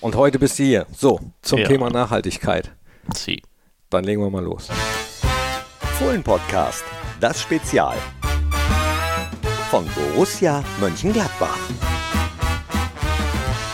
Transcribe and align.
Und 0.00 0.14
heute 0.14 0.38
bist 0.38 0.58
du 0.58 0.64
hier. 0.64 0.86
So, 0.94 1.20
zum 1.42 1.60
Ja. 1.60 1.68
Thema 1.68 1.90
Nachhaltigkeit. 1.90 2.72
Sie. 3.14 3.42
Dann 3.90 4.04
legen 4.04 4.20
wir 4.22 4.30
mal 4.30 4.44
los. 4.44 4.68
Fohlen 5.98 6.22
Podcast, 6.22 6.84
das 7.20 7.40
Spezial. 7.40 7.96
Von 9.70 9.86
Borussia 9.94 10.62
Mönchengladbach. 10.80 11.58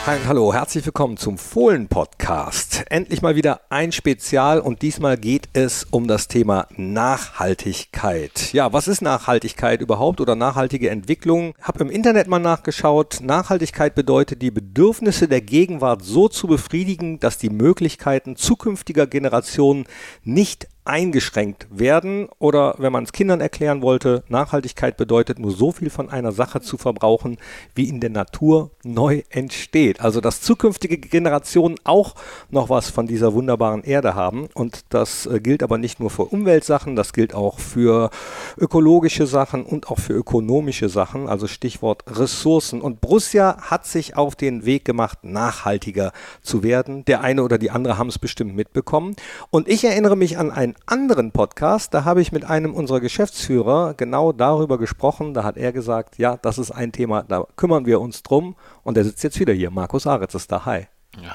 Hi 0.04 0.18
hallo, 0.26 0.52
herzlich 0.52 0.84
willkommen 0.84 1.16
zum 1.16 1.38
Fohlen-Podcast. 1.38 2.86
Endlich 2.90 3.22
mal 3.22 3.36
wieder 3.36 3.60
ein 3.70 3.92
Spezial 3.92 4.58
und 4.58 4.82
diesmal 4.82 5.16
geht 5.16 5.48
es 5.52 5.84
um 5.84 6.08
das 6.08 6.26
Thema 6.26 6.66
Nachhaltigkeit. 6.76 8.52
Ja, 8.52 8.72
was 8.72 8.88
ist 8.88 9.00
Nachhaltigkeit 9.00 9.80
überhaupt 9.80 10.20
oder 10.20 10.34
nachhaltige 10.34 10.90
Entwicklung? 10.90 11.54
Hab 11.62 11.80
im 11.80 11.88
Internet 11.88 12.26
mal 12.26 12.40
nachgeschaut. 12.40 13.20
Nachhaltigkeit 13.22 13.94
bedeutet, 13.94 14.42
die 14.42 14.50
Bedürfnisse 14.50 15.28
der 15.28 15.40
Gegenwart 15.40 16.02
so 16.02 16.26
zu 16.28 16.48
befriedigen, 16.48 17.20
dass 17.20 17.38
die 17.38 17.50
Möglichkeiten 17.50 18.34
zukünftiger 18.34 19.06
Generationen 19.06 19.84
nicht 20.24 20.66
eingeschränkt 20.84 21.66
werden 21.70 22.28
oder 22.38 22.74
wenn 22.78 22.92
man 22.92 23.04
es 23.04 23.12
Kindern 23.12 23.40
erklären 23.40 23.82
wollte, 23.82 24.24
Nachhaltigkeit 24.28 24.96
bedeutet 24.96 25.38
nur 25.38 25.52
so 25.52 25.70
viel 25.72 25.90
von 25.90 26.10
einer 26.10 26.32
Sache 26.32 26.60
zu 26.60 26.76
verbrauchen, 26.76 27.38
wie 27.74 27.88
in 27.88 28.00
der 28.00 28.10
Natur 28.10 28.70
neu 28.82 29.22
entsteht. 29.30 30.00
Also 30.00 30.20
dass 30.20 30.40
zukünftige 30.40 30.98
Generationen 30.98 31.76
auch 31.84 32.14
noch 32.50 32.68
was 32.68 32.90
von 32.90 33.06
dieser 33.06 33.32
wunderbaren 33.32 33.84
Erde 33.84 34.14
haben 34.14 34.48
und 34.54 34.84
das 34.88 35.26
äh, 35.26 35.40
gilt 35.40 35.62
aber 35.62 35.78
nicht 35.78 36.00
nur 36.00 36.10
für 36.10 36.24
Umweltsachen, 36.24 36.96
das 36.96 37.12
gilt 37.12 37.34
auch 37.34 37.58
für 37.58 38.10
ökologische 38.58 39.26
Sachen 39.26 39.64
und 39.64 39.88
auch 39.88 39.98
für 39.98 40.14
ökonomische 40.14 40.88
Sachen, 40.88 41.28
also 41.28 41.46
Stichwort 41.46 42.04
Ressourcen. 42.06 42.80
Und 42.80 43.00
Borussia 43.00 43.56
hat 43.60 43.86
sich 43.86 44.16
auf 44.16 44.36
den 44.36 44.64
Weg 44.64 44.84
gemacht, 44.84 45.18
nachhaltiger 45.22 46.12
zu 46.42 46.62
werden. 46.62 47.04
Der 47.04 47.20
eine 47.20 47.42
oder 47.42 47.58
die 47.58 47.70
andere 47.70 47.98
haben 47.98 48.08
es 48.08 48.18
bestimmt 48.18 48.54
mitbekommen. 48.54 49.16
Und 49.50 49.68
ich 49.68 49.84
erinnere 49.84 50.16
mich 50.16 50.38
an 50.38 50.50
einen 50.72 50.76
anderen 50.86 51.32
Podcast, 51.32 51.92
da 51.94 52.04
habe 52.04 52.20
ich 52.20 52.32
mit 52.32 52.44
einem 52.44 52.74
unserer 52.74 53.00
Geschäftsführer 53.00 53.94
genau 53.94 54.32
darüber 54.32 54.78
gesprochen. 54.78 55.34
Da 55.34 55.44
hat 55.44 55.56
er 55.56 55.72
gesagt, 55.72 56.18
ja, 56.18 56.36
das 56.36 56.58
ist 56.58 56.70
ein 56.70 56.92
Thema, 56.92 57.24
da 57.24 57.46
kümmern 57.56 57.86
wir 57.86 58.00
uns 58.00 58.22
drum. 58.22 58.56
Und 58.82 58.96
er 58.96 59.04
sitzt 59.04 59.22
jetzt 59.22 59.40
wieder 59.40 59.52
hier. 59.52 59.70
Markus 59.70 60.06
Aretz 60.06 60.34
ist 60.34 60.50
da. 60.50 60.64
Hi. 60.64 60.86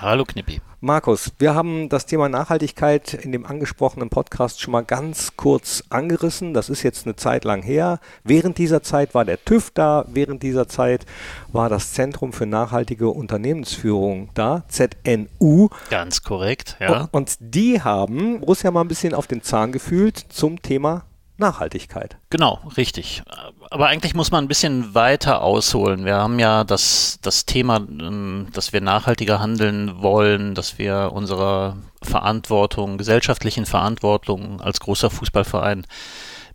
Hallo 0.02 0.25
Knippi. 0.25 0.59
Markus, 0.80 1.31
wir 1.38 1.53
haben 1.53 1.88
das 1.88 2.08
Thema 2.08 2.30
Nachhaltigkeit 2.30 3.14
in 3.14 3.31
dem 3.31 3.45
angesprochenen 3.45 4.09
Podcast 4.09 4.59
schon 4.59 4.72
mal 4.72 4.84
ganz 4.84 5.38
kurz 5.38 5.84
angerissen. 5.89 6.56
Das 6.56 6.69
ist 6.69 6.81
jetzt 6.81 7.06
eine 7.06 7.16
Zeit 7.16 7.45
lang 7.45 7.61
her. 7.61 8.00
Während 8.23 8.58
dieser 8.58 8.81
Zeit 8.81 9.14
war 9.14 9.23
der 9.23 9.44
TÜV 9.44 9.69
da. 9.72 10.06
Während 10.08 10.42
dieser 10.42 10.67
Zeit 10.67 11.06
war 11.52 11.69
das 11.69 11.94
Zentrum 11.94 12.34
für 12.34 12.47
nachhaltige 12.47 13.09
Unternehmensführung 13.09 14.30
da, 14.34 14.64
ZNU. 14.67 15.69
Ganz 15.91 16.23
korrekt, 16.23 16.78
ja. 16.80 17.02
Und, 17.02 17.14
und 17.14 17.38
die 17.39 17.81
haben 17.81 18.39
Borussia 18.39 18.72
mal 18.72 18.81
ein 18.81 18.88
bisschen 18.88 19.14
auf 19.14 19.28
den 19.28 19.44
Zahn 19.44 19.72
gefühlt 19.72 20.17
zum 20.17 20.62
Thema 20.62 21.06
Nachhaltigkeit. 21.38 22.17
Genau, 22.30 22.59
richtig. 22.77 23.21
Aber 23.69 23.88
eigentlich 23.88 24.16
muss 24.16 24.31
man 24.31 24.45
ein 24.45 24.47
bisschen 24.47 24.95
weiter 24.95 25.41
ausholen. 25.41 26.03
Wir 26.03 26.16
haben 26.16 26.39
ja 26.39 26.63
das, 26.63 27.19
das 27.21 27.45
Thema, 27.45 27.77
ähm, 27.77 28.47
dass 28.53 28.73
wir 28.73 28.81
nachhaltiger 28.81 29.39
handeln 29.39 30.02
wollen, 30.02 30.55
dass 30.55 30.77
wir 30.77 31.11
unserer 31.13 31.77
Verantwortung, 32.02 32.97
gesellschaftlichen 32.97 33.66
Verantwortung 33.66 34.61
als 34.61 34.79
großer 34.79 35.09
Fußballverein 35.09 35.85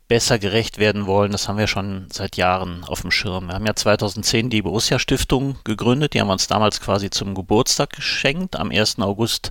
besser 0.08 0.38
gerecht 0.38 0.78
werden 0.78 1.06
wollen. 1.06 1.32
Das 1.32 1.48
haben 1.48 1.58
wir 1.58 1.68
schon 1.68 2.06
seit 2.12 2.36
Jahren 2.36 2.84
auf 2.84 3.02
dem 3.02 3.10
Schirm. 3.10 3.46
Wir 3.46 3.54
haben 3.54 3.66
ja 3.66 3.74
2010 3.74 4.50
die 4.50 4.62
Borussia 4.62 4.98
Stiftung 4.98 5.56
gegründet. 5.64 6.14
Die 6.14 6.20
haben 6.20 6.28
wir 6.28 6.34
uns 6.34 6.48
damals 6.48 6.80
quasi 6.80 7.08
zum 7.08 7.34
Geburtstag 7.34 7.90
geschenkt, 7.90 8.56
am 8.56 8.70
1. 8.70 8.98
August 8.98 9.50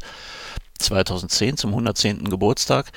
2010, 0.77 1.57
zum 1.57 1.71
110. 1.71 2.29
Geburtstag 2.29 2.91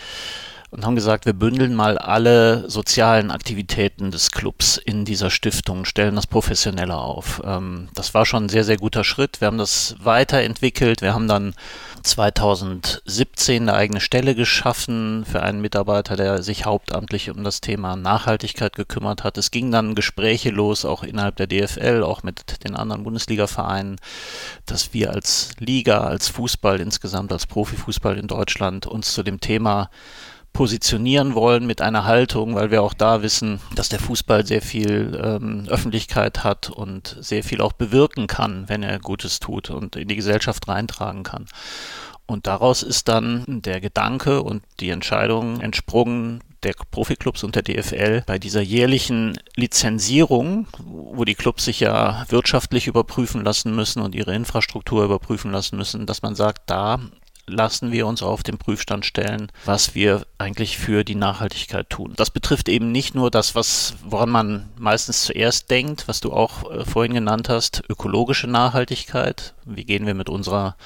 und 0.74 0.84
haben 0.84 0.96
gesagt, 0.96 1.24
wir 1.24 1.32
bündeln 1.32 1.74
mal 1.74 1.98
alle 1.98 2.68
sozialen 2.68 3.30
Aktivitäten 3.30 4.10
des 4.10 4.32
Clubs 4.32 4.76
in 4.76 5.04
dieser 5.04 5.30
Stiftung, 5.30 5.84
stellen 5.84 6.16
das 6.16 6.26
professioneller 6.26 6.98
auf. 6.98 7.40
Ähm, 7.44 7.88
das 7.94 8.12
war 8.12 8.26
schon 8.26 8.46
ein 8.46 8.48
sehr, 8.48 8.64
sehr 8.64 8.76
guter 8.76 9.04
Schritt. 9.04 9.40
Wir 9.40 9.46
haben 9.46 9.58
das 9.58 9.94
weiterentwickelt. 10.00 11.00
Wir 11.00 11.14
haben 11.14 11.28
dann 11.28 11.54
2017 12.02 13.62
eine 13.62 13.78
eigene 13.78 14.00
Stelle 14.00 14.34
geschaffen 14.34 15.24
für 15.24 15.42
einen 15.42 15.60
Mitarbeiter, 15.60 16.16
der 16.16 16.42
sich 16.42 16.66
hauptamtlich 16.66 17.30
um 17.30 17.44
das 17.44 17.60
Thema 17.60 17.94
Nachhaltigkeit 17.94 18.74
gekümmert 18.74 19.22
hat. 19.22 19.38
Es 19.38 19.52
ging 19.52 19.70
dann 19.70 19.94
Gespräche 19.94 20.50
los, 20.50 20.84
auch 20.84 21.04
innerhalb 21.04 21.36
der 21.36 21.46
DFL, 21.46 22.02
auch 22.02 22.24
mit 22.24 22.64
den 22.64 22.74
anderen 22.74 23.04
Bundesliga-Vereinen, 23.04 23.96
dass 24.66 24.92
wir 24.92 25.12
als 25.12 25.50
Liga, 25.60 26.00
als 26.00 26.28
Fußball 26.28 26.80
insgesamt, 26.80 27.32
als 27.32 27.46
Profifußball 27.46 28.18
in 28.18 28.26
Deutschland 28.26 28.86
uns 28.86 29.14
zu 29.14 29.22
dem 29.22 29.40
Thema 29.40 29.88
positionieren 30.54 31.34
wollen 31.34 31.66
mit 31.66 31.82
einer 31.82 32.04
Haltung, 32.04 32.54
weil 32.54 32.70
wir 32.70 32.82
auch 32.82 32.94
da 32.94 33.20
wissen, 33.20 33.60
dass 33.74 33.90
der 33.90 33.98
Fußball 33.98 34.46
sehr 34.46 34.62
viel 34.62 35.20
ähm, 35.22 35.66
Öffentlichkeit 35.68 36.44
hat 36.44 36.70
und 36.70 37.18
sehr 37.20 37.42
viel 37.42 37.60
auch 37.60 37.72
bewirken 37.72 38.28
kann, 38.28 38.68
wenn 38.68 38.82
er 38.82 39.00
Gutes 39.00 39.40
tut 39.40 39.68
und 39.68 39.96
in 39.96 40.08
die 40.08 40.16
Gesellschaft 40.16 40.66
reintragen 40.68 41.24
kann. 41.24 41.46
Und 42.26 42.46
daraus 42.46 42.82
ist 42.82 43.08
dann 43.08 43.44
der 43.46 43.80
Gedanke 43.82 44.42
und 44.42 44.62
die 44.80 44.88
Entscheidung 44.88 45.60
entsprungen, 45.60 46.40
der 46.62 46.72
Profiklubs 46.90 47.44
und 47.44 47.54
der 47.56 47.62
DFL 47.62 48.22
bei 48.24 48.38
dieser 48.38 48.62
jährlichen 48.62 49.38
Lizenzierung, 49.56 50.66
wo 50.78 51.24
die 51.26 51.34
Clubs 51.34 51.66
sich 51.66 51.80
ja 51.80 52.24
wirtschaftlich 52.28 52.86
überprüfen 52.86 53.44
lassen 53.44 53.74
müssen 53.74 54.00
und 54.00 54.14
ihre 54.14 54.34
Infrastruktur 54.34 55.04
überprüfen 55.04 55.50
lassen 55.50 55.76
müssen, 55.76 56.06
dass 56.06 56.22
man 56.22 56.34
sagt, 56.34 56.70
da 56.70 57.00
lassen 57.46 57.92
wir 57.92 58.06
uns 58.06 58.22
auf 58.22 58.42
den 58.42 58.58
Prüfstand 58.58 59.04
stellen, 59.04 59.50
was 59.64 59.94
wir 59.94 60.26
eigentlich 60.38 60.78
für 60.78 61.04
die 61.04 61.14
Nachhaltigkeit 61.14 61.90
tun. 61.90 62.14
Das 62.16 62.30
betrifft 62.30 62.68
eben 62.68 62.92
nicht 62.92 63.14
nur 63.14 63.30
das, 63.30 63.54
was, 63.54 63.94
woran 64.04 64.30
man 64.30 64.68
meistens 64.78 65.24
zuerst 65.24 65.70
denkt, 65.70 66.08
was 66.08 66.20
du 66.20 66.32
auch 66.32 66.70
äh, 66.70 66.84
vorhin 66.84 67.14
genannt 67.14 67.48
hast, 67.48 67.82
ökologische 67.88 68.46
Nachhaltigkeit. 68.46 69.54
Wie 69.64 69.84
gehen 69.84 70.06
wir 70.06 70.14
mit 70.14 70.28
unserer 70.28 70.76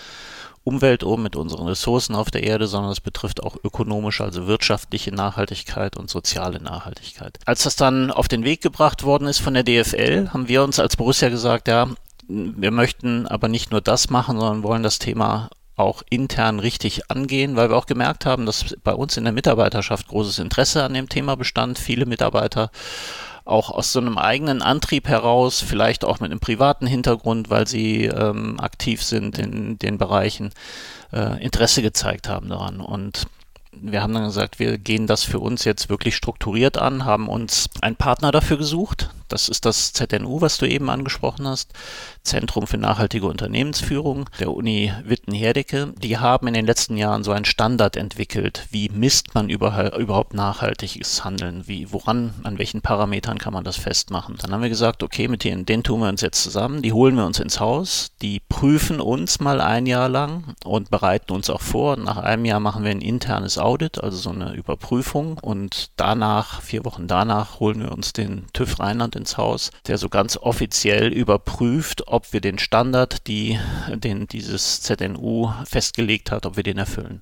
Umwelt 0.65 1.03
um, 1.03 1.23
mit 1.23 1.35
unseren 1.35 1.67
Ressourcen 1.67 2.15
auf 2.15 2.31
der 2.31 2.43
Erde, 2.43 2.67
sondern 2.67 2.93
es 2.93 3.01
betrifft 3.01 3.43
auch 3.43 3.57
ökonomische, 3.65 4.23
also 4.23 4.47
wirtschaftliche 4.47 5.13
Nachhaltigkeit 5.13 5.97
und 5.97 6.11
soziale 6.11 6.61
Nachhaltigkeit. 6.61 7.39
Als 7.47 7.63
das 7.63 7.77
dann 7.77 8.11
auf 8.11 8.29
den 8.29 8.45
Weg 8.45 8.61
gebracht 8.61 9.03
worden 9.03 9.29
ist 9.29 9.39
von 9.39 9.55
der 9.55 9.63
DFL, 9.63 10.29
haben 10.33 10.49
wir 10.49 10.63
uns 10.63 10.79
als 10.79 10.97
Borussia 10.97 11.31
gesagt, 11.31 11.69
ja, 11.69 11.89
wir 12.29 12.71
möchten 12.71 13.27
aber 13.27 13.49
nicht 13.49 13.71
nur 13.71 13.81
das 13.81 14.11
machen, 14.11 14.39
sondern 14.39 14.63
wollen 14.63 14.83
das 14.83 14.99
Thema 14.99 15.49
auch 15.79 16.03
intern 16.11 16.59
richtig 16.61 17.11
angehen, 17.11 17.57
weil 17.57 17.71
wir 17.71 17.77
auch 17.77 17.87
gemerkt 17.87 18.27
haben, 18.27 18.47
dass 18.47 18.77
bei 18.83 18.93
uns 18.93 19.17
in 19.17 19.25
der 19.25 19.33
Mitarbeiterschaft 19.33 20.09
großes 20.09 20.39
Interesse 20.39 20.83
an 20.83 20.95
dem 20.95 21.09
Thema 21.09 21.37
bestand. 21.37 21.79
Viele 21.79 22.07
Mitarbeiter 22.07 22.71
auch 23.45 23.71
aus 23.71 23.93
so 23.93 24.01
einem 24.01 24.19
eigenen 24.19 24.61
Antrieb 24.61 25.09
heraus, 25.09 25.65
vielleicht 25.67 26.05
auch 26.05 26.21
mit 26.21 26.31
einem 26.31 26.41
privaten 26.41 26.87
Hintergrund, 26.87 27.49
weil 27.49 27.67
sie 27.67 28.05
ähm, 28.05 28.61
aktiv 28.61 29.03
sind 29.03 29.39
in 29.39 29.79
den 29.79 29.97
Bereichen, 29.97 30.51
äh, 31.13 31.43
Interesse 31.43 31.81
gezeigt 31.81 32.29
haben 32.29 32.51
daran. 32.51 32.81
Und 32.81 33.27
wir 33.73 34.03
haben 34.03 34.13
dann 34.13 34.25
gesagt, 34.25 34.59
wir 34.59 34.77
gehen 34.77 35.07
das 35.07 35.25
für 35.25 35.39
uns 35.39 35.65
jetzt 35.65 35.89
wirklich 35.89 36.17
strukturiert 36.17 36.77
an, 36.77 37.05
haben 37.05 37.29
uns 37.29 37.71
einen 37.81 37.97
Partner 37.97 38.33
dafür 38.33 38.59
gesucht. 38.59 39.11
Das 39.29 39.49
ist 39.49 39.65
das 39.65 39.93
ZNU, 39.93 40.41
was 40.41 40.59
du 40.59 40.67
eben 40.67 40.91
angesprochen 40.91 41.47
hast. 41.47 41.73
Zentrum 42.23 42.67
für 42.67 42.79
nachhaltige 42.79 43.27
Unternehmensführung 43.27 44.29
der 44.41 44.53
Uni 44.53 44.93
Witten-Herdecke. 45.05 45.95
Die 45.99 46.19
haben 46.19 46.47
in 46.47 46.55
den 46.55 46.67
letzten 46.67 46.97
Jahren 46.97 47.25
so 47.25 47.33
einen 47.33 47.45
Standard 47.45 47.97
entwickelt. 47.97 48.67
Wie 48.71 48.89
misst 48.89 49.35
man 49.35 49.49
überhaupt 49.51 50.35
nachhaltiges 50.35 51.25
Handeln? 51.25 51.67
Wie, 51.67 51.93
woran, 51.93 52.35
an 52.45 52.59
welchen 52.59 52.81
Parametern 52.81 53.39
kann 53.39 53.53
man 53.53 53.65
das 53.65 53.77
festmachen? 53.77 54.37
Dann 54.41 54.53
haben 54.53 54.63
wir 54.63 54.69
gesagt, 54.69 55.03
okay, 55.03 55.29
mit 55.29 55.45
denen, 55.45 55.67
denen 55.67 55.83
tun 55.83 56.01
wir 56.01 56.09
uns 56.09 56.23
jetzt 56.23 56.43
zusammen. 56.43 56.83
Die 56.83 56.93
holen 56.93 57.17
wir 57.17 57.27
uns 57.27 57.39
ins 57.39 57.61
Haus. 57.61 58.13
Die 58.23 58.41
prüfen 58.49 59.01
uns 59.01 59.41
mal 59.41 59.61
ein 59.61 59.87
Jahr 59.87 60.09
lang 60.09 60.55
und 60.65 60.91
bereiten 60.91 61.33
uns 61.33 61.51
auch 61.51 61.61
vor. 61.61 61.97
Nach 61.97 62.17
einem 62.17 62.45
Jahr 62.45 62.61
machen 62.61 62.85
wir 62.85 62.91
ein 62.91 63.01
internes 63.03 63.59
Audit, 63.59 64.03
also 64.03 64.17
so 64.17 64.31
eine 64.31 64.55
Überprüfung. 64.55 65.39
Und 65.39 65.91
danach, 65.97 66.63
vier 66.63 66.85
Wochen 66.85 67.07
danach, 67.07 67.61
holen 67.61 67.81
wir 67.81 67.93
uns 67.93 68.13
den 68.13 68.47
TÜV 68.53 68.81
Rheinland 68.81 69.18
ins 69.19 69.37
Haus, 69.37 69.71
der 69.87 69.99
so 69.99 70.09
ganz 70.09 70.39
offiziell 70.39 71.13
überprüft, 71.13 72.09
ob 72.09 72.33
wir 72.33 72.41
den 72.41 72.59
Standard, 72.59 73.27
die, 73.27 73.59
den 73.93 74.27
dieses 74.27 74.81
ZNU 74.81 75.53
festgelegt 75.65 76.31
hat, 76.31 76.47
ob 76.47 76.57
wir 76.57 76.63
den 76.63 76.79
erfüllen. 76.79 77.21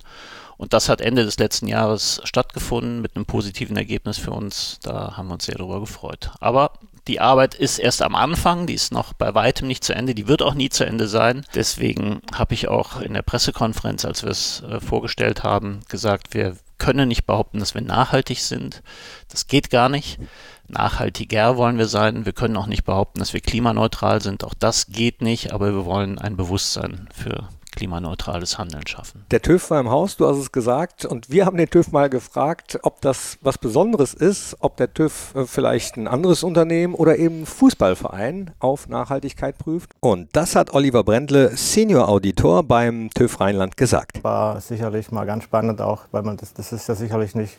Und 0.57 0.73
das 0.73 0.89
hat 0.89 1.01
Ende 1.01 1.23
des 1.23 1.37
letzten 1.37 1.67
Jahres 1.67 2.19
stattgefunden 2.23 3.01
mit 3.01 3.15
einem 3.15 3.25
positiven 3.25 3.77
Ergebnis 3.77 4.17
für 4.17 4.31
uns. 4.31 4.79
Da 4.81 5.15
haben 5.15 5.27
wir 5.27 5.35
uns 5.35 5.45
sehr 5.45 5.55
darüber 5.55 5.79
gefreut. 5.79 6.31
Aber 6.39 6.73
die 7.07 7.19
Arbeit 7.19 7.53
ist 7.53 7.77
erst 7.77 8.01
am 8.01 8.15
Anfang, 8.15 8.67
die 8.67 8.73
ist 8.73 8.91
noch 8.91 9.13
bei 9.13 9.33
weitem 9.33 9.67
nicht 9.67 9.83
zu 9.83 9.93
Ende, 9.93 10.15
die 10.15 10.27
wird 10.27 10.41
auch 10.41 10.55
nie 10.55 10.69
zu 10.69 10.85
Ende 10.85 11.07
sein. 11.07 11.45
Deswegen 11.53 12.21
habe 12.33 12.53
ich 12.55 12.67
auch 12.67 12.99
in 12.99 13.13
der 13.13 13.21
Pressekonferenz, 13.21 14.03
als 14.03 14.23
wir 14.23 14.31
es 14.31 14.63
äh, 14.63 14.79
vorgestellt 14.79 15.43
haben, 15.43 15.81
gesagt, 15.87 16.33
wir 16.33 16.57
können 16.79 17.07
nicht 17.07 17.25
behaupten, 17.25 17.59
dass 17.59 17.75
wir 17.75 17.81
nachhaltig 17.81 18.39
sind. 18.39 18.83
Das 19.29 19.47
geht 19.47 19.69
gar 19.69 19.89
nicht. 19.89 20.19
Nachhaltiger 20.67 21.57
wollen 21.57 21.77
wir 21.77 21.87
sein. 21.87 22.25
Wir 22.25 22.33
können 22.33 22.57
auch 22.57 22.67
nicht 22.67 22.83
behaupten, 22.83 23.19
dass 23.19 23.33
wir 23.33 23.41
klimaneutral 23.41 24.21
sind. 24.21 24.43
Auch 24.43 24.53
das 24.53 24.87
geht 24.87 25.21
nicht, 25.21 25.53
aber 25.53 25.73
wir 25.73 25.85
wollen 25.85 26.19
ein 26.19 26.35
Bewusstsein 26.35 27.07
für 27.13 27.47
klimaneutrales 27.77 28.57
Handeln 28.57 28.87
schaffen. 28.87 29.23
Der 29.29 29.41
TÜV 29.41 29.69
war 29.69 29.79
im 29.79 29.89
Haus, 29.89 30.17
du 30.17 30.27
hast 30.27 30.37
es 30.37 30.51
gesagt, 30.51 31.05
und 31.05 31.29
wir 31.29 31.45
haben 31.45 31.57
den 31.57 31.69
TÜV 31.69 31.91
mal 31.91 32.09
gefragt, 32.09 32.79
ob 32.81 33.01
das 33.01 33.37
was 33.41 33.59
Besonderes 33.59 34.15
ist, 34.15 34.57
ob 34.59 34.77
der 34.77 34.93
TÜV 34.93 35.35
äh, 35.35 35.45
vielleicht 35.45 35.95
ein 35.95 36.07
anderes 36.07 36.43
Unternehmen 36.43 36.95
oder 36.95 37.17
eben 37.17 37.45
Fußballverein 37.45 38.51
auf 38.59 38.89
Nachhaltigkeit 38.89 39.59
prüft. 39.59 39.91
Und 39.99 40.29
das 40.33 40.55
hat 40.55 40.73
Oliver 40.73 41.03
Brendle, 41.03 41.55
Senior 41.55 42.09
Auditor 42.09 42.63
beim 42.63 43.11
TÜV 43.11 43.39
Rheinland 43.39 43.77
gesagt. 43.77 44.23
War 44.23 44.59
sicherlich 44.59 45.11
mal 45.11 45.25
ganz 45.25 45.43
spannend 45.43 45.79
auch, 45.79 46.05
weil 46.11 46.23
man 46.23 46.37
das, 46.37 46.53
das 46.53 46.73
ist 46.73 46.89
ja 46.89 46.95
sicherlich 46.95 47.35
nicht 47.35 47.57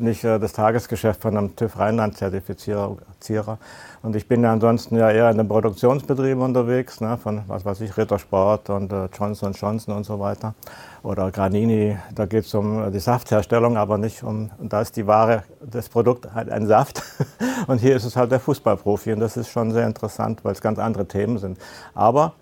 nicht 0.00 0.24
äh, 0.24 0.38
das 0.38 0.52
Tagesgeschäft 0.52 1.22
von 1.22 1.36
einem 1.36 1.56
TÜV 1.56 1.78
Rheinland-Zertifizierer. 1.78 3.58
Und 4.02 4.16
ich 4.16 4.28
bin 4.28 4.42
ja 4.42 4.52
ansonsten 4.52 4.96
ja 4.96 5.10
eher 5.10 5.30
in 5.30 5.38
den 5.38 5.48
Produktionsbetrieben 5.48 6.42
unterwegs, 6.42 7.00
ne, 7.00 7.16
von 7.16 7.42
was 7.46 7.64
weiß 7.64 7.80
ich, 7.80 7.96
Rittersport 7.96 8.70
und 8.70 8.92
äh, 8.92 9.08
Johnson 9.16 9.52
Johnson 9.52 9.96
und 9.96 10.04
so 10.04 10.20
weiter. 10.20 10.54
Oder 11.02 11.30
Granini, 11.30 11.96
da 12.14 12.26
geht 12.26 12.44
es 12.44 12.54
um 12.54 12.82
äh, 12.82 12.90
die 12.90 13.00
Saftherstellung, 13.00 13.76
aber 13.76 13.98
nicht 13.98 14.22
um, 14.22 14.50
da 14.60 14.80
ist 14.80 14.96
die 14.96 15.06
Ware, 15.06 15.44
das 15.60 15.88
Produkt 15.88 16.32
halt 16.34 16.50
ein 16.50 16.66
Saft. 16.66 17.02
Und 17.66 17.78
hier 17.78 17.96
ist 17.96 18.04
es 18.04 18.16
halt 18.16 18.30
der 18.30 18.40
Fußballprofi 18.40 19.12
und 19.12 19.20
das 19.20 19.36
ist 19.36 19.48
schon 19.48 19.72
sehr 19.72 19.86
interessant, 19.86 20.40
weil 20.42 20.52
es 20.52 20.60
ganz 20.60 20.78
andere 20.78 21.06
Themen 21.06 21.38
sind. 21.38 21.58
Aber 21.94 22.32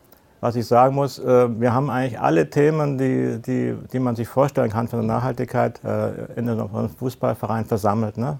was 0.46 0.54
ich 0.54 0.66
sagen 0.66 0.94
muss, 0.94 1.19
äh, 1.19 1.60
wir 1.60 1.75
haben 1.75 1.90
eigentlich 1.90 2.20
alle 2.20 2.48
Themen, 2.48 2.98
die, 2.98 3.43
die, 3.43 3.75
die 3.93 3.98
man 3.98 4.14
sich 4.14 4.28
vorstellen 4.28 4.70
kann 4.70 4.87
für 4.87 4.96
eine 4.96 5.04
Nachhaltigkeit, 5.04 5.81
äh, 5.84 6.38
in 6.38 6.48
einem 6.48 6.88
Fußballverein 6.88 7.64
versammelt. 7.64 8.16
Ne? 8.16 8.38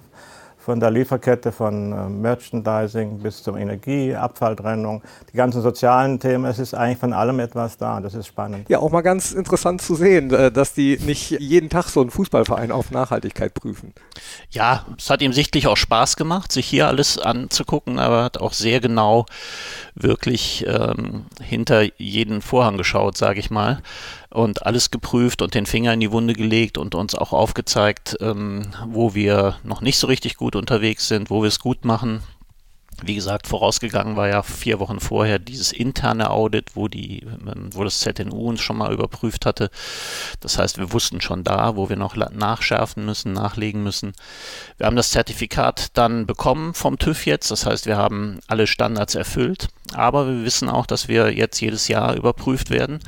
Von 0.67 0.81
der 0.81 0.91
Lieferkette 0.91 1.53
von 1.53 1.93
äh, 1.93 2.09
Merchandising 2.09 3.21
bis 3.21 3.41
zur 3.41 3.57
Energie, 3.57 4.17
Abfalltrennung, 4.17 5.01
die 5.33 5.37
ganzen 5.37 5.63
sozialen 5.63 6.19
Themen. 6.19 6.45
Es 6.45 6.59
ist 6.59 6.75
eigentlich 6.75 6.99
von 6.99 7.13
allem 7.13 7.39
etwas 7.39 7.79
da. 7.79 8.01
Das 8.01 8.15
ist 8.15 8.27
spannend. 8.27 8.69
Ja, 8.69 8.81
auch 8.81 8.91
mal 8.91 9.03
ganz 9.03 9.31
interessant 9.31 9.81
zu 9.81 9.95
sehen, 9.95 10.35
äh, 10.35 10.51
dass 10.51 10.75
die 10.75 10.99
nicht 10.99 11.31
jeden 11.31 11.71
Tag 11.71 11.85
so 11.85 12.01
einen 12.01 12.11
Fußballverein 12.11 12.73
auf 12.73 12.91
Nachhaltigkeit 12.91 13.55
prüfen. 13.55 13.95
Ja, 14.51 14.87
es 14.99 15.09
hat 15.09 15.23
ihm 15.23 15.33
sichtlich 15.33 15.69
auch 15.69 15.77
Spaß 15.77 16.17
gemacht, 16.17 16.51
sich 16.51 16.67
hier 16.67 16.89
alles 16.89 17.17
anzugucken, 17.17 18.01
aber 18.01 18.25
hat 18.25 18.39
auch 18.39 18.53
sehr 18.53 18.81
genau 18.81 19.27
wirklich 19.95 20.67
ähm, 20.67 21.27
hinter 21.41 21.85
jeden 21.97 22.43
Vorhang 22.43 22.77
geschaut, 22.77 23.17
sage 23.17 23.39
ich 23.39 23.53
mal 23.53 23.83
und 24.31 24.67
alles 24.67 24.91
geprüft 24.91 25.43
und 25.43 25.55
den 25.55 25.67
Finger 25.67 25.93
in 25.93 26.01
die 26.01 26.13
Wunde 26.13 26.35
gelegt 26.35 26.79
und 26.79 26.95
uns 26.95 27.15
auch 27.15 27.33
aufgezeigt, 27.33 28.17
ähm, 28.21 28.63
wo 28.87 29.15
wir 29.15 29.57
noch 29.63 29.81
nicht 29.81 29.99
so 29.99 30.07
richtig 30.07 30.37
gut 30.37 30.57
unterwegs 30.57 31.09
sind, 31.09 31.31
wo 31.31 31.43
wir 31.43 31.49
es 31.49 31.61
gut 31.61 31.85
machen. 31.85 32.23
Wie 33.03 33.15
gesagt, 33.15 33.47
vorausgegangen 33.47 34.17
war 34.17 34.29
ja 34.29 34.43
vier 34.43 34.81
Wochen 34.81 35.01
vorher 35.01 35.39
dieses 35.39 35.71
interne 35.71 36.31
Audit, 36.31 36.77
wo, 36.77 36.89
die, 36.89 37.21
ähm, 37.25 37.69
wo 37.73 37.85
das 37.85 38.01
ZNU 38.01 38.49
uns 38.49 38.63
schon 38.63 38.79
mal 38.79 38.93
überprüft 38.93 39.45
hatte. 39.45 39.69
Das 40.41 40.57
heißt, 40.57 40.79
wir 40.79 40.93
wussten 40.95 41.21
schon 41.21 41.45
da, 41.45 41.77
wo 41.77 41.91
wir 41.91 41.97
noch 41.97 42.17
nachschärfen 42.17 43.05
müssen, 43.05 43.35
nachlegen 43.35 43.83
müssen. 43.83 44.15
Wir 44.79 44.87
haben 44.87 44.97
das 44.97 45.11
Zertifikat 45.11 45.91
dann 45.93 46.25
bekommen 46.25 46.73
vom 46.73 46.99
TÜV 46.99 47.27
jetzt. 47.27 47.51
Das 47.51 47.67
heißt, 47.67 47.85
wir 47.85 47.99
haben 47.99 48.41
alle 48.47 48.67
Standards 48.67 49.15
erfüllt. 49.15 49.69
Aber 49.93 50.27
wir 50.27 50.45
wissen 50.45 50.71
auch, 50.71 50.87
dass 50.87 51.07
wir 51.07 51.35
jetzt 51.35 51.61
jedes 51.61 51.89
Jahr 51.89 52.17
überprüft 52.17 52.71
werden 52.71 53.01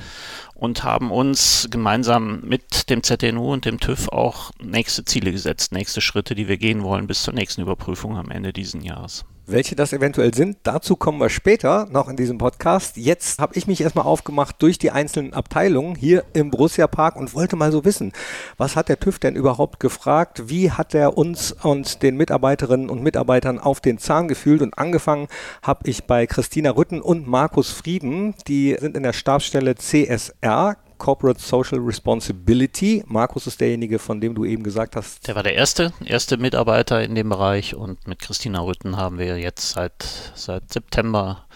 und 0.59 0.83
haben 0.83 1.13
uns 1.13 1.69
gemeinsam 1.71 2.41
mit 2.41 2.91
dem 2.91 3.05
ZNU 3.05 3.53
und 3.53 3.65
dem 3.65 3.79
TÜV 3.79 4.09
auch 4.09 4.51
nächste 4.61 5.05
Ziele 5.05 5.31
gesetzt, 5.31 5.73
nächste 5.73 6.01
Schritte, 6.01 6.35
die 6.35 6.49
wir 6.49 6.59
gehen 6.59 6.83
wollen 6.83 7.07
bis 7.07 7.23
zur 7.23 7.33
nächsten 7.33 7.63
Überprüfung 7.63 8.19
am 8.19 8.31
Ende 8.31 8.53
dieses 8.53 8.83
Jahres. 8.83 9.25
Welche 9.51 9.75
das 9.75 9.95
eventuell 9.95 10.35
sind, 10.35 10.59
dazu 10.65 10.95
kommen 10.95 11.19
wir 11.19 11.31
später 11.31 11.89
noch 11.91 12.11
in 12.11 12.17
diesem 12.17 12.37
Podcast. 12.37 12.99
Jetzt 12.99 13.41
habe 13.41 13.57
ich 13.57 13.67
mich 13.67 13.81
erstmal 13.81 14.05
aufgemacht 14.05 14.57
durch 14.61 14.77
die 14.77 14.91
einzelnen 14.91 15.33
Abteilungen 15.33 15.95
hier 15.95 16.25
im 16.35 16.51
Borussia 16.51 16.87
Park 16.87 17.17
und 17.17 17.33
wollte 17.33 17.57
mal 17.57 17.73
so 17.73 17.83
wissen, 17.87 18.13
was 18.59 18.77
hat 18.77 18.91
der 18.91 19.01
TÜV 19.01 19.19
denn 19.19 19.37
überhaupt 19.37 19.81
gefragt? 19.81 20.51
Wie 20.51 20.71
hat 20.71 20.95
er 20.95 21.17
uns 21.17 21.53
und 21.53 22.03
den 22.03 22.19
Mitarbeiterinnen 22.19 22.91
und 22.91 23.03
Mitarbeitern 23.03 23.59
auf 23.59 23.81
den 23.81 23.97
Zahn 23.97 24.29
gefühlt? 24.29 24.61
Und 24.61 24.77
angefangen 24.77 25.29
habe 25.63 25.89
ich 25.89 26.05
bei 26.05 26.27
Christina 26.27 26.73
Rütten 26.73 27.01
und 27.01 27.27
Markus 27.27 27.71
Frieden. 27.71 28.35
Die 28.49 28.77
sind 28.79 28.99
in 28.99 29.03
der 29.03 29.15
Stabsstelle 29.15 29.77
CSR 29.77 30.77
Corporate 30.99 31.41
Social 31.41 31.79
Responsibility. 31.79 33.03
Markus 33.07 33.47
ist 33.47 33.61
derjenige, 33.61 33.99
von 33.99 34.21
dem 34.21 34.35
du 34.35 34.45
eben 34.45 34.63
gesagt 34.63 34.97
hast. 34.97 35.27
Der 35.27 35.35
war 35.35 35.43
der 35.43 35.55
erste, 35.55 35.93
erste 36.05 36.37
Mitarbeiter 36.37 37.03
in 37.03 37.15
dem 37.15 37.29
Bereich 37.29 37.75
und 37.75 38.07
mit 38.07 38.19
Christina 38.19 38.61
Rütten 38.61 38.97
haben 38.97 39.19
wir 39.19 39.39
jetzt 39.39 39.71
seit, 39.71 40.05
seit 40.35 40.73
September 40.73 41.47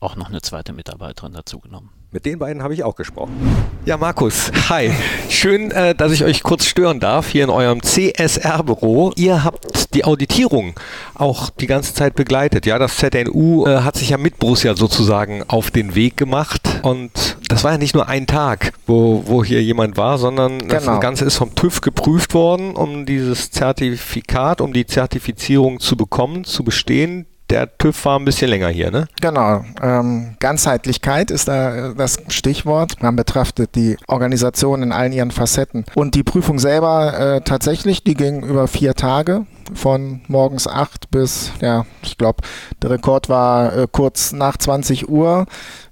auch 0.00 0.16
noch 0.16 0.28
eine 0.28 0.40
zweite 0.40 0.72
Mitarbeiterin 0.72 1.32
dazu 1.32 1.58
genommen. 1.58 1.90
Mit 2.12 2.24
den 2.24 2.38
beiden 2.38 2.62
habe 2.62 2.72
ich 2.72 2.84
auch 2.84 2.94
gesprochen. 2.94 3.32
Ja, 3.84 3.96
Markus, 3.96 4.52
hi. 4.68 4.92
Schön, 5.28 5.72
äh, 5.72 5.92
dass 5.92 6.12
ich 6.12 6.22
euch 6.22 6.44
kurz 6.44 6.64
stören 6.64 7.00
darf 7.00 7.28
hier 7.28 7.42
in 7.42 7.50
eurem 7.50 7.82
CSR-Büro. 7.82 9.12
Ihr 9.16 9.42
habt 9.42 9.92
die 9.92 10.04
Auditierung 10.04 10.74
auch 11.14 11.50
die 11.50 11.66
ganze 11.66 11.94
Zeit 11.94 12.14
begleitet. 12.14 12.64
Ja, 12.64 12.78
das 12.78 12.96
ZNU 12.96 13.66
äh, 13.66 13.80
hat 13.80 13.96
sich 13.96 14.10
ja 14.10 14.18
mit 14.18 14.38
Borussia 14.38 14.76
sozusagen 14.76 15.42
auf 15.48 15.72
den 15.72 15.96
Weg 15.96 16.16
gemacht. 16.16 16.80
Und 16.82 17.38
das 17.48 17.64
war 17.64 17.72
ja 17.72 17.78
nicht 17.78 17.94
nur 17.94 18.08
ein 18.08 18.28
Tag, 18.28 18.72
wo, 18.86 19.24
wo 19.26 19.42
hier 19.42 19.62
jemand 19.62 19.96
war, 19.96 20.18
sondern 20.18 20.60
genau. 20.60 20.74
das 20.74 21.00
Ganze 21.00 21.24
ist 21.24 21.36
vom 21.36 21.56
TÜV 21.56 21.80
geprüft 21.80 22.34
worden, 22.34 22.76
um 22.76 23.04
dieses 23.04 23.50
Zertifikat, 23.50 24.60
um 24.60 24.72
die 24.72 24.86
Zertifizierung 24.86 25.80
zu 25.80 25.96
bekommen, 25.96 26.44
zu 26.44 26.62
bestehen 26.62 27.26
der 27.50 27.76
TÜV 27.78 28.04
war 28.04 28.18
ein 28.18 28.24
bisschen 28.24 28.50
länger 28.50 28.68
hier, 28.68 28.90
ne? 28.90 29.06
Genau. 29.20 29.64
Ähm, 29.80 30.36
Ganzheitlichkeit 30.40 31.30
ist 31.30 31.48
da 31.48 31.90
äh, 31.90 31.94
das 31.94 32.18
Stichwort. 32.28 33.02
Man 33.02 33.16
betrachtet 33.16 33.74
die 33.74 33.96
Organisation 34.08 34.82
in 34.82 34.92
allen 34.92 35.12
ihren 35.12 35.30
Facetten. 35.30 35.84
Und 35.94 36.14
die 36.14 36.22
Prüfung 36.22 36.58
selber 36.58 37.18
äh, 37.36 37.40
tatsächlich, 37.42 38.02
die 38.02 38.14
ging 38.14 38.42
über 38.42 38.66
vier 38.68 38.94
Tage 38.94 39.46
von 39.74 40.20
morgens 40.28 40.66
8 40.66 41.10
bis, 41.10 41.52
ja, 41.60 41.86
ich 42.02 42.18
glaube, 42.18 42.42
der 42.82 42.90
Rekord 42.90 43.28
war 43.28 43.76
äh, 43.76 43.86
kurz 43.90 44.32
nach 44.32 44.56
20 44.56 45.08
Uhr 45.08 45.46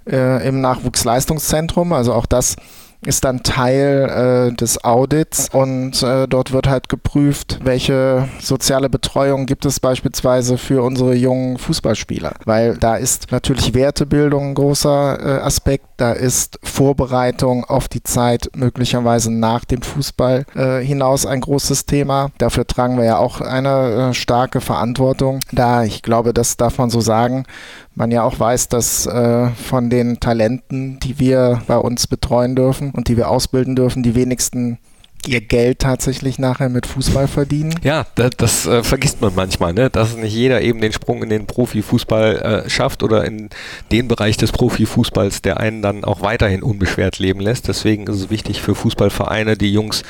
äh, 0.09 0.47
im 0.47 0.61
Nachwuchsleistungszentrum. 0.61 1.93
Also 1.93 2.13
auch 2.13 2.27
das 2.27 2.57
ist 3.07 3.25
dann 3.25 3.43
Teil 3.43 4.51
äh, 4.51 4.55
des 4.55 4.85
Audits 4.85 5.49
und 5.53 6.03
äh, 6.03 6.27
dort 6.27 6.53
wird 6.53 6.69
halt 6.69 6.89
geprüft, 6.89 7.61
welche 7.63 8.29
soziale 8.41 8.89
Betreuung 8.89 9.47
gibt 9.47 9.65
es 9.67 9.81
beispielsweise 9.81 10.59
für 10.59 10.83
unsere 10.83 11.15
jungen 11.15 11.59
Fußballspieler, 11.59 12.35
weil 12.45 12.77
da 12.77 12.97
ist 12.97 13.31
natürlich 13.31 13.75
Wertebildung 13.75 14.51
ein 14.51 14.55
großer 14.55 15.19
äh, 15.21 15.43
Aspekt, 15.43 15.87
da 15.97 16.13
ist 16.13 16.59
Vorbereitung 16.63 17.65
auf 17.65 17.89
die 17.89 18.03
Zeit 18.03 18.51
möglicherweise 18.57 19.33
nach 19.33 19.65
dem 19.65 19.83
Fußball 19.83 20.45
äh, 20.55 20.81
hinaus 20.81 21.27
ein 21.27 21.41
großes 21.41 21.87
Thema. 21.87 22.31
Dafür 22.39 22.67
tragen 22.67 22.97
wir 22.97 23.05
ja 23.05 23.19
auch 23.19 23.41
eine 23.41 24.11
äh, 24.11 24.15
starke 24.15 24.61
Verantwortung. 24.61 25.41
Da, 25.53 25.85
ich 25.85 26.03
glaube, 26.03 26.35
das 26.35 26.57
darf 26.57 26.79
man 26.79 26.91
so 26.91 27.01
sagen, 27.01 27.45
man 27.95 28.11
ja 28.11 28.23
auch 28.23 28.39
weiß, 28.39 28.69
dass 28.69 29.07
äh, 29.07 29.49
von 29.51 29.91
den 29.91 30.21
Talenten, 30.21 30.99
die 31.01 31.19
wir 31.19 31.63
bei 31.67 31.77
uns 31.77 32.07
betreuen 32.07 32.57
dürfen 32.57 32.91
und 32.91 33.09
die 33.09 33.17
wir 33.17 33.29
ausbilden 33.29 33.77
dürfen, 33.77 34.03
die 34.03 34.15
wenigsten 34.15 34.79
ihr 35.29 35.41
Geld 35.41 35.79
tatsächlich 35.79 36.39
nachher 36.39 36.69
mit 36.69 36.87
Fußball 36.87 37.29
verdienen. 37.29 37.75
Ja, 37.83 38.07
das, 38.15 38.31
das 38.37 38.67
äh, 38.67 38.83
vergisst 38.83 39.21
man 39.21 39.35
manchmal, 39.35 39.73
ne? 39.73 39.91
dass 39.91 40.17
nicht 40.17 40.35
jeder 40.35 40.61
eben 40.63 40.81
den 40.81 40.93
Sprung 40.93 41.23
in 41.23 41.29
den 41.29 41.47
Profifußball 41.47 42.65
äh, 42.67 42.71
schafft 42.71 43.03
oder 43.03 43.25
in 43.25 43.51
den 43.93 44.09
Bereich 44.09 44.37
des 44.37 44.53
Profifußballs, 44.53 45.43
der 45.43 45.61
einen 45.61 45.83
dann 45.83 46.05
auch 46.05 46.23
weiterhin 46.23 46.63
unbeschwert 46.63 47.19
leben 47.19 47.41
lässt. 47.41 47.69
Deswegen 47.69 48.07
ist 48.07 48.17
es 48.17 48.31
wichtig 48.31 48.61
für 48.61 48.75
Fußballvereine, 48.75 49.57
die 49.57 49.73
Jungs 49.73 50.03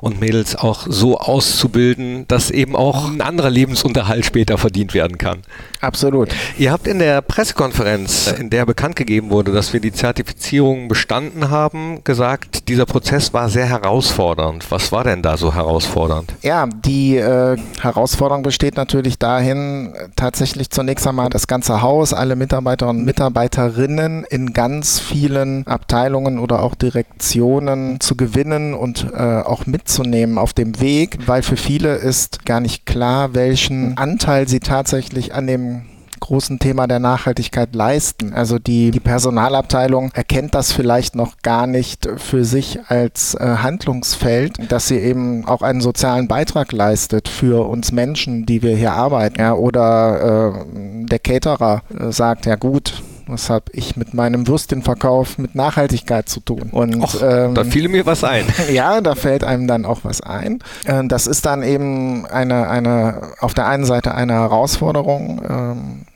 und 0.00 0.20
Mädels 0.20 0.56
auch 0.56 0.86
so 0.88 1.18
auszubilden, 1.18 2.26
dass 2.28 2.50
eben 2.50 2.74
auch 2.76 3.08
ein 3.08 3.20
anderer 3.20 3.50
Lebensunterhalt 3.50 4.24
später 4.24 4.58
verdient 4.58 4.94
werden 4.94 5.18
kann. 5.18 5.42
Absolut. 5.80 6.30
Ihr 6.58 6.72
habt 6.72 6.86
in 6.86 6.98
der 6.98 7.22
Pressekonferenz, 7.22 8.32
in 8.38 8.50
der 8.50 8.66
bekannt 8.66 8.96
gegeben 8.96 9.30
wurde, 9.30 9.52
dass 9.52 9.72
wir 9.72 9.80
die 9.80 9.92
Zertifizierung 9.92 10.88
bestanden 10.88 11.50
haben, 11.50 12.02
gesagt, 12.04 12.68
dieser 12.68 12.86
Prozess 12.86 13.32
war 13.32 13.48
sehr 13.48 13.66
herausfordernd 13.66 14.55
herausfordernd. 14.56 14.70
Was 14.70 14.92
war 14.92 15.04
denn 15.04 15.22
da 15.22 15.36
so 15.36 15.54
herausfordernd? 15.54 16.34
Ja, 16.42 16.66
die 16.66 17.16
äh, 17.16 17.56
Herausforderung 17.80 18.42
besteht 18.42 18.76
natürlich 18.76 19.18
dahin, 19.18 19.94
tatsächlich 20.16 20.70
zunächst 20.70 21.06
einmal 21.06 21.30
das 21.30 21.46
ganze 21.46 21.82
Haus, 21.82 22.12
alle 22.12 22.36
Mitarbeiter 22.36 22.88
und 22.88 23.04
Mitarbeiterinnen 23.04 24.24
in 24.24 24.52
ganz 24.52 24.98
vielen 24.98 25.66
Abteilungen 25.66 26.38
oder 26.38 26.62
auch 26.62 26.74
Direktionen 26.74 28.00
zu 28.00 28.16
gewinnen 28.16 28.74
und 28.74 29.06
äh, 29.12 29.40
auch 29.40 29.66
mitzunehmen 29.66 30.38
auf 30.38 30.52
dem 30.52 30.80
Weg, 30.80 31.18
weil 31.26 31.42
für 31.42 31.56
viele 31.56 31.96
ist 31.96 32.44
gar 32.44 32.60
nicht 32.60 32.86
klar, 32.86 33.34
welchen 33.34 33.96
Anteil 33.96 34.48
sie 34.48 34.60
tatsächlich 34.60 35.34
an 35.34 35.46
dem 35.46 35.82
großen 36.26 36.58
Thema 36.58 36.88
der 36.88 36.98
Nachhaltigkeit 36.98 37.74
leisten. 37.74 38.32
Also 38.32 38.58
die, 38.58 38.90
die 38.90 39.00
Personalabteilung 39.00 40.10
erkennt 40.12 40.54
das 40.56 40.72
vielleicht 40.72 41.14
noch 41.14 41.38
gar 41.42 41.68
nicht 41.68 42.08
für 42.16 42.44
sich 42.44 42.80
als 42.88 43.34
äh, 43.34 43.56
Handlungsfeld, 43.62 44.70
dass 44.72 44.88
sie 44.88 44.98
eben 44.98 45.46
auch 45.46 45.62
einen 45.62 45.80
sozialen 45.80 46.26
Beitrag 46.26 46.72
leistet 46.72 47.28
für 47.28 47.68
uns 47.68 47.92
Menschen, 47.92 48.44
die 48.44 48.62
wir 48.62 48.76
hier 48.76 48.92
arbeiten. 48.92 49.40
Ja, 49.40 49.54
oder 49.54 50.52
äh, 50.52 51.06
der 51.06 51.20
Caterer 51.20 51.82
äh, 51.96 52.10
sagt, 52.10 52.46
ja 52.46 52.56
gut, 52.56 53.02
Was 53.28 53.50
habe 53.50 53.72
ich 53.72 53.96
mit 53.96 54.14
meinem 54.14 54.46
Würstchenverkauf 54.46 55.36
mit 55.38 55.56
Nachhaltigkeit 55.56 56.28
zu 56.28 56.38
tun? 56.38 56.68
Und 56.70 57.02
Och, 57.02 57.20
ähm, 57.20 57.56
da 57.56 57.64
fiel 57.64 57.88
mir 57.88 58.06
was 58.06 58.22
ein. 58.22 58.44
ja, 58.72 59.00
da 59.00 59.16
fällt 59.16 59.42
einem 59.42 59.66
dann 59.66 59.84
auch 59.84 60.00
was 60.04 60.20
ein. 60.20 60.60
Äh, 60.84 61.02
das 61.08 61.26
ist 61.26 61.44
dann 61.44 61.64
eben 61.64 62.24
eine, 62.26 62.68
eine 62.68 63.32
auf 63.40 63.52
der 63.52 63.66
einen 63.66 63.84
Seite 63.84 64.14
eine 64.14 64.34
Herausforderung. 64.34 65.42
Ähm, 65.48 66.06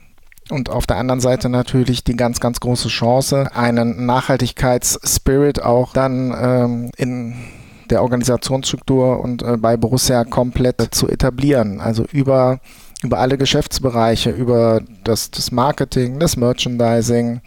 und 0.51 0.69
auf 0.69 0.85
der 0.85 0.97
anderen 0.97 1.21
Seite 1.21 1.49
natürlich 1.49 2.03
die 2.03 2.15
ganz, 2.15 2.39
ganz 2.39 2.59
große 2.59 2.89
Chance, 2.89 3.49
einen 3.55 4.05
Nachhaltigkeitsspirit 4.05 5.61
auch 5.61 5.93
dann 5.93 6.35
ähm, 6.37 6.91
in 6.97 7.35
der 7.89 8.01
Organisationsstruktur 8.01 9.19
und 9.19 9.43
äh, 9.43 9.57
bei 9.57 9.77
Borussia 9.77 10.23
komplett 10.23 10.93
zu 10.93 11.09
etablieren. 11.09 11.79
Also 11.79 12.05
über, 12.11 12.59
über 13.03 13.19
alle 13.19 13.37
Geschäftsbereiche, 13.37 14.31
über 14.31 14.81
das, 15.03 15.31
das 15.31 15.51
Marketing, 15.51 16.19
das 16.19 16.37
Merchandising, 16.37 17.41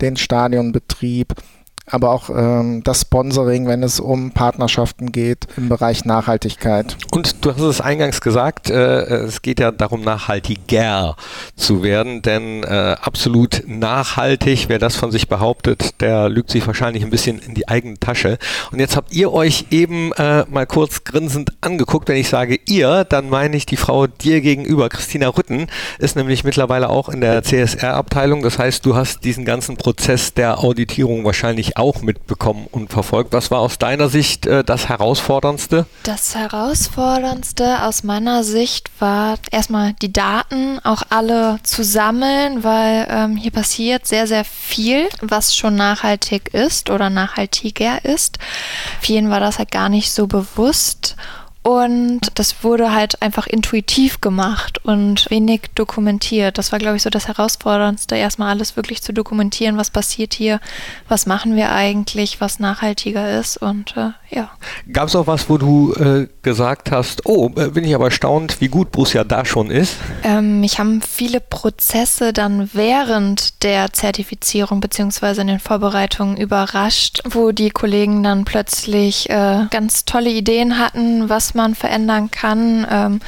den 0.00 0.16
Stadionbetrieb, 0.16 1.34
aber 1.86 2.10
auch 2.10 2.30
ähm, 2.30 2.82
das 2.82 3.02
Sponsoring, 3.02 3.66
wenn 3.66 3.82
es 3.82 4.00
um 4.00 4.32
Partnerschaften 4.32 5.12
geht 5.12 5.46
im 5.56 5.68
Bereich 5.68 6.04
Nachhaltigkeit. 6.04 6.96
Und 7.12 7.44
du 7.44 7.52
hast 7.52 7.60
es 7.60 7.80
eingangs 7.80 8.20
gesagt, 8.20 8.70
äh, 8.70 9.02
es 9.26 9.42
geht 9.42 9.60
ja 9.60 9.70
darum, 9.70 10.02
nachhaltiger 10.02 11.16
zu 11.54 11.82
werden, 11.82 12.22
denn 12.22 12.64
äh, 12.64 12.96
absolut 13.00 13.62
nachhaltig, 13.66 14.68
wer 14.68 14.78
das 14.78 14.96
von 14.96 15.12
sich 15.12 15.28
behauptet, 15.28 16.00
der 16.00 16.28
lügt 16.28 16.50
sich 16.50 16.66
wahrscheinlich 16.66 17.04
ein 17.04 17.10
bisschen 17.10 17.38
in 17.38 17.54
die 17.54 17.68
eigene 17.68 17.98
Tasche. 17.98 18.38
Und 18.72 18.80
jetzt 18.80 18.96
habt 18.96 19.12
ihr 19.12 19.32
euch 19.32 19.66
eben 19.70 20.12
äh, 20.14 20.44
mal 20.50 20.66
kurz 20.66 21.04
grinsend 21.04 21.52
angeguckt. 21.60 22.08
Wenn 22.08 22.16
ich 22.16 22.28
sage 22.28 22.58
ihr, 22.66 23.04
dann 23.04 23.30
meine 23.30 23.56
ich 23.56 23.66
die 23.66 23.76
Frau 23.76 24.08
dir 24.08 24.40
gegenüber. 24.40 24.88
Christina 24.88 25.28
Rütten 25.28 25.68
ist 25.98 26.16
nämlich 26.16 26.42
mittlerweile 26.42 26.88
auch 26.88 27.08
in 27.08 27.20
der 27.20 27.42
CSR-Abteilung. 27.44 28.42
Das 28.42 28.58
heißt, 28.58 28.84
du 28.84 28.96
hast 28.96 29.24
diesen 29.24 29.44
ganzen 29.44 29.76
Prozess 29.76 30.34
der 30.34 30.58
Auditierung 30.58 31.24
wahrscheinlich 31.24 31.75
auch 31.76 32.02
mitbekommen 32.02 32.66
und 32.70 32.92
verfolgt. 32.92 33.32
Was 33.32 33.50
war 33.50 33.60
aus 33.60 33.78
deiner 33.78 34.08
Sicht 34.08 34.46
äh, 34.46 34.64
das 34.64 34.88
Herausforderndste? 34.88 35.86
Das 36.02 36.34
Herausforderndste 36.34 37.82
aus 37.82 38.02
meiner 38.02 38.44
Sicht 38.44 38.90
war 38.98 39.38
erstmal 39.50 39.92
die 39.94 40.12
Daten 40.12 40.78
auch 40.84 41.02
alle 41.10 41.58
zu 41.62 41.84
sammeln, 41.84 42.64
weil 42.64 43.06
ähm, 43.10 43.36
hier 43.36 43.50
passiert 43.50 44.06
sehr, 44.06 44.26
sehr 44.26 44.44
viel, 44.44 45.08
was 45.20 45.54
schon 45.54 45.76
nachhaltig 45.76 46.54
ist 46.54 46.90
oder 46.90 47.10
nachhaltiger 47.10 48.04
ist. 48.04 48.38
Vielen 49.00 49.30
war 49.30 49.40
das 49.40 49.58
halt 49.58 49.70
gar 49.70 49.88
nicht 49.88 50.10
so 50.12 50.26
bewusst. 50.26 51.16
Und 51.66 52.20
das 52.36 52.62
wurde 52.62 52.94
halt 52.94 53.20
einfach 53.22 53.48
intuitiv 53.48 54.20
gemacht 54.20 54.78
und 54.84 55.28
wenig 55.30 55.62
dokumentiert. 55.74 56.58
Das 56.58 56.70
war, 56.70 56.78
glaube 56.78 56.94
ich, 56.94 57.02
so 57.02 57.10
das 57.10 57.26
Herausforderndste, 57.26 58.14
erstmal 58.14 58.50
alles 58.50 58.76
wirklich 58.76 59.02
zu 59.02 59.12
dokumentieren, 59.12 59.76
was 59.76 59.90
passiert 59.90 60.32
hier, 60.32 60.60
was 61.08 61.26
machen 61.26 61.56
wir 61.56 61.72
eigentlich, 61.72 62.40
was 62.40 62.60
nachhaltiger 62.60 63.40
ist 63.40 63.56
und 63.56 63.96
äh, 63.96 64.10
ja. 64.30 64.50
Gab 64.92 65.08
es 65.08 65.16
auch 65.16 65.26
was, 65.26 65.48
wo 65.48 65.58
du 65.58 65.92
äh, 65.94 66.28
gesagt 66.42 66.92
hast, 66.92 67.26
oh, 67.26 67.50
äh, 67.56 67.70
bin 67.70 67.82
ich 67.82 67.96
aber 67.96 68.06
erstaunt, 68.06 68.60
wie 68.60 68.68
gut 68.68 68.92
Borussia 68.92 69.24
da 69.24 69.44
schon 69.44 69.72
ist? 69.72 69.96
Ähm, 70.22 70.60
mich 70.60 70.78
haben 70.78 71.02
viele 71.02 71.40
Prozesse 71.40 72.32
dann 72.32 72.70
während 72.74 73.64
der 73.64 73.92
Zertifizierung 73.92 74.80
beziehungsweise 74.80 75.40
in 75.40 75.48
den 75.48 75.58
Vorbereitungen 75.58 76.36
überrascht, 76.36 77.22
wo 77.28 77.50
die 77.50 77.70
Kollegen 77.70 78.22
dann 78.22 78.44
plötzlich 78.44 79.28
äh, 79.30 79.66
ganz 79.70 80.04
tolle 80.04 80.30
Ideen 80.30 80.78
hatten, 80.78 81.28
was 81.28 81.55
man 81.56 81.74
verändern 81.74 82.30
kann. 82.30 82.86
Ähm, 82.90 83.20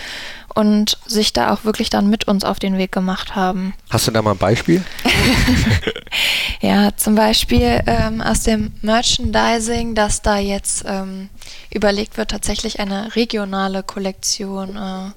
und 0.58 0.98
sich 1.06 1.32
da 1.32 1.52
auch 1.52 1.64
wirklich 1.64 1.88
dann 1.88 2.10
mit 2.10 2.26
uns 2.26 2.42
auf 2.42 2.58
den 2.58 2.78
Weg 2.78 2.90
gemacht 2.90 3.36
haben. 3.36 3.74
Hast 3.90 4.08
du 4.08 4.10
da 4.10 4.22
mal 4.22 4.32
ein 4.32 4.38
Beispiel? 4.38 4.82
ja, 6.60 6.96
zum 6.96 7.14
Beispiel 7.14 7.80
ähm, 7.86 8.20
aus 8.20 8.42
dem 8.42 8.72
Merchandising, 8.82 9.94
dass 9.94 10.20
da 10.20 10.36
jetzt 10.38 10.84
ähm, 10.84 11.28
überlegt 11.70 12.16
wird, 12.16 12.32
tatsächlich 12.32 12.80
eine 12.80 13.14
regionale 13.14 13.84
Kollektion 13.84 14.76
äh, 14.76 15.12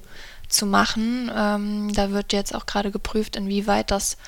zu 0.48 0.64
machen. 0.64 1.28
Ähm, 1.36 1.92
da 1.92 2.12
wird 2.12 2.32
jetzt 2.32 2.54
auch 2.54 2.66
gerade 2.66 2.92
geprüft, 2.92 3.34
inwieweit 3.34 3.90
das 3.90 4.18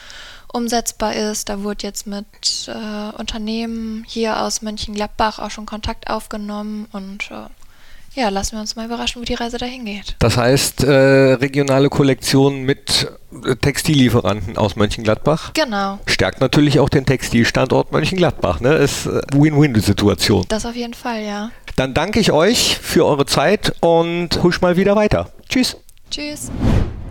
umsetzbar 0.52 1.14
ist. 1.14 1.48
Da 1.48 1.62
wurde 1.62 1.86
jetzt 1.86 2.08
mit 2.08 2.26
äh, 2.66 3.16
Unternehmen 3.16 4.04
hier 4.08 4.40
aus 4.40 4.62
Mönchengladbach 4.62 5.38
auch 5.38 5.50
schon 5.52 5.66
Kontakt 5.66 6.10
aufgenommen 6.10 6.88
und 6.90 7.30
äh, 7.30 7.46
ja, 8.14 8.28
lassen 8.28 8.56
wir 8.56 8.60
uns 8.60 8.76
mal 8.76 8.86
überraschen, 8.86 9.20
wo 9.20 9.24
die 9.24 9.34
Reise 9.34 9.58
dahin 9.58 9.84
geht. 9.84 10.16
Das 10.18 10.36
heißt, 10.36 10.84
äh, 10.84 10.90
regionale 10.90 11.88
Kollektionen 11.88 12.62
mit 12.62 13.08
äh, 13.44 13.56
Textillieferanten 13.56 14.56
aus 14.56 14.76
Mönchengladbach. 14.76 15.52
Genau. 15.54 15.98
Stärkt 16.06 16.40
natürlich 16.40 16.80
auch 16.80 16.88
den 16.88 17.06
Textilstandort 17.06 17.92
Mönchengladbach. 17.92 18.60
Ne? 18.60 18.74
Ist 18.74 19.06
äh, 19.06 19.20
Win-Win-Situation. 19.32 20.44
Das 20.48 20.64
auf 20.66 20.76
jeden 20.76 20.94
Fall, 20.94 21.22
ja. 21.22 21.50
Dann 21.76 21.92
danke 21.92 22.20
ich 22.20 22.30
euch 22.30 22.78
für 22.80 23.04
eure 23.04 23.26
Zeit 23.26 23.74
und 23.80 24.42
husch 24.42 24.60
mal 24.60 24.76
wieder 24.76 24.94
weiter. 24.94 25.30
Tschüss. 25.48 25.76
Tschüss. 26.10 26.50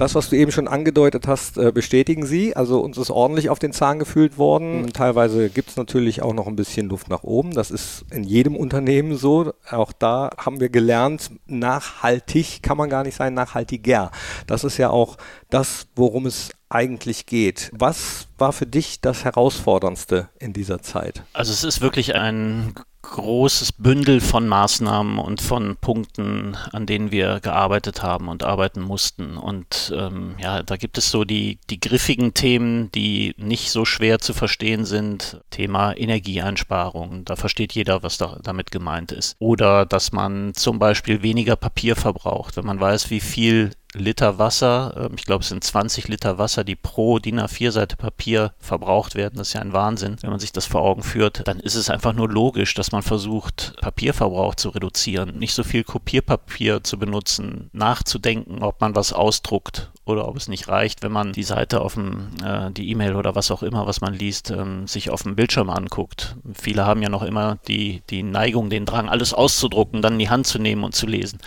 Das, 0.03 0.15
was 0.15 0.29
du 0.29 0.35
eben 0.35 0.51
schon 0.51 0.67
angedeutet 0.67 1.29
hast, 1.29 1.57
äh, 1.57 1.71
bestätigen 1.71 2.25
sie. 2.25 2.57
Also 2.57 2.81
uns 2.81 2.97
ist 2.97 3.09
ordentlich 3.09 3.49
auf 3.49 3.57
den 3.57 3.71
Zahn 3.71 3.99
gefühlt 3.99 4.37
worden. 4.37 4.91
Teilweise 4.91 5.49
gibt 5.49 5.69
es 5.69 5.77
natürlich 5.77 6.21
auch 6.21 6.33
noch 6.33 6.45
ein 6.45 6.57
bisschen 6.57 6.89
Luft 6.89 7.07
nach 7.07 7.23
oben. 7.23 7.51
Das 7.51 7.71
ist 7.71 8.03
in 8.11 8.25
jedem 8.25 8.57
Unternehmen 8.57 9.15
so. 9.15 9.53
Auch 9.71 9.93
da 9.93 10.31
haben 10.37 10.59
wir 10.59 10.67
gelernt, 10.67 11.31
nachhaltig 11.45 12.61
kann 12.61 12.75
man 12.75 12.89
gar 12.89 13.03
nicht 13.03 13.15
sein, 13.15 13.33
nachhaltiger. 13.33 14.11
Das 14.45 14.65
ist 14.65 14.77
ja 14.77 14.89
auch 14.89 15.15
das, 15.49 15.87
worum 15.95 16.25
es 16.25 16.49
eigentlich 16.67 17.25
geht. 17.25 17.71
Was 17.71 18.27
war 18.37 18.51
für 18.51 18.65
dich 18.65 18.99
das 18.99 19.23
Herausforderndste 19.23 20.27
in 20.37 20.51
dieser 20.51 20.81
Zeit? 20.81 21.23
Also 21.31 21.53
es 21.53 21.63
ist 21.63 21.79
wirklich 21.79 22.13
ein 22.13 22.73
großes 23.03 23.73
Bündel 23.73 24.21
von 24.21 24.47
Maßnahmen 24.47 25.19
und 25.19 25.41
von 25.41 25.77
Punkten, 25.77 26.57
an 26.71 26.85
denen 26.85 27.11
wir 27.11 27.39
gearbeitet 27.41 28.01
haben 28.01 28.27
und 28.27 28.43
arbeiten 28.43 28.81
mussten. 28.81 29.37
Und 29.37 29.93
ähm, 29.95 30.35
ja, 30.39 30.63
da 30.63 30.77
gibt 30.77 30.97
es 30.97 31.11
so 31.11 31.23
die, 31.23 31.59
die 31.69 31.79
griffigen 31.79 32.33
Themen, 32.33 32.91
die 32.91 33.35
nicht 33.37 33.69
so 33.69 33.85
schwer 33.85 34.19
zu 34.19 34.33
verstehen 34.33 34.85
sind. 34.85 35.41
Thema 35.51 35.95
Energieeinsparung, 35.95 37.25
da 37.25 37.35
versteht 37.35 37.73
jeder, 37.73 38.01
was 38.01 38.17
da, 38.17 38.39
damit 38.41 38.71
gemeint 38.71 39.11
ist. 39.11 39.35
Oder 39.37 39.85
dass 39.85 40.11
man 40.11 40.53
zum 40.55 40.79
Beispiel 40.79 41.21
weniger 41.21 41.55
Papier 41.55 41.95
verbraucht, 41.95 42.57
wenn 42.57 42.65
man 42.65 42.79
weiß, 42.79 43.09
wie 43.09 43.19
viel 43.19 43.71
Liter 43.95 44.39
Wasser, 44.39 44.93
ähm, 44.97 45.15
ich 45.17 45.25
glaube 45.25 45.43
es 45.43 45.49
sind 45.49 45.63
20 45.63 46.07
Liter 46.07 46.37
Wasser, 46.37 46.63
die 46.63 46.75
pro 46.75 47.19
DIN 47.19 47.39
A4-Seite 47.39 47.95
Papier 47.95 48.53
verbraucht 48.59 49.15
werden. 49.15 49.35
Das 49.37 49.49
ist 49.49 49.53
ja 49.53 49.61
ein 49.61 49.73
Wahnsinn. 49.73 50.17
Wenn 50.21 50.31
man 50.31 50.39
sich 50.39 50.51
das 50.51 50.65
vor 50.65 50.81
Augen 50.81 51.03
führt, 51.03 51.47
dann 51.47 51.59
ist 51.59 51.75
es 51.75 51.89
einfach 51.89 52.13
nur 52.13 52.29
logisch, 52.29 52.73
dass 52.73 52.91
man 52.91 53.01
versucht, 53.01 53.75
Papierverbrauch 53.81 54.55
zu 54.55 54.69
reduzieren, 54.69 55.37
nicht 55.37 55.53
so 55.53 55.63
viel 55.63 55.83
Kopierpapier 55.83 56.83
zu 56.83 56.97
benutzen, 56.97 57.69
nachzudenken, 57.73 58.63
ob 58.63 58.81
man 58.81 58.95
was 58.95 59.13
ausdruckt 59.13 59.91
oder 60.05 60.27
ob 60.27 60.35
es 60.35 60.47
nicht 60.47 60.67
reicht, 60.67 61.01
wenn 61.01 61.11
man 61.11 61.31
die 61.31 61.43
Seite 61.43 61.81
auf 61.81 61.93
dem, 61.93 62.27
äh, 62.43 62.71
die 62.71 62.89
E-Mail 62.89 63.15
oder 63.15 63.35
was 63.35 63.51
auch 63.51 63.63
immer, 63.63 63.87
was 63.87 64.01
man 64.01 64.13
liest, 64.13 64.51
ähm, 64.51 64.85
sich 64.85 65.09
auf 65.09 65.23
dem 65.23 65.35
Bildschirm 65.35 65.69
anguckt. 65.69 66.35
Viele 66.53 66.85
haben 66.85 67.01
ja 67.01 67.09
noch 67.09 67.23
immer 67.23 67.57
die, 67.67 68.01
die 68.09 68.23
Neigung, 68.23 68.69
den 68.69 68.85
Drang, 68.85 69.07
alles 69.07 69.33
auszudrucken, 69.33 70.01
dann 70.01 70.13
in 70.13 70.19
die 70.19 70.29
Hand 70.29 70.45
zu 70.45 70.59
nehmen 70.59 70.83
und 70.83 70.93
zu 70.93 71.07
lesen. 71.07 71.39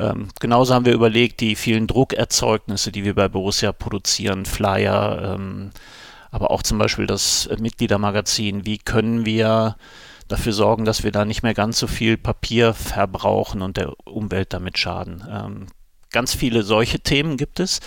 Ähm, 0.00 0.28
genauso 0.40 0.74
haben 0.74 0.84
wir 0.84 0.92
überlegt, 0.92 1.40
die 1.40 1.54
vielen 1.54 1.81
Druckerzeugnisse, 1.86 2.92
die 2.92 3.04
wir 3.04 3.14
bei 3.14 3.28
Borussia 3.28 3.72
produzieren, 3.72 4.46
Flyer, 4.46 5.34
ähm, 5.34 5.70
aber 6.30 6.50
auch 6.50 6.62
zum 6.62 6.78
Beispiel 6.78 7.06
das 7.06 7.48
Mitgliedermagazin, 7.58 8.64
wie 8.64 8.78
können 8.78 9.26
wir 9.26 9.76
dafür 10.28 10.52
sorgen, 10.52 10.84
dass 10.84 11.04
wir 11.04 11.12
da 11.12 11.24
nicht 11.24 11.42
mehr 11.42 11.54
ganz 11.54 11.78
so 11.78 11.86
viel 11.86 12.16
Papier 12.16 12.72
verbrauchen 12.72 13.60
und 13.60 13.76
der 13.76 13.92
Umwelt 14.06 14.52
damit 14.52 14.78
schaden. 14.78 15.24
Ähm, 15.30 15.66
Ganz 16.12 16.34
viele 16.34 16.62
solche 16.62 17.00
Themen 17.00 17.36
gibt 17.36 17.58
es. 17.58 17.80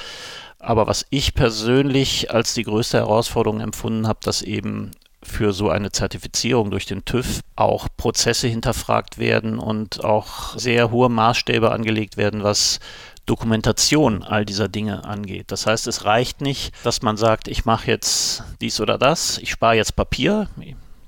Aber 0.59 0.87
was 0.87 1.05
ich 1.11 1.35
persönlich 1.35 2.31
als 2.31 2.55
die 2.55 2.63
größte 2.63 2.97
Herausforderung 2.97 3.61
empfunden 3.61 4.07
habe, 4.07 4.19
dass 4.23 4.41
eben 4.41 4.91
für 5.21 5.53
so 5.53 5.69
eine 5.69 5.91
Zertifizierung 5.91 6.71
durch 6.71 6.85
den 6.85 7.05
TÜV 7.05 7.41
auch 7.55 7.87
Prozesse 7.97 8.47
hinterfragt 8.47 9.17
werden 9.17 9.59
und 9.59 10.03
auch 10.03 10.57
sehr 10.57 10.91
hohe 10.91 11.09
Maßstäbe 11.09 11.71
angelegt 11.71 12.17
werden, 12.17 12.43
was 12.43 12.79
Dokumentation 13.25 14.23
all 14.23 14.45
dieser 14.45 14.67
Dinge 14.67 15.05
angeht. 15.05 15.51
Das 15.51 15.65
heißt, 15.65 15.87
es 15.87 16.05
reicht 16.05 16.41
nicht, 16.41 16.73
dass 16.83 17.01
man 17.01 17.17
sagt, 17.17 17.47
ich 17.47 17.65
mache 17.65 17.87
jetzt 17.87 18.43
dies 18.61 18.79
oder 18.79 18.97
das, 18.97 19.37
ich 19.37 19.51
spare 19.51 19.75
jetzt 19.75 19.95
Papier, 19.95 20.47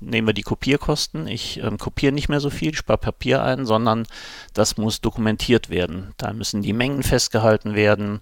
nehmen 0.00 0.26
wir 0.26 0.34
die 0.34 0.42
Kopierkosten. 0.42 1.26
Ich 1.26 1.58
ähm, 1.58 1.78
kopiere 1.78 2.12
nicht 2.12 2.28
mehr 2.28 2.40
so 2.40 2.50
viel, 2.50 2.74
spare 2.74 2.98
Papier 2.98 3.42
ein, 3.42 3.66
sondern 3.66 4.06
das 4.54 4.76
muss 4.76 5.00
dokumentiert 5.00 5.70
werden. 5.70 6.14
Da 6.16 6.32
müssen 6.32 6.62
die 6.62 6.72
Mengen 6.72 7.02
festgehalten 7.02 7.74
werden. 7.74 8.20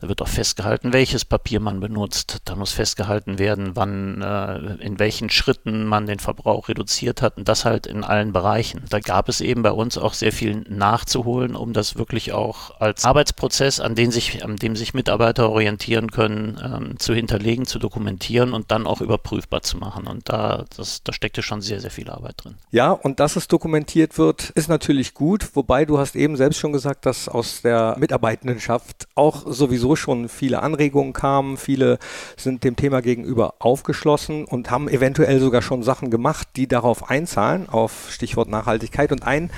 Da 0.00 0.08
wird 0.08 0.22
auch 0.22 0.28
festgehalten, 0.28 0.92
welches 0.92 1.26
Papier 1.26 1.60
man 1.60 1.80
benutzt. 1.80 2.38
Da 2.46 2.56
muss 2.56 2.72
festgehalten 2.72 3.38
werden, 3.38 3.76
wann, 3.76 4.22
äh, 4.22 4.82
in 4.82 4.98
welchen 4.98 5.28
Schritten 5.28 5.84
man 5.84 6.06
den 6.06 6.18
Verbrauch 6.18 6.68
reduziert 6.68 7.20
hat 7.20 7.36
und 7.36 7.48
das 7.48 7.66
halt 7.66 7.86
in 7.86 8.02
allen 8.02 8.32
Bereichen. 8.32 8.82
Da 8.88 9.00
gab 9.00 9.28
es 9.28 9.42
eben 9.42 9.62
bei 9.62 9.72
uns 9.72 9.98
auch 9.98 10.14
sehr 10.14 10.32
viel 10.32 10.64
nachzuholen, 10.68 11.54
um 11.54 11.74
das 11.74 11.96
wirklich 11.96 12.32
auch 12.32 12.80
als 12.80 13.04
Arbeitsprozess, 13.04 13.78
an 13.78 13.94
den 13.94 14.10
sich, 14.10 14.42
an 14.42 14.56
dem 14.56 14.74
sich 14.74 14.94
Mitarbeiter 14.94 15.50
orientieren 15.50 16.10
können, 16.10 16.58
ähm, 16.64 16.98
zu 16.98 17.12
hinterlegen, 17.12 17.66
zu 17.66 17.78
dokumentieren 17.78 18.54
und 18.54 18.70
dann 18.70 18.86
auch 18.86 19.02
überprüfbar 19.02 19.60
zu 19.60 19.76
machen. 19.76 20.06
Und 20.06 20.30
da, 20.30 20.64
das, 20.76 21.02
da 21.02 21.12
steckte 21.12 21.42
schon 21.42 21.60
sehr, 21.60 21.80
sehr 21.80 21.90
viel 21.90 22.08
Arbeit 22.08 22.44
drin. 22.44 22.54
Ja, 22.70 22.92
und 22.92 23.20
dass 23.20 23.36
es 23.36 23.48
dokumentiert 23.48 24.16
wird, 24.16 24.48
ist 24.50 24.68
natürlich 24.68 25.12
gut, 25.12 25.54
wobei 25.54 25.84
du 25.84 25.98
hast 25.98 26.16
eben 26.16 26.36
selbst 26.36 26.58
schon 26.58 26.72
gesagt, 26.72 27.04
dass 27.04 27.28
aus 27.28 27.60
der 27.60 27.96
Mitarbeitendenschaft 27.98 29.06
auch 29.14 29.44
sowieso 29.46 29.89
schon 29.96 30.28
viele 30.28 30.62
Anregungen 30.62 31.12
kamen. 31.12 31.56
Viele 31.56 31.98
sind 32.36 32.64
dem 32.64 32.76
Thema 32.76 33.02
gegenüber 33.02 33.54
aufgeschlossen 33.58 34.44
und 34.44 34.70
haben 34.70 34.88
eventuell 34.88 35.40
sogar 35.40 35.62
schon 35.62 35.82
Sachen 35.82 36.10
gemacht, 36.10 36.48
die 36.56 36.66
darauf 36.66 37.10
einzahlen, 37.10 37.68
auf 37.68 38.10
Stichwort 38.10 38.48
Nachhaltigkeit. 38.48 39.12
Und 39.12 39.24
ein 39.24 39.50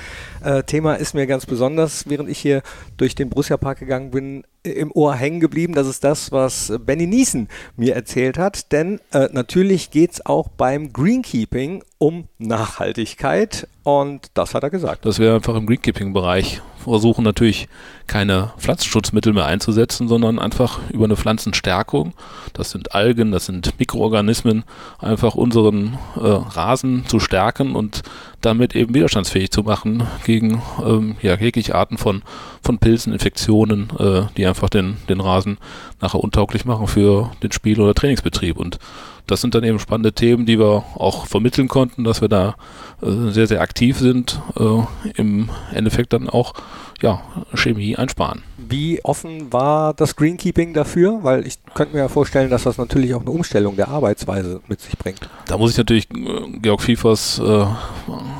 äh, 0.44 0.62
Thema 0.62 0.94
ist 0.94 1.14
mir 1.14 1.26
ganz 1.26 1.46
besonders, 1.46 2.08
während 2.08 2.28
ich 2.28 2.38
hier 2.38 2.62
durch 2.96 3.14
den 3.14 3.30
Borussia 3.30 3.56
Park 3.56 3.78
gegangen 3.78 4.10
bin, 4.10 4.44
im 4.62 4.92
Ohr 4.92 5.14
hängen 5.14 5.40
geblieben. 5.40 5.74
Das 5.74 5.86
ist 5.86 6.04
das, 6.04 6.30
was 6.30 6.72
Benny 6.84 7.06
Niesen 7.06 7.48
mir 7.76 7.94
erzählt 7.94 8.38
hat. 8.38 8.72
Denn 8.72 9.00
äh, 9.12 9.28
natürlich 9.32 9.90
geht 9.90 10.12
es 10.12 10.26
auch 10.26 10.48
beim 10.48 10.92
Greenkeeping 10.92 11.82
um 11.98 12.28
Nachhaltigkeit. 12.38 13.68
Und 13.82 14.30
das 14.34 14.54
hat 14.54 14.62
er 14.62 14.70
gesagt. 14.70 15.04
Dass 15.04 15.18
wir 15.18 15.34
einfach 15.34 15.56
im 15.56 15.66
Greenkeeping-Bereich 15.66 16.62
versuchen 16.84 17.24
natürlich 17.24 17.68
keine 18.06 18.52
Pflanzenschutzmittel 18.58 19.32
mehr 19.32 19.46
einzusetzen, 19.46 20.08
sondern 20.08 20.38
einfach 20.38 20.80
über 20.90 21.04
eine 21.04 21.16
Pflanzenstärkung, 21.16 22.12
das 22.52 22.70
sind 22.70 22.94
Algen, 22.94 23.32
das 23.32 23.46
sind 23.46 23.78
Mikroorganismen, 23.78 24.64
einfach 24.98 25.34
unseren 25.34 25.98
äh, 26.16 26.20
Rasen 26.20 27.04
zu 27.06 27.20
stärken 27.20 27.74
und 27.74 28.02
damit 28.40 28.74
eben 28.74 28.94
widerstandsfähig 28.94 29.50
zu 29.50 29.62
machen 29.62 30.06
gegen 30.24 30.60
ähm, 30.84 31.16
ja, 31.22 31.36
jegliche 31.36 31.74
Arten 31.74 31.96
von, 31.96 32.22
von 32.62 32.78
Pilzen, 32.78 33.12
Infektionen, 33.12 33.88
äh, 33.98 34.22
die 34.36 34.46
einfach 34.46 34.68
den, 34.68 34.96
den 35.08 35.20
Rasen 35.20 35.58
nachher 36.00 36.22
untauglich 36.22 36.64
machen 36.64 36.88
für 36.88 37.30
den 37.42 37.52
Spiel- 37.52 37.80
oder 37.80 37.94
Trainingsbetrieb. 37.94 38.56
Und 38.56 38.78
das 39.26 39.40
sind 39.40 39.54
dann 39.54 39.64
eben 39.64 39.78
spannende 39.78 40.12
Themen, 40.12 40.46
die 40.46 40.58
wir 40.58 40.84
auch 40.94 41.26
vermitteln 41.26 41.68
konnten, 41.68 42.04
dass 42.04 42.20
wir 42.20 42.28
da 42.28 42.56
äh, 43.02 43.30
sehr, 43.30 43.46
sehr 43.46 43.60
aktiv 43.60 43.98
sind, 43.98 44.40
äh, 44.58 44.82
im 45.16 45.50
Endeffekt 45.72 46.12
dann 46.12 46.28
auch 46.28 46.54
ja, 47.02 47.20
Chemie 47.54 47.96
einsparen. 47.96 48.42
Wie 48.56 49.04
offen 49.04 49.52
war 49.52 49.92
das 49.92 50.14
Greenkeeping 50.14 50.72
dafür? 50.72 51.18
Weil 51.22 51.46
ich 51.46 51.58
könnte 51.74 51.94
mir 51.94 52.02
ja 52.02 52.08
vorstellen, 52.08 52.48
dass 52.48 52.62
das 52.62 52.78
natürlich 52.78 53.14
auch 53.14 53.20
eine 53.20 53.30
Umstellung 53.30 53.76
der 53.76 53.88
Arbeitsweise 53.88 54.60
mit 54.68 54.80
sich 54.80 54.96
bringt. 54.96 55.28
Da 55.46 55.58
muss 55.58 55.72
ich 55.72 55.76
natürlich 55.76 56.08
äh, 56.10 56.58
Georg 56.60 56.80
Fiefers 56.80 57.40
äh, 57.40 57.66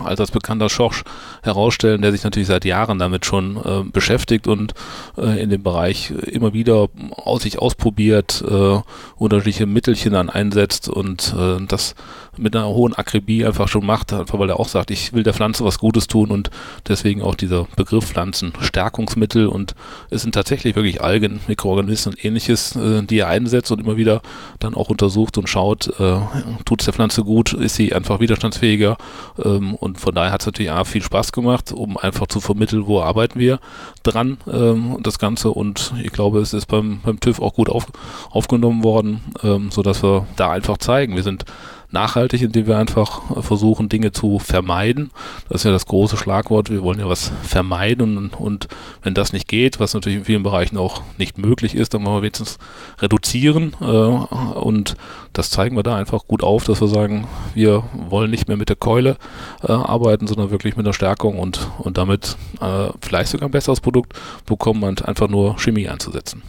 als 0.05 0.21
als 0.21 0.31
bekannter 0.31 0.69
Schorsch 0.69 1.03
herausstellen, 1.43 2.03
der 2.03 2.13
sich 2.13 2.23
natürlich 2.23 2.49
seit 2.49 2.65
Jahren 2.65 2.99
damit 2.99 3.27
schon 3.27 3.57
äh, 3.57 3.83
beschäftigt 3.91 4.47
und 4.47 4.75
äh, 5.19 5.43
in 5.43 5.51
dem 5.51 5.63
Bereich 5.63 6.11
immer 6.11 6.53
wieder 6.53 6.89
aus 7.17 7.43
sich 7.43 7.59
ausprobiert, 7.59 8.45
äh, 8.49 8.81
unterschiedliche 9.17 9.67
Mittelchen 9.67 10.13
dann 10.13 10.31
einsetzt 10.31 10.72
und 10.89 11.35
äh, 11.37 11.65
das 11.67 11.95
mit 12.39 12.57
einer 12.57 12.69
hohen 12.69 12.95
Akribie 12.95 13.45
einfach 13.45 13.69
schon 13.69 13.85
macht, 13.85 14.13
einfach 14.13 14.39
weil 14.39 14.49
er 14.49 14.59
auch 14.59 14.69
sagt, 14.69 14.91
ich 14.91 15.13
will 15.13 15.23
der 15.23 15.35
Pflanze 15.35 15.65
was 15.65 15.79
Gutes 15.79 16.07
tun 16.07 16.31
und 16.31 16.51
deswegen 16.89 17.23
auch 17.23 17.35
dieser 17.35 17.67
Begriff 17.77 18.07
Pflanzenstärkungsmittel 18.07 19.47
und 19.47 19.75
es 20.11 20.23
sind 20.23 20.35
tatsächlich 20.35 20.75
wirklich 20.75 21.03
Algen, 21.03 21.41
Mikroorganismen 21.47 22.15
und 22.15 22.25
ähnliches, 22.25 22.75
äh, 22.77 23.03
die 23.03 23.19
er 23.19 23.29
einsetzt 23.29 23.71
und 23.71 23.81
immer 23.81 23.97
wieder 23.97 24.23
dann 24.61 24.75
auch 24.75 24.89
untersucht 24.89 25.37
und 25.37 25.49
schaut, 25.49 25.89
äh, 26.01 26.21
tut 26.65 26.81
es 26.81 26.87
der 26.87 26.95
Pflanze 26.95 27.23
gut, 27.23 27.53
ist 27.53 27.77
sie 27.77 27.93
einfach 27.93 28.21
widerstandsfähiger 28.21 28.97
ähm, 29.45 29.75
und 29.75 30.01
von 30.01 30.15
daher 30.15 30.33
hat 30.33 30.41
es 30.41 30.47
natürlich 30.47 30.73
auch 30.73 30.87
viel 30.87 31.03
Spaß 31.03 31.33
gemacht, 31.33 31.71
um 31.73 31.99
einfach 31.99 32.29
zu 32.29 32.41
vermitteln, 32.41 32.87
wo 32.87 33.03
arbeiten 33.03 33.39
wir 33.39 33.61
dran, 34.03 34.39
ähm, 34.51 34.99
das 35.03 35.19
Ganze 35.19 35.51
und 35.51 35.93
ich 36.03 36.13
glaube, 36.13 36.41
es 36.41 36.55
ist 36.55 36.67
beim, 36.67 37.01
beim 37.05 37.21
TÜV 37.21 37.41
auch 37.41 37.55
gut 37.55 37.69
auf, 37.69 37.87
aufgenommen 38.31 38.83
worden, 38.83 39.21
ähm, 39.43 39.71
sodass 39.71 40.03
wir 40.03 40.27
da 40.37 40.51
einfach 40.51 40.79
zeigen, 40.79 41.15
wir 41.15 41.23
sind 41.23 41.45
nachhaltig, 41.93 42.43
indem 42.43 42.67
wir 42.67 42.79
einfach 42.79 43.43
versuchen, 43.43 43.89
Dinge 43.89 44.13
zu 44.13 44.39
vermeiden. 44.39 45.11
Das 45.49 45.61
ist 45.61 45.65
ja 45.65 45.71
das 45.71 45.87
große 45.87 46.17
Schlagwort. 46.17 46.71
Wir 46.71 46.83
wollen 46.83 46.99
ja 46.99 47.09
was 47.09 47.33
vermeiden 47.43 48.17
und, 48.17 48.41
und 48.41 48.69
wenn 49.03 49.15
das 49.15 49.33
nicht 49.33 49.49
geht, 49.49 49.81
was 49.81 49.95
natürlich 49.95 50.19
in 50.19 50.25
vielen 50.25 50.43
Bereichen 50.43 50.77
auch 50.77 51.03
nicht 51.19 51.39
möglich 51.39 51.75
ist, 51.75 51.95
dann 51.95 52.05
wollen 52.05 52.17
wir 52.17 52.23
wenigstens 52.23 52.59
reduzieren 53.01 53.75
äh, 53.81 53.85
und 53.85 54.97
das 55.33 55.51
zeigen 55.51 55.77
wir 55.77 55.83
da 55.83 55.97
einfach 55.97 56.27
gut 56.27 56.43
auf, 56.43 56.65
dass 56.65 56.81
wir 56.81 56.89
sagen, 56.89 57.27
wir 57.55 57.85
wollen 57.93 58.31
nicht 58.31 58.49
mehr 58.49 58.57
mit 58.57 58.69
der 58.69 58.77
Keule 58.77 59.17
äh, 59.63 59.73
arbeiten, 59.73 60.27
sondern 60.27 60.51
wirklich 60.51 60.77
mit 60.77 60.87
der 60.87 60.93
Stärkung 60.93 61.39
und, 61.39 61.69
und 61.79 61.99
damit 61.99 62.37
äh, 62.61 62.89
vielleicht 63.01 63.31
sogar 63.31 63.49
ein 63.49 63.53
besseres 63.53 63.81
Produkt 63.81 64.15
bekommen 64.47 64.83
und 64.85 65.07
einfach 65.07 65.29
nur 65.29 65.59
Chemie 65.59 65.89
einzusetzen. 65.89 66.43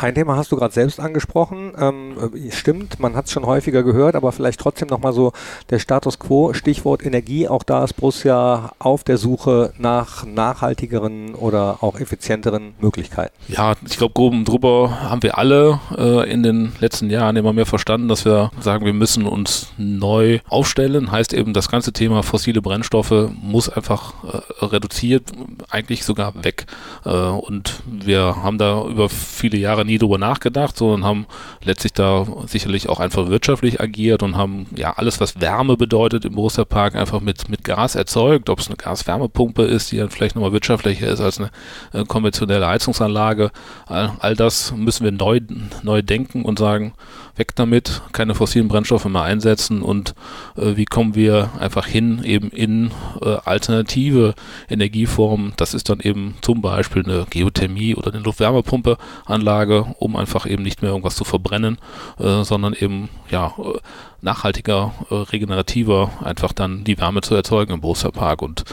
Ein 0.00 0.14
Thema 0.14 0.34
hast 0.34 0.50
du 0.50 0.56
gerade 0.56 0.72
selbst 0.72 0.98
angesprochen. 0.98 1.72
Ähm, 1.78 2.16
äh, 2.34 2.50
stimmt, 2.52 3.00
man 3.00 3.14
hat 3.14 3.26
es 3.26 3.32
schon 3.32 3.44
häufiger 3.44 3.82
gehört, 3.82 4.14
aber 4.16 4.32
vielleicht 4.32 4.58
trotzdem 4.58 4.88
nochmal 4.88 5.12
so 5.12 5.32
der 5.68 5.78
Status 5.78 6.18
quo, 6.18 6.54
Stichwort 6.54 7.04
Energie. 7.04 7.46
Auch 7.48 7.62
da 7.62 7.84
ist 7.84 7.92
Borussia 7.92 8.72
auf 8.78 9.04
der 9.04 9.18
Suche 9.18 9.74
nach 9.76 10.24
nachhaltigeren 10.24 11.34
oder 11.34 11.82
auch 11.82 12.00
effizienteren 12.00 12.72
Möglichkeiten. 12.80 13.34
Ja, 13.48 13.74
ich 13.86 13.98
glaube, 13.98 14.14
grob 14.14 14.32
drüber 14.46 15.02
haben 15.02 15.22
wir 15.22 15.36
alle 15.36 15.80
äh, 15.98 16.32
in 16.32 16.42
den 16.42 16.72
letzten 16.80 17.10
Jahren 17.10 17.36
immer 17.36 17.52
mehr 17.52 17.66
verstanden, 17.66 18.08
dass 18.08 18.24
wir 18.24 18.50
sagen, 18.58 18.86
wir 18.86 18.94
müssen 18.94 19.26
uns 19.26 19.70
neu 19.76 20.38
aufstellen. 20.48 21.12
Heißt 21.12 21.34
eben, 21.34 21.52
das 21.52 21.68
ganze 21.68 21.92
Thema 21.92 22.22
fossile 22.22 22.62
Brennstoffe 22.62 23.28
muss 23.42 23.68
einfach 23.68 24.14
äh, 24.24 24.64
reduziert, 24.64 25.24
eigentlich 25.68 26.06
sogar 26.06 26.42
weg. 26.42 26.64
Äh, 27.04 27.10
und 27.10 27.82
wir 27.86 28.36
haben 28.42 28.56
da 28.56 28.82
über 28.86 29.10
viele 29.10 29.58
Jahre 29.58 29.89
nie 29.90 29.98
drüber 29.98 30.18
nachgedacht, 30.18 30.76
sondern 30.76 31.04
haben 31.04 31.26
letztlich 31.62 31.92
da 31.92 32.26
sicherlich 32.46 32.88
auch 32.88 33.00
einfach 33.00 33.28
wirtschaftlich 33.28 33.80
agiert 33.80 34.22
und 34.22 34.36
haben 34.36 34.66
ja 34.76 34.92
alles, 34.96 35.20
was 35.20 35.40
Wärme 35.40 35.76
bedeutet 35.76 36.24
im 36.24 36.34
Borussia 36.34 36.64
Park, 36.64 36.94
einfach 36.94 37.20
mit, 37.20 37.48
mit 37.48 37.64
Gas 37.64 37.94
erzeugt. 37.94 38.48
Ob 38.48 38.60
es 38.60 38.68
eine 38.68 38.76
Gaswärmepumpe 38.76 39.62
ist, 39.62 39.92
die 39.92 39.98
dann 39.98 40.10
vielleicht 40.10 40.36
nochmal 40.36 40.52
wirtschaftlicher 40.52 41.08
ist 41.08 41.20
als 41.20 41.38
eine 41.38 41.50
äh, 41.92 42.04
konventionelle 42.04 42.66
Heizungsanlage. 42.66 43.50
All, 43.86 44.12
all 44.20 44.36
das 44.36 44.72
müssen 44.74 45.04
wir 45.04 45.12
neu, 45.12 45.40
neu 45.82 46.02
denken 46.02 46.44
und 46.44 46.58
sagen, 46.58 46.92
weg 47.40 47.56
damit, 47.56 48.02
keine 48.12 48.34
fossilen 48.34 48.68
Brennstoffe 48.68 49.06
mehr 49.06 49.22
einsetzen 49.22 49.82
und 49.82 50.14
äh, 50.56 50.76
wie 50.76 50.84
kommen 50.84 51.14
wir 51.14 51.50
einfach 51.58 51.86
hin 51.86 52.22
eben 52.22 52.50
in 52.50 52.92
äh, 53.22 53.36
alternative 53.44 54.34
Energieformen. 54.68 55.54
Das 55.56 55.72
ist 55.74 55.88
dann 55.88 56.00
eben 56.00 56.36
zum 56.42 56.60
Beispiel 56.60 57.02
eine 57.02 57.26
Geothermie 57.28 57.96
oder 57.96 58.12
eine 58.12 58.22
Luftwärmepumpe-Anlage, 58.22 59.86
um 59.98 60.16
einfach 60.16 60.46
eben 60.46 60.62
nicht 60.62 60.82
mehr 60.82 60.90
irgendwas 60.90 61.16
zu 61.16 61.24
verbrennen, 61.24 61.78
äh, 62.18 62.44
sondern 62.44 62.74
eben 62.74 63.08
ja 63.30 63.54
äh, 63.58 63.78
nachhaltiger, 64.20 64.92
äh, 65.10 65.14
regenerativer 65.14 66.10
einfach 66.22 66.52
dann 66.52 66.84
die 66.84 66.98
Wärme 66.98 67.22
zu 67.22 67.34
erzeugen 67.34 67.72
im 67.72 67.80
Borussia 67.80 68.10
Park 68.10 68.42
und 68.42 68.64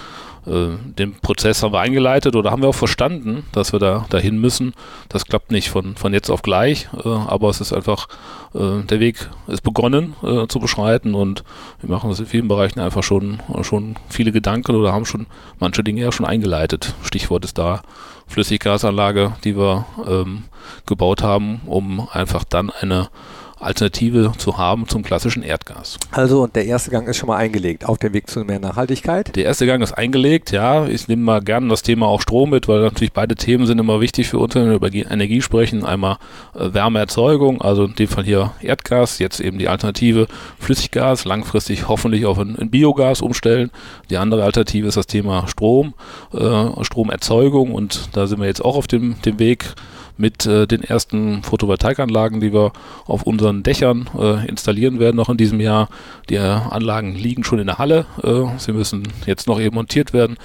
den 0.48 1.14
Prozess 1.20 1.62
haben 1.62 1.74
wir 1.74 1.82
eingeleitet 1.82 2.36
oder 2.36 2.52
haben 2.52 2.62
wir 2.62 2.70
auch 2.70 2.76
verstanden, 2.76 3.44
dass 3.52 3.74
wir 3.74 3.80
da 3.80 4.06
dahin 4.10 4.40
müssen. 4.40 4.74
Das 5.10 5.26
klappt 5.26 5.52
nicht 5.52 5.70
von, 5.70 5.96
von 5.98 6.14
jetzt 6.14 6.30
auf 6.30 6.42
gleich, 6.42 6.88
äh, 7.04 7.10
aber 7.10 7.50
es 7.50 7.60
ist 7.60 7.74
einfach, 7.74 8.08
äh, 8.54 8.84
der 8.84 9.00
Weg 9.02 9.30
ist 9.48 9.62
begonnen 9.62 10.16
äh, 10.24 10.48
zu 10.48 10.60
beschreiten 10.60 11.16
und 11.16 11.44
wir 11.82 11.90
machen 11.90 12.10
uns 12.10 12.20
in 12.20 12.26
vielen 12.26 12.48
Bereichen 12.48 12.80
einfach 12.80 13.04
schon, 13.04 13.42
schon 13.64 13.98
viele 14.10 14.32
Gedanken 14.32 14.76
oder 14.76 14.94
haben 14.94 15.06
schon 15.06 15.28
manche 15.60 15.84
Dinge 15.84 16.02
ja 16.02 16.12
schon 16.12 16.26
eingeleitet. 16.26 16.94
Stichwort 17.04 17.44
ist 17.44 17.58
da 17.58 17.82
Flüssiggasanlage, 18.28 19.34
die 19.44 19.58
wir 19.58 19.86
ähm, 20.08 20.44
gebaut 20.86 21.24
haben, 21.24 21.62
um 21.66 22.08
einfach 22.12 22.44
dann 22.44 22.70
eine 22.70 23.10
Alternative 23.60 24.34
zu 24.38 24.58
haben 24.58 24.88
zum 24.88 25.04
klassischen 25.04 25.44
Erdgas. 25.44 25.98
Also 26.12 26.44
und 26.44 26.56
der 26.56 26.66
erste 26.66 26.92
Gang 26.92 27.08
ist 27.08 27.18
schon 27.18 27.28
mal 27.28 27.38
eingelegt 27.38 27.86
auf 27.86 27.98
dem 27.98 28.14
Weg 28.14 28.30
zu 28.30 28.42
mehr 28.42 28.60
Nachhaltigkeit. 28.60 29.36
Der 29.36 29.46
erste 29.46 29.66
Gang 29.66 29.82
ist 29.82 29.94
eingelegt, 29.94 30.52
ja. 30.52 30.86
Ich 30.88 31.08
nehme 31.08 31.24
mal 31.24 31.42
gerne 31.42 31.68
das 31.70 31.82
Thema 31.82 32.08
auch 32.08 32.22
Strom 32.22 32.52
mit, 32.52 32.68
weil 32.68 32.82
natürlich 32.82 33.14
beide 33.14 33.36
Themen 33.36 33.66
sind 33.66 33.80
immer 33.80 34.00
wichtig 34.00 34.28
für 34.28 34.40
uns, 34.40 34.56
wenn 34.56 34.68
wir 34.68 34.76
über 34.76 34.94
Energie 34.94 35.42
sprechen. 35.42 35.86
Einmal 35.86 36.18
äh, 36.56 36.74
Wärmeerzeugung, 36.74 37.62
also 37.62 37.86
in 37.86 37.96
dem 37.96 38.08
Fall 38.08 38.24
hier 38.24 38.52
Erdgas, 38.62 39.20
jetzt 39.20 39.40
eben 39.40 39.58
die 39.58 39.68
Alternative 39.68 40.28
Flüssiggas, 40.60 41.26
langfristig 41.26 41.88
hoffentlich 41.88 42.26
auf 42.26 42.40
ein, 42.40 42.58
ein 42.58 42.70
Biogas 42.70 43.22
umstellen. 43.22 43.72
Die 44.10 44.18
andere 44.18 44.44
Alternative 44.44 44.88
ist 44.88 44.98
das 44.98 45.08
Thema 45.08 45.48
Strom, 45.48 45.94
äh, 46.34 46.84
Stromerzeugung 46.84 47.72
und 47.72 48.10
da 48.14 48.28
sind 48.28 48.40
wir 48.40 48.48
jetzt 48.48 48.64
auch 48.64 48.76
auf 48.76 48.88
dem, 48.88 49.22
dem 49.24 49.40
Weg 49.40 49.76
mit 50.18 50.46
äh, 50.46 50.68
den 50.68 50.84
ersten 50.84 51.44
Photovoltaikanlagen, 51.44 52.40
die 52.40 52.54
wir 52.54 52.72
auf 53.06 53.24
unseren 53.24 53.64
Dächern 53.64 54.10
äh, 54.18 54.48
installieren 54.48 55.00
werden 55.00 55.16
noch 55.16 55.30
in 55.30 55.38
diesem 55.38 55.60
Jahr. 55.60 55.90
Die 56.30 56.36
äh, 56.36 56.40
Anlagen 56.40 57.16
liegen 57.16 57.44
schon 57.44 57.60
in 57.60 57.68
der 57.68 57.78
Halle. 57.78 58.06
Äh, 58.24 58.58
sie 58.58 58.74
müssen 58.74 59.04
jetzt 59.26 59.48
noch 59.48 59.60
eben 59.60 59.76
montiert 59.76 60.14
werden 60.14 60.38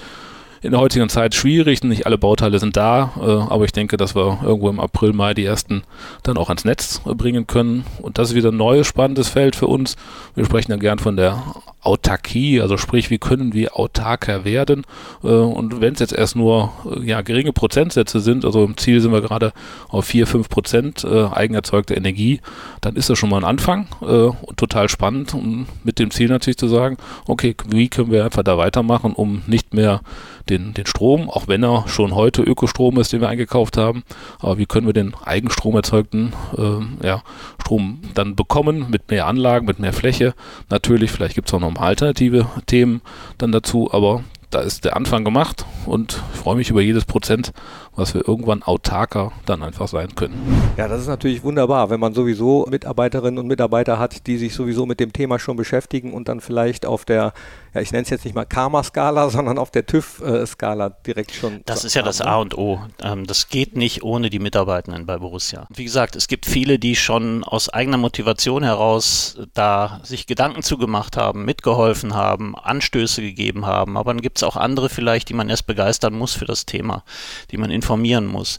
in 0.62 0.70
der 0.70 0.80
heutigen 0.80 1.08
Zeit 1.08 1.34
schwierig. 1.34 1.82
Nicht 1.82 2.06
alle 2.06 2.18
Bauteile 2.18 2.58
sind 2.58 2.76
da, 2.76 3.12
äh, 3.20 3.52
aber 3.52 3.64
ich 3.64 3.72
denke, 3.72 3.96
dass 3.96 4.14
wir 4.14 4.38
irgendwo 4.42 4.70
im 4.70 4.80
April, 4.80 5.12
Mai 5.12 5.34
die 5.34 5.44
ersten 5.44 5.82
dann 6.22 6.38
auch 6.38 6.48
ans 6.48 6.64
Netz 6.64 7.02
äh, 7.04 7.14
bringen 7.14 7.46
können. 7.46 7.84
Und 8.00 8.18
das 8.18 8.30
ist 8.30 8.34
wieder 8.36 8.50
ein 8.50 8.56
neues 8.56 8.86
spannendes 8.86 9.28
Feld 9.28 9.56
für 9.56 9.66
uns. 9.66 9.96
Wir 10.34 10.44
sprechen 10.44 10.70
ja 10.70 10.76
gern 10.78 11.00
von 11.00 11.16
der 11.16 11.42
Autarkie, 11.82 12.60
also 12.60 12.76
sprich, 12.76 13.10
wie 13.10 13.18
können 13.18 13.54
wir 13.54 13.76
autarker 13.76 14.44
werden? 14.44 14.84
Äh, 15.24 15.28
und 15.28 15.80
wenn 15.80 15.94
es 15.94 16.00
jetzt 16.00 16.12
erst 16.12 16.36
nur 16.36 16.72
äh, 16.86 17.04
ja, 17.04 17.22
geringe 17.22 17.52
Prozentsätze 17.52 18.20
sind, 18.20 18.44
also 18.44 18.64
im 18.64 18.76
Ziel 18.76 19.00
sind 19.00 19.12
wir 19.12 19.20
gerade 19.20 19.52
auf 19.88 20.04
4, 20.04 20.28
5 20.28 20.48
Prozent 20.48 21.04
äh, 21.04 21.26
eigenerzeugte 21.26 21.94
Energie, 21.94 22.40
dann 22.80 22.94
ist 22.94 23.10
das 23.10 23.18
schon 23.18 23.30
mal 23.30 23.38
ein 23.38 23.44
Anfang 23.44 23.88
äh, 24.00 24.04
und 24.04 24.56
total 24.56 24.88
spannend. 24.88 25.34
Und 25.34 25.66
mit 25.82 25.98
dem 25.98 26.12
Ziel 26.12 26.28
natürlich 26.28 26.58
zu 26.58 26.68
sagen, 26.68 26.98
okay, 27.26 27.56
wie 27.68 27.88
können 27.88 28.12
wir 28.12 28.24
einfach 28.24 28.44
da 28.44 28.56
weitermachen, 28.56 29.12
um 29.12 29.42
nicht 29.48 29.74
mehr 29.74 30.02
den, 30.48 30.74
den 30.74 30.86
Strom, 30.86 31.30
auch 31.30 31.48
wenn 31.48 31.64
er 31.64 31.84
schon 31.88 32.14
heute 32.14 32.42
Ökostrom 32.42 32.98
ist, 32.98 33.12
den 33.12 33.20
wir 33.20 33.28
eingekauft 33.28 33.76
haben. 33.76 34.02
Aber 34.38 34.58
wie 34.58 34.66
können 34.66 34.86
wir 34.86 34.92
den 34.92 35.14
Eigenstrom 35.24 35.76
erzeugten 35.76 36.32
äh, 36.56 37.06
ja, 37.06 37.22
Strom 37.60 38.00
dann 38.14 38.36
bekommen 38.36 38.86
mit 38.90 39.10
mehr 39.10 39.26
Anlagen, 39.26 39.66
mit 39.66 39.78
mehr 39.78 39.92
Fläche? 39.92 40.34
Natürlich, 40.70 41.10
vielleicht 41.10 41.34
gibt 41.34 41.48
es 41.48 41.54
auch 41.54 41.60
noch 41.60 41.72
mal 41.72 41.86
alternative 41.86 42.46
Themen 42.66 43.02
dann 43.38 43.52
dazu, 43.52 43.90
aber 43.92 44.24
da 44.52 44.60
ist 44.60 44.84
der 44.84 44.96
Anfang 44.96 45.24
gemacht 45.24 45.64
und 45.86 46.22
ich 46.34 46.40
freue 46.40 46.56
mich 46.56 46.68
über 46.68 46.82
jedes 46.82 47.06
Prozent, 47.06 47.52
was 47.96 48.14
wir 48.14 48.26
irgendwann 48.28 48.62
autarker 48.62 49.32
dann 49.46 49.62
einfach 49.62 49.88
sein 49.88 50.14
können. 50.14 50.34
Ja, 50.76 50.88
das 50.88 51.00
ist 51.00 51.06
natürlich 51.06 51.42
wunderbar, 51.42 51.90
wenn 51.90 52.00
man 52.00 52.12
sowieso 52.12 52.66
Mitarbeiterinnen 52.70 53.38
und 53.38 53.46
Mitarbeiter 53.46 53.98
hat, 53.98 54.26
die 54.26 54.36
sich 54.36 54.54
sowieso 54.54 54.84
mit 54.84 55.00
dem 55.00 55.12
Thema 55.12 55.38
schon 55.38 55.56
beschäftigen 55.56 56.12
und 56.12 56.28
dann 56.28 56.40
vielleicht 56.40 56.84
auf 56.84 57.04
der, 57.04 57.32
ja, 57.74 57.80
ich 57.80 57.90
nenne 57.92 58.02
es 58.02 58.10
jetzt 58.10 58.24
nicht 58.24 58.34
mal 58.34 58.44
Karma-Skala, 58.44 59.30
sondern 59.30 59.58
auf 59.58 59.70
der 59.70 59.86
TÜV-Skala 59.86 60.90
direkt 60.90 61.32
schon. 61.32 61.62
Das 61.64 61.84
ist 61.84 61.94
ja 61.94 62.02
das 62.02 62.20
A 62.20 62.36
und 62.36 62.56
O. 62.56 62.80
Ähm, 63.02 63.26
das 63.26 63.48
geht 63.48 63.76
nicht 63.76 64.02
ohne 64.02 64.30
die 64.30 64.38
Mitarbeitenden 64.38 65.06
bei 65.06 65.18
Borussia. 65.18 65.66
Wie 65.74 65.84
gesagt, 65.84 66.16
es 66.16 66.28
gibt 66.28 66.46
viele, 66.46 66.78
die 66.78 66.96
schon 66.96 67.44
aus 67.44 67.68
eigener 67.68 67.96
Motivation 67.96 68.62
heraus 68.62 69.38
da 69.54 70.00
sich 70.02 70.26
Gedanken 70.26 70.62
zugemacht 70.62 71.16
haben, 71.16 71.44
mitgeholfen 71.44 72.14
haben, 72.14 72.56
Anstöße 72.56 73.22
gegeben 73.22 73.66
haben, 73.66 73.96
aber 73.96 74.12
dann 74.12 74.22
gibt 74.22 74.38
es 74.38 74.42
auch 74.42 74.56
andere 74.56 74.88
vielleicht, 74.88 75.28
die 75.28 75.34
man 75.34 75.48
erst 75.48 75.66
begeistern 75.66 76.14
muss 76.14 76.34
für 76.34 76.44
das 76.44 76.66
Thema, 76.66 77.04
die 77.50 77.56
man 77.56 77.70
informieren 77.70 78.26
muss. 78.26 78.58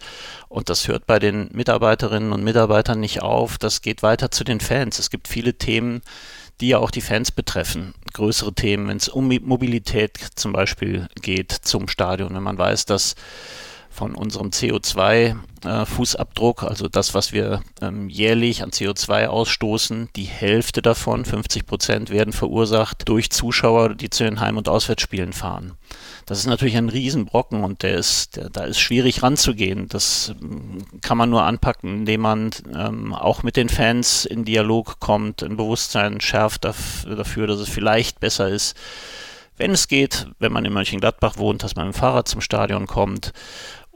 Und 0.50 0.70
das 0.70 0.88
hört 0.88 1.08
bei 1.08 1.20
den 1.20 1.50
Mitarbeiterinnen 1.52 2.32
und 2.32 2.44
Mitarbeitern 2.44 3.00
nicht 3.00 3.22
auf. 3.22 3.58
Das 3.58 3.82
geht 3.82 4.04
weiter 4.04 4.30
zu 4.30 4.44
den 4.44 4.60
Fans. 4.60 5.00
Es 5.00 5.10
gibt 5.10 5.28
viele 5.28 5.56
Themen, 5.56 6.02
die 6.62 6.70
ja 6.70 6.78
auch 6.78 6.92
die 6.92 7.02
Fans 7.02 7.32
betreffen. 7.32 7.94
Größere 8.14 8.54
Themen, 8.54 8.88
wenn 8.88 8.98
es 8.98 9.10
um 9.10 9.28
Mobilität 9.28 10.18
zum 10.36 10.54
Beispiel 10.54 11.08
geht 11.22 11.52
zum 11.52 11.88
Stadion. 11.88 12.36
Wenn 12.36 12.44
man 12.44 12.58
weiß, 12.58 12.86
dass 12.86 13.16
von 13.94 14.16
unserem 14.16 14.50
CO2-Fußabdruck, 14.50 16.64
äh, 16.64 16.68
also 16.68 16.88
das, 16.88 17.14
was 17.14 17.32
wir 17.32 17.62
ähm, 17.82 18.10
jährlich 18.10 18.64
an 18.64 18.72
CO2 18.72 19.28
ausstoßen, 19.28 20.10
die 20.16 20.24
Hälfte 20.24 20.82
davon, 20.82 21.26
50 21.26 21.68
Prozent, 21.68 22.10
werden 22.10 22.34
verursacht 22.34 23.08
durch 23.08 23.30
Zuschauer, 23.30 23.94
die 23.94 24.10
zu 24.10 24.24
den 24.24 24.40
Heim- 24.40 24.58
und 24.58 24.68
Auswärtsspielen 24.68 25.34
fahren. 25.34 25.74
Das 26.26 26.40
ist 26.40 26.48
natürlich 26.48 26.78
ein 26.78 26.90
Riesenbrocken 26.90 27.64
und 27.64 27.84
der 27.84 27.96
ist, 27.96 28.36
der, 28.36 28.50
da 28.50 28.64
ist 28.64 28.80
schwierig 28.80 29.24
ranzugehen. 29.24 29.88
Das 29.90 30.34
ähm, 30.42 30.86
kann 31.02 31.18
man 31.18 31.30
nur 31.30 31.44
anpacken, 31.44 32.00
indem 32.00 32.22
man 32.22 32.52
ähm, 32.74 33.14
auch 33.14 33.44
mit 33.44 33.58
den 33.58 33.70
Fans 33.70 34.26
in 34.26 34.46
Dialog 34.46 35.00
kommt, 35.00 35.44
ein 35.44 35.58
Bewusstsein 35.58 36.22
schärft 36.22 36.66
dafür, 36.66 37.48
dass 37.48 37.60
es 37.60 37.70
vielleicht 37.70 38.20
besser 38.20 38.50
ist, 38.50 38.78
wenn 39.58 39.72
es 39.72 39.88
geht, 39.88 40.28
wenn 40.40 40.52
man 40.52 40.66
in 40.66 40.74
Mönchengladbach 40.74 41.38
wohnt, 41.38 41.64
dass 41.64 41.76
man 41.76 41.88
mit 41.88 41.96
dem 41.96 42.00
Fahrrad 42.00 42.28
zum 42.28 42.42
Stadion 42.42 42.88
kommt 42.88 43.34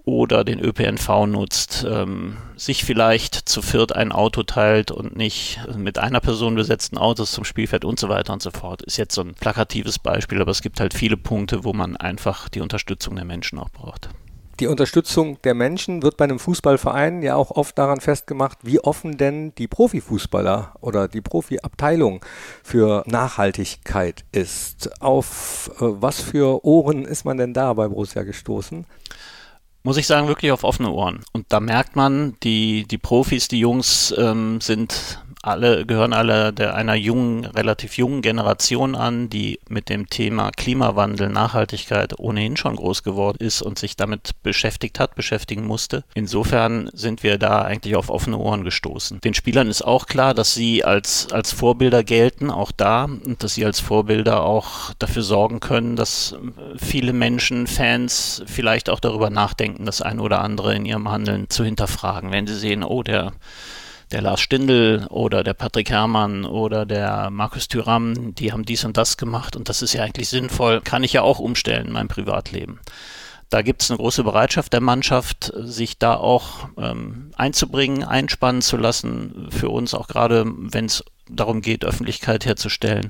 oder 0.07 0.45
den 0.45 0.61
ÖPNV 0.61 1.25
nutzt, 1.27 1.85
ähm, 1.87 2.37
sich 2.55 2.85
vielleicht 2.85 3.35
zu 3.49 3.61
viert 3.61 3.93
ein 3.93 4.13
Auto 4.13 4.43
teilt 4.43 4.89
und 4.89 5.17
nicht 5.17 5.59
mit 5.75 5.99
einer 5.99 6.21
Person 6.21 6.55
besetzten 6.55 6.97
Autos 6.97 7.33
zum 7.33 7.43
Spiel 7.43 7.67
fährt 7.67 7.83
und 7.83 7.99
so 7.99 8.07
weiter 8.07 8.31
und 8.31 8.41
so 8.41 8.51
fort. 8.51 8.81
Ist 8.83 8.95
jetzt 8.95 9.13
so 9.13 9.21
ein 9.21 9.33
plakatives 9.33 9.99
Beispiel, 9.99 10.41
aber 10.41 10.51
es 10.51 10.61
gibt 10.61 10.79
halt 10.79 10.93
viele 10.93 11.17
Punkte, 11.17 11.65
wo 11.65 11.73
man 11.73 11.97
einfach 11.97 12.47
die 12.47 12.61
Unterstützung 12.61 13.17
der 13.17 13.25
Menschen 13.25 13.59
auch 13.59 13.69
braucht. 13.69 14.09
Die 14.61 14.67
Unterstützung 14.67 15.41
der 15.43 15.53
Menschen 15.53 16.01
wird 16.01 16.15
bei 16.15 16.23
einem 16.23 16.39
Fußballverein 16.39 17.21
ja 17.21 17.35
auch 17.35 17.51
oft 17.51 17.77
daran 17.77 17.99
festgemacht, 17.99 18.59
wie 18.63 18.79
offen 18.79 19.17
denn 19.17 19.53
die 19.55 19.67
Profifußballer 19.67 20.73
oder 20.79 21.09
die 21.09 21.21
Profiabteilung 21.21 22.23
für 22.63 23.03
Nachhaltigkeit 23.07 24.23
ist. 24.31 25.01
Auf 25.01 25.69
äh, 25.75 25.81
was 25.81 26.21
für 26.21 26.63
Ohren 26.63 27.03
ist 27.03 27.25
man 27.25 27.37
denn 27.37 27.53
da 27.53 27.73
bei 27.73 27.89
Borussia 27.89 28.23
gestoßen? 28.23 28.85
Muss 29.87 29.95
ich 29.95 30.05
sagen, 30.05 30.27
wirklich 30.27 30.51
auf 30.51 30.65
offene 30.65 30.91
Ohren. 30.91 31.21
Und 31.31 31.45
da 31.47 31.61
merkt 31.61 31.95
man, 31.95 32.35
die, 32.43 32.85
die 32.85 32.97
Profis, 32.97 33.47
die 33.47 33.59
Jungs 33.59 34.13
ähm, 34.17 34.59
sind 34.59 35.23
alle, 35.47 35.85
gehören 35.85 36.13
alle 36.13 36.53
der, 36.53 36.75
einer 36.75 36.95
jungen, 36.95 37.45
relativ 37.45 37.97
jungen 37.97 38.21
Generation 38.21 38.95
an, 38.95 39.29
die 39.29 39.59
mit 39.69 39.89
dem 39.89 40.09
Thema 40.09 40.51
Klimawandel, 40.51 41.29
Nachhaltigkeit 41.29 42.19
ohnehin 42.19 42.57
schon 42.57 42.75
groß 42.75 43.03
geworden 43.03 43.37
ist 43.39 43.61
und 43.61 43.79
sich 43.79 43.95
damit 43.95 44.31
beschäftigt 44.43 44.99
hat, 44.99 45.15
beschäftigen 45.15 45.65
musste. 45.65 46.03
Insofern 46.13 46.89
sind 46.93 47.23
wir 47.23 47.37
da 47.37 47.61
eigentlich 47.61 47.95
auf 47.95 48.09
offene 48.09 48.37
Ohren 48.37 48.63
gestoßen. 48.63 49.21
Den 49.21 49.33
Spielern 49.33 49.67
ist 49.67 49.81
auch 49.81 50.05
klar, 50.05 50.33
dass 50.33 50.53
sie 50.53 50.83
als, 50.83 51.31
als 51.31 51.51
Vorbilder 51.51 52.03
gelten, 52.03 52.51
auch 52.51 52.71
da, 52.71 53.05
und 53.05 53.43
dass 53.43 53.55
sie 53.55 53.65
als 53.65 53.79
Vorbilder 53.79 54.43
auch 54.43 54.93
dafür 54.99 55.23
sorgen 55.23 55.59
können, 55.59 55.95
dass 55.95 56.35
viele 56.77 57.13
Menschen, 57.13 57.67
Fans 57.67 58.43
vielleicht 58.45 58.89
auch 58.89 58.99
darüber 58.99 59.29
nachdenken, 59.29 59.85
das 59.85 60.01
eine 60.01 60.21
oder 60.21 60.41
andere 60.41 60.75
in 60.75 60.85
ihrem 60.85 61.09
Handeln 61.09 61.49
zu 61.49 61.63
hinterfragen. 61.63 62.31
Wenn 62.31 62.47
sie 62.47 62.55
sehen, 62.55 62.83
oh, 62.83 63.03
der 63.03 63.33
der 64.11 64.21
Lars 64.21 64.39
Stindl 64.39 65.05
oder 65.09 65.43
der 65.43 65.53
Patrick 65.53 65.89
Herrmann 65.89 66.45
oder 66.45 66.85
der 66.85 67.29
Markus 67.29 67.67
Thüram, 67.67 68.33
die 68.35 68.51
haben 68.51 68.65
dies 68.65 68.85
und 68.85 68.97
das 68.97 69.17
gemacht 69.17 69.55
und 69.55 69.69
das 69.69 69.81
ist 69.81 69.93
ja 69.93 70.03
eigentlich 70.03 70.29
sinnvoll, 70.29 70.81
kann 70.81 71.03
ich 71.03 71.13
ja 71.13 71.21
auch 71.21 71.39
umstellen 71.39 71.87
in 71.87 71.93
meinem 71.93 72.07
Privatleben. 72.07 72.79
Da 73.49 73.61
gibt 73.61 73.81
es 73.81 73.89
eine 73.89 73.97
große 73.97 74.23
Bereitschaft 74.23 74.73
der 74.73 74.81
Mannschaft, 74.81 75.53
sich 75.55 75.97
da 75.97 76.15
auch 76.15 76.67
ähm, 76.77 77.31
einzubringen, 77.37 78.03
einspannen 78.03 78.61
zu 78.61 78.75
lassen, 78.75 79.47
für 79.51 79.69
uns 79.69 79.93
auch 79.93 80.07
gerade, 80.07 80.45
wenn 80.45 80.85
es 80.85 81.03
darum 81.29 81.61
geht, 81.61 81.85
Öffentlichkeit 81.85 82.45
herzustellen. 82.45 83.09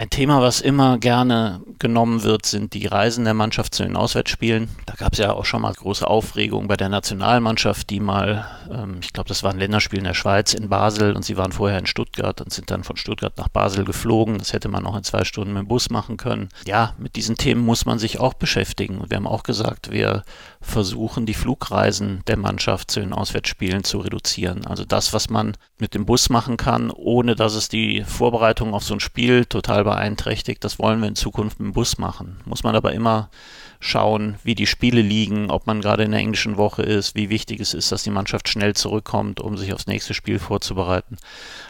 Ein 0.00 0.10
Thema, 0.10 0.40
was 0.40 0.60
immer 0.60 0.96
gerne 0.98 1.60
genommen 1.80 2.22
wird, 2.22 2.46
sind 2.46 2.72
die 2.72 2.86
Reisen 2.86 3.24
der 3.24 3.34
Mannschaft 3.34 3.74
zu 3.74 3.82
den 3.82 3.96
Auswärtsspielen. 3.96 4.68
Da 4.86 4.94
gab 4.94 5.14
es 5.14 5.18
ja 5.18 5.32
auch 5.32 5.44
schon 5.44 5.62
mal 5.62 5.72
große 5.72 6.06
Aufregung 6.06 6.68
bei 6.68 6.76
der 6.76 6.88
Nationalmannschaft, 6.88 7.90
die 7.90 7.98
mal, 7.98 8.46
ähm, 8.70 8.98
ich 9.02 9.12
glaube, 9.12 9.26
das 9.26 9.42
war 9.42 9.50
ein 9.50 9.58
Länderspiel 9.58 9.98
in 9.98 10.04
der 10.04 10.14
Schweiz, 10.14 10.54
in 10.54 10.68
Basel 10.68 11.16
und 11.16 11.24
sie 11.24 11.36
waren 11.36 11.50
vorher 11.50 11.80
in 11.80 11.86
Stuttgart 11.86 12.40
und 12.40 12.52
sind 12.52 12.70
dann 12.70 12.84
von 12.84 12.96
Stuttgart 12.96 13.36
nach 13.38 13.48
Basel 13.48 13.84
geflogen. 13.84 14.38
Das 14.38 14.52
hätte 14.52 14.68
man 14.68 14.86
auch 14.86 14.96
in 14.96 15.02
zwei 15.02 15.24
Stunden 15.24 15.52
mit 15.52 15.64
dem 15.64 15.68
Bus 15.68 15.90
machen 15.90 16.16
können. 16.16 16.48
Ja, 16.64 16.94
mit 16.96 17.16
diesen 17.16 17.36
Themen 17.36 17.66
muss 17.66 17.84
man 17.84 17.98
sich 17.98 18.20
auch 18.20 18.34
beschäftigen. 18.34 19.02
Wir 19.08 19.16
haben 19.16 19.26
auch 19.26 19.42
gesagt, 19.42 19.90
wir 19.90 20.22
versuchen, 20.60 21.24
die 21.24 21.34
Flugreisen 21.34 22.22
der 22.26 22.36
Mannschaft 22.36 22.90
zu 22.90 23.00
den 23.00 23.12
Auswärtsspielen 23.12 23.84
zu 23.84 23.98
reduzieren. 23.98 24.66
Also 24.66 24.84
das, 24.84 25.12
was 25.12 25.30
man 25.30 25.56
mit 25.78 25.94
dem 25.94 26.04
Bus 26.04 26.30
machen 26.30 26.56
kann, 26.56 26.90
ohne 26.90 27.36
dass 27.36 27.54
es 27.54 27.68
die 27.68 28.02
Vorbereitung 28.02 28.74
auf 28.74 28.84
so 28.84 28.94
ein 28.94 29.00
Spiel 29.00 29.44
total 29.44 29.84
beeinträchtigt. 29.84 30.64
Das 30.64 30.78
wollen 30.78 31.00
wir 31.00 31.08
in 31.08 31.16
Zukunft 31.16 31.60
mit 31.60 31.68
dem 31.68 31.72
Bus 31.74 31.98
machen. 31.98 32.40
Muss 32.44 32.64
man 32.64 32.74
aber 32.74 32.92
immer 32.92 33.30
schauen, 33.80 34.36
wie 34.42 34.54
die 34.54 34.66
Spiele 34.66 35.00
liegen, 35.00 35.50
ob 35.50 35.66
man 35.66 35.80
gerade 35.80 36.02
in 36.02 36.10
der 36.10 36.20
englischen 36.20 36.56
Woche 36.56 36.82
ist, 36.82 37.14
wie 37.14 37.30
wichtig 37.30 37.60
es 37.60 37.74
ist, 37.74 37.92
dass 37.92 38.02
die 38.02 38.10
Mannschaft 38.10 38.48
schnell 38.48 38.74
zurückkommt, 38.74 39.40
um 39.40 39.56
sich 39.56 39.72
aufs 39.72 39.86
nächste 39.86 40.14
Spiel 40.14 40.38
vorzubereiten. 40.38 41.16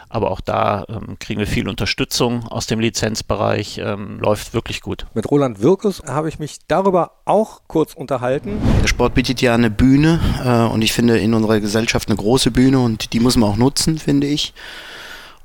Aber 0.09 0.31
auch 0.31 0.41
da 0.41 0.85
ähm, 0.89 1.17
kriegen 1.19 1.39
wir 1.39 1.45
viel 1.45 1.69
Unterstützung 1.69 2.47
aus 2.47 2.65
dem 2.65 2.79
Lizenzbereich, 2.79 3.77
ähm, 3.77 4.19
läuft 4.19 4.55
wirklich 4.55 4.81
gut. 4.81 5.05
Mit 5.13 5.29
Roland 5.29 5.61
Wirkus 5.61 6.01
habe 6.07 6.29
ich 6.29 6.39
mich 6.39 6.57
darüber 6.67 7.11
auch 7.25 7.61
kurz 7.67 7.93
unterhalten. 7.93 8.59
Der 8.81 8.87
Sport 8.87 9.13
bietet 9.13 9.39
ja 9.41 9.53
eine 9.53 9.69
Bühne 9.69 10.19
äh, 10.43 10.73
und 10.73 10.81
ich 10.81 10.93
finde 10.93 11.19
in 11.19 11.35
unserer 11.35 11.59
Gesellschaft 11.59 12.09
eine 12.09 12.17
große 12.17 12.49
Bühne 12.49 12.79
und 12.79 13.13
die 13.13 13.19
muss 13.19 13.37
man 13.37 13.49
auch 13.51 13.57
nutzen, 13.57 13.99
finde 13.99 14.25
ich. 14.25 14.53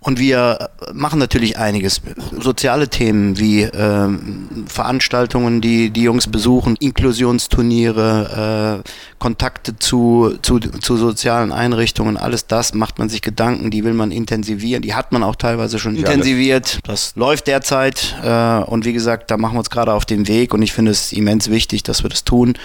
Und 0.05 0.19
wir 0.19 0.69
machen 0.93 1.19
natürlich 1.19 1.57
einiges. 1.57 2.03
Soziale 2.39 2.89
Themen 2.89 3.39
wie 3.39 3.63
ähm, 3.63 4.67
Veranstaltungen, 4.67 5.63
die 5.63 5.89
die 5.89 6.03
Jungs 6.03 6.27
besuchen, 6.27 6.77
Inklusionsturniere, 6.79 8.83
äh, 8.85 8.91
Kontakte 9.19 9.79
zu, 9.79 10.35
zu, 10.43 10.59
zu 10.59 10.99
sozialen 10.99 11.53
Einrichtungen, 11.53 12.19
alles 12.19 12.47
das 12.47 12.75
macht 12.75 12.99
man 12.99 13.09
sich 13.09 13.23
Gedanken, 13.23 13.71
die 13.71 13.83
will 13.83 13.95
man 13.95 14.11
intensivieren. 14.11 14.83
Die 14.83 14.93
hat 14.93 15.11
man 15.11 15.23
auch 15.23 15.37
teilweise 15.37 15.79
schon 15.79 15.97
intensiviert. 15.97 16.81
Das 16.85 17.15
läuft 17.17 17.47
derzeit. 17.47 18.15
Äh, 18.23 18.59
und 18.65 18.85
wie 18.85 18.93
gesagt, 18.93 19.31
da 19.31 19.39
machen 19.39 19.55
wir 19.55 19.61
uns 19.61 19.71
gerade 19.71 19.95
auf 19.95 20.05
den 20.05 20.29
Weg. 20.29 20.53
Und 20.53 20.61
ich 20.61 20.75
finde 20.75 20.91
es 20.91 21.15
immens 21.15 21.49
wichtig, 21.49 21.83
dass 21.83 22.03
wir 22.03 22.11
das 22.11 22.25
tun, 22.25 22.59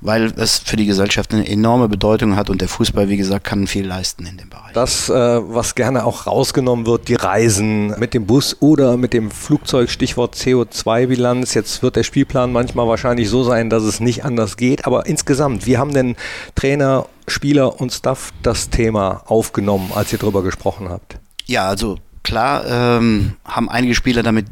weil 0.00 0.32
es 0.36 0.58
für 0.58 0.74
die 0.74 0.86
Gesellschaft 0.86 1.32
eine 1.32 1.46
enorme 1.46 1.88
Bedeutung 1.88 2.34
hat. 2.34 2.50
Und 2.50 2.60
der 2.60 2.68
Fußball, 2.68 3.08
wie 3.08 3.16
gesagt, 3.16 3.44
kann 3.44 3.68
viel 3.68 3.86
leisten 3.86 4.26
in 4.26 4.38
dem 4.38 4.50
Bereich. 4.50 4.72
Das, 4.72 5.08
äh, 5.08 5.12
was 5.12 5.76
gerne 5.76 6.04
auch 6.04 6.26
rausgenommen 6.26 6.63
wird, 6.66 7.08
die 7.08 7.14
Reisen 7.14 7.98
mit 7.98 8.14
dem 8.14 8.26
Bus 8.26 8.56
oder 8.60 8.96
mit 8.96 9.12
dem 9.12 9.30
Flugzeug, 9.30 9.90
Stichwort 9.90 10.34
CO2-Bilanz. 10.34 11.54
Jetzt 11.54 11.82
wird 11.82 11.96
der 11.96 12.02
Spielplan 12.02 12.52
manchmal 12.52 12.88
wahrscheinlich 12.88 13.28
so 13.28 13.44
sein, 13.44 13.70
dass 13.70 13.82
es 13.82 14.00
nicht 14.00 14.24
anders 14.24 14.56
geht. 14.56 14.86
Aber 14.86 15.06
insgesamt, 15.06 15.66
wie 15.66 15.78
haben 15.78 15.92
denn 15.92 16.16
Trainer, 16.54 17.06
Spieler 17.28 17.80
und 17.80 17.92
Staff 17.92 18.32
das 18.42 18.70
Thema 18.70 19.22
aufgenommen, 19.26 19.90
als 19.94 20.12
ihr 20.12 20.18
darüber 20.18 20.42
gesprochen 20.42 20.88
habt? 20.88 21.18
Ja, 21.46 21.68
also 21.68 21.98
klar 22.22 22.64
ähm, 22.66 23.36
haben 23.44 23.68
einige 23.68 23.94
Spieler 23.94 24.22
damit 24.22 24.46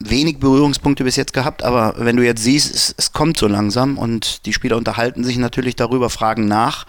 wenig 0.00 0.38
Berührungspunkte 0.38 1.04
bis 1.04 1.16
jetzt 1.16 1.32
gehabt, 1.32 1.62
aber 1.62 1.94
wenn 1.96 2.16
du 2.16 2.24
jetzt 2.24 2.42
siehst, 2.42 2.74
es, 2.74 2.94
es 2.98 3.12
kommt 3.12 3.38
so 3.38 3.46
langsam 3.46 3.96
und 3.96 4.44
die 4.44 4.52
Spieler 4.52 4.76
unterhalten 4.76 5.24
sich 5.24 5.38
natürlich 5.38 5.76
darüber, 5.76 6.10
fragen 6.10 6.46
nach 6.46 6.86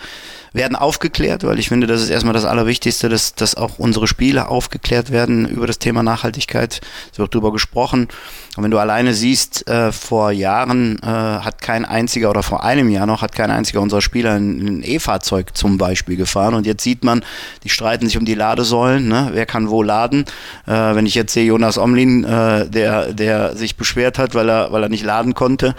werden 0.53 0.75
aufgeklärt, 0.75 1.43
weil 1.43 1.57
ich 1.57 1.69
finde, 1.69 1.87
das 1.87 2.01
ist 2.01 2.09
erstmal 2.09 2.33
das 2.33 2.45
Allerwichtigste, 2.45 3.09
dass, 3.09 3.33
dass 3.33 3.55
auch 3.55 3.79
unsere 3.79 4.07
Spieler 4.07 4.49
aufgeklärt 4.49 5.11
werden 5.11 5.47
über 5.47 5.65
das 5.65 5.79
Thema 5.79 6.03
Nachhaltigkeit. 6.03 6.79
Es 7.11 7.17
wird 7.17 7.33
darüber 7.33 7.51
gesprochen. 7.51 8.07
Und 8.55 8.63
wenn 8.63 8.71
du 8.71 8.77
alleine 8.77 9.15
siehst, 9.15 9.67
äh, 9.67 9.91
vor 9.91 10.31
Jahren 10.31 10.99
äh, 11.01 11.07
hat 11.07 11.61
kein 11.61 11.85
einziger 11.85 12.29
oder 12.29 12.43
vor 12.43 12.63
einem 12.63 12.89
Jahr 12.89 13.07
noch 13.07 13.23
hat 13.23 13.33
kein 13.33 13.49
einziger 13.49 13.81
unserer 13.81 14.01
Spieler 14.01 14.33
ein, 14.33 14.79
ein 14.79 14.83
E-Fahrzeug 14.83 15.57
zum 15.57 15.79
Beispiel 15.79 16.17
gefahren. 16.17 16.53
Und 16.53 16.67
jetzt 16.67 16.83
sieht 16.83 17.03
man, 17.03 17.25
die 17.63 17.69
streiten 17.69 18.05
sich 18.05 18.17
um 18.17 18.25
die 18.25 18.35
Ladesäulen. 18.35 19.07
Ne? 19.07 19.31
Wer 19.33 19.47
kann 19.47 19.71
wo 19.71 19.81
laden? 19.81 20.25
Äh, 20.67 20.71
wenn 20.71 21.07
ich 21.07 21.15
jetzt 21.15 21.33
sehe 21.33 21.45
Jonas 21.45 21.79
Omlin, 21.79 22.23
äh, 22.25 22.69
der, 22.69 23.13
der 23.13 23.57
sich 23.57 23.75
beschwert 23.75 24.19
hat, 24.19 24.35
weil 24.35 24.49
er, 24.49 24.71
weil 24.71 24.83
er 24.83 24.89
nicht 24.89 25.03
laden 25.03 25.33
konnte, 25.33 25.73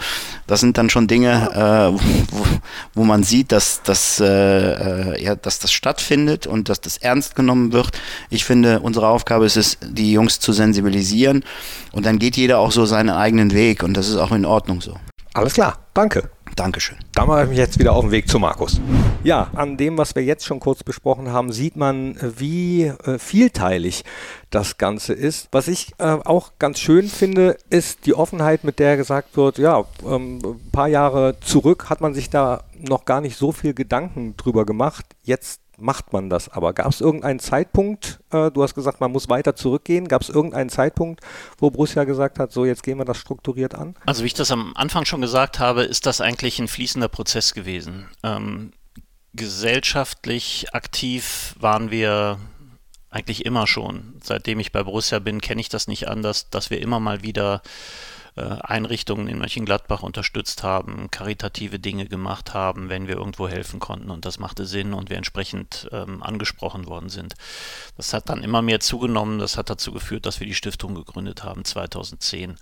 das 0.47 0.59
sind 0.59 0.77
dann 0.77 0.89
schon 0.89 1.07
Dinge, 1.07 1.49
äh, 1.53 1.97
wo, 2.31 2.45
wo 2.93 3.03
man 3.05 3.23
sieht, 3.23 3.53
dass, 3.53 3.81
dass, 3.83 4.19
äh, 4.19 4.64
ja, 5.19 5.35
dass 5.35 5.59
das 5.59 5.71
stattfindet 5.71 6.47
und 6.47 6.69
dass 6.69 6.81
das 6.81 6.97
ernst 6.97 7.35
genommen 7.35 7.71
wird. 7.71 7.91
Ich 8.29 8.45
finde, 8.45 8.79
unsere 8.79 9.07
Aufgabe 9.07 9.45
ist 9.45 9.57
es, 9.57 9.77
die 9.81 10.11
Jungs 10.11 10.39
zu 10.39 10.53
sensibilisieren. 10.53 11.43
Und 11.91 12.05
dann 12.05 12.19
geht 12.19 12.37
jeder 12.37 12.59
auch 12.59 12.71
so 12.71 12.85
seinen 12.85 13.09
eigenen 13.09 13.53
Weg 13.53 13.83
und 13.83 13.95
das 13.95 14.09
ist 14.09 14.17
auch 14.17 14.31
in 14.31 14.45
Ordnung 14.45 14.81
so. 14.81 14.95
Alles 15.33 15.53
klar, 15.53 15.79
danke. 15.93 16.29
Dankeschön. 16.55 16.97
Da 17.13 17.25
mache 17.25 17.43
ich 17.43 17.49
mich 17.49 17.57
jetzt 17.57 17.79
wieder 17.79 17.91
auf 17.93 18.05
den 18.05 18.11
Weg 18.11 18.29
zu 18.29 18.39
Markus. 18.39 18.79
Ja, 19.23 19.49
an 19.55 19.75
dem, 19.75 19.97
was 19.97 20.15
wir 20.15 20.23
jetzt 20.23 20.45
schon 20.45 20.61
kurz 20.61 20.83
besprochen 20.83 21.31
haben, 21.31 21.51
sieht 21.51 21.75
man, 21.75 22.15
wie 22.37 22.83
äh, 22.83 23.19
vielteilig 23.19 24.05
das 24.51 24.77
Ganze 24.77 25.13
ist. 25.13 25.49
Was 25.51 25.67
ich 25.67 25.93
äh, 25.97 26.17
auch 26.23 26.53
ganz 26.57 26.79
schön 26.79 27.09
finde, 27.09 27.57
ist 27.69 28.05
die 28.05 28.13
Offenheit, 28.13 28.63
mit 28.63 28.79
der 28.79 28.95
gesagt 28.95 29.35
wird, 29.35 29.57
ja, 29.57 29.83
ähm, 30.05 30.39
ein 30.43 30.71
paar 30.71 30.87
Jahre 30.87 31.37
zurück 31.41 31.89
hat 31.89 31.99
man 31.99 32.13
sich 32.13 32.29
da 32.29 32.63
noch 32.79 33.03
gar 33.03 33.19
nicht 33.19 33.37
so 33.37 33.51
viel 33.51 33.73
Gedanken 33.73 34.37
drüber 34.37 34.65
gemacht. 34.65 35.05
Jetzt 35.23 35.59
macht 35.77 36.13
man 36.13 36.29
das 36.29 36.49
aber? 36.49 36.73
Gab 36.73 36.91
es 36.91 37.01
irgendeinen 37.01 37.39
Zeitpunkt, 37.39 38.19
äh, 38.31 38.51
du 38.51 38.63
hast 38.63 38.75
gesagt, 38.75 39.01
man 39.01 39.11
muss 39.11 39.29
weiter 39.29 39.55
zurückgehen, 39.55 40.07
gab 40.07 40.21
es 40.21 40.29
irgendeinen 40.29 40.69
Zeitpunkt, 40.69 41.21
wo 41.57 41.69
Borussia 41.69 42.03
gesagt 42.03 42.39
hat, 42.39 42.51
so 42.51 42.65
jetzt 42.65 42.83
gehen 42.83 42.97
wir 42.97 43.05
das 43.05 43.17
strukturiert 43.17 43.75
an? 43.75 43.95
Also 44.05 44.23
wie 44.23 44.27
ich 44.27 44.33
das 44.33 44.51
am 44.51 44.73
Anfang 44.75 45.05
schon 45.05 45.21
gesagt 45.21 45.59
habe, 45.59 45.83
ist 45.83 46.05
das 46.05 46.21
eigentlich 46.21 46.59
ein 46.59 46.67
fließender 46.67 47.07
Prozess 47.07 47.53
gewesen. 47.53 48.07
Ähm, 48.23 48.71
gesellschaftlich 49.33 50.73
aktiv 50.73 51.55
waren 51.59 51.91
wir 51.91 52.37
eigentlich 53.09 53.45
immer 53.45 53.65
schon. 53.67 54.15
Seitdem 54.21 54.59
ich 54.59 54.71
bei 54.71 54.83
Borussia 54.83 55.19
bin, 55.19 55.39
kenne 55.39 55.61
ich 55.61 55.69
das 55.69 55.87
nicht 55.87 56.07
anders, 56.07 56.49
dass 56.49 56.69
wir 56.69 56.81
immer 56.81 56.99
mal 56.99 57.23
wieder 57.23 57.61
Einrichtungen 58.41 59.27
in 59.27 59.37
Mönchengladbach 59.37 60.03
unterstützt 60.03 60.63
haben, 60.63 61.09
karitative 61.09 61.79
Dinge 61.79 62.05
gemacht 62.05 62.53
haben, 62.53 62.89
wenn 62.89 63.07
wir 63.07 63.15
irgendwo 63.15 63.47
helfen 63.47 63.79
konnten 63.79 64.11
und 64.11 64.25
das 64.25 64.39
machte 64.39 64.65
Sinn 64.65 64.93
und 64.93 65.09
wir 65.09 65.17
entsprechend 65.17 65.87
ähm, 65.91 66.21
angesprochen 66.21 66.87
worden 66.87 67.09
sind. 67.09 67.35
Das 67.95 68.13
hat 68.13 68.29
dann 68.29 68.43
immer 68.43 68.61
mehr 68.61 68.79
zugenommen, 68.81 69.39
das 69.39 69.57
hat 69.57 69.69
dazu 69.69 69.91
geführt, 69.91 70.25
dass 70.25 70.39
wir 70.39 70.47
die 70.47 70.53
Stiftung 70.53 70.95
gegründet 70.95 71.43
haben 71.43 71.63
2010. 71.63 72.57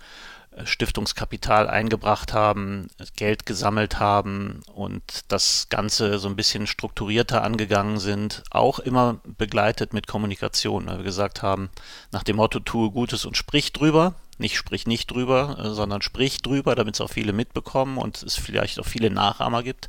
Äh, 0.54 0.66
Stiftungskapital 0.66 1.68
eingebracht 1.68 2.32
haben, 2.32 2.88
Geld 3.16 3.46
gesammelt 3.46 3.98
haben 3.98 4.62
und 4.72 5.02
das 5.28 5.68
Ganze 5.68 6.18
so 6.18 6.28
ein 6.28 6.36
bisschen 6.36 6.66
strukturierter 6.66 7.42
angegangen 7.42 7.98
sind, 7.98 8.44
auch 8.50 8.78
immer 8.78 9.20
begleitet 9.24 9.92
mit 9.92 10.06
Kommunikation, 10.06 10.86
weil 10.86 10.98
wir 10.98 11.04
gesagt 11.04 11.42
haben, 11.42 11.70
nach 12.12 12.22
dem 12.22 12.36
Motto 12.36 12.60
tue 12.60 12.90
Gutes 12.90 13.24
und 13.24 13.36
sprich 13.36 13.72
drüber, 13.72 14.14
nicht 14.38 14.56
sprich 14.56 14.86
nicht 14.86 15.10
drüber, 15.10 15.58
äh, 15.58 15.74
sondern 15.74 16.02
sprich 16.02 16.42
drüber, 16.42 16.74
damit 16.74 16.94
es 16.94 17.00
auch 17.00 17.10
viele 17.10 17.32
mitbekommen 17.32 17.98
und 17.98 18.22
es 18.22 18.36
vielleicht 18.36 18.80
auch 18.80 18.86
viele 18.86 19.10
Nachahmer 19.10 19.62
gibt, 19.62 19.88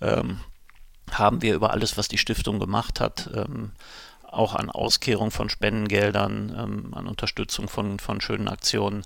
ähm, 0.00 0.40
haben 1.10 1.42
wir 1.42 1.54
über 1.54 1.70
alles, 1.70 1.96
was 1.98 2.08
die 2.08 2.18
Stiftung 2.18 2.58
gemacht 2.58 3.00
hat, 3.00 3.30
ähm, 3.34 3.72
auch 4.22 4.54
an 4.54 4.70
Auskehrung 4.70 5.30
von 5.30 5.50
Spendengeldern, 5.50 6.54
ähm, 6.56 6.94
an 6.94 7.06
Unterstützung 7.06 7.68
von, 7.68 7.98
von 7.98 8.20
schönen 8.20 8.48
Aktionen, 8.48 9.04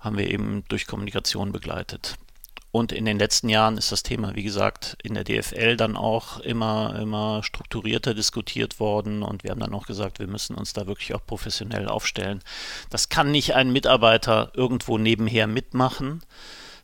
haben 0.00 0.16
wir 0.16 0.30
eben 0.30 0.64
durch 0.68 0.86
Kommunikation 0.86 1.50
begleitet. 1.52 2.16
Und 2.78 2.92
in 2.92 3.06
den 3.06 3.18
letzten 3.18 3.48
Jahren 3.48 3.76
ist 3.76 3.90
das 3.90 4.04
Thema, 4.04 4.36
wie 4.36 4.44
gesagt, 4.44 4.96
in 5.02 5.14
der 5.14 5.24
DFL 5.24 5.76
dann 5.76 5.96
auch 5.96 6.38
immer, 6.38 6.96
immer 7.00 7.42
strukturierter 7.42 8.14
diskutiert 8.14 8.78
worden. 8.78 9.24
Und 9.24 9.42
wir 9.42 9.50
haben 9.50 9.58
dann 9.58 9.74
auch 9.74 9.86
gesagt, 9.86 10.20
wir 10.20 10.28
müssen 10.28 10.54
uns 10.54 10.74
da 10.74 10.86
wirklich 10.86 11.12
auch 11.12 11.26
professionell 11.26 11.88
aufstellen. 11.88 12.40
Das 12.88 13.08
kann 13.08 13.32
nicht 13.32 13.56
ein 13.56 13.72
Mitarbeiter 13.72 14.52
irgendwo 14.54 14.96
nebenher 14.96 15.48
mitmachen, 15.48 16.22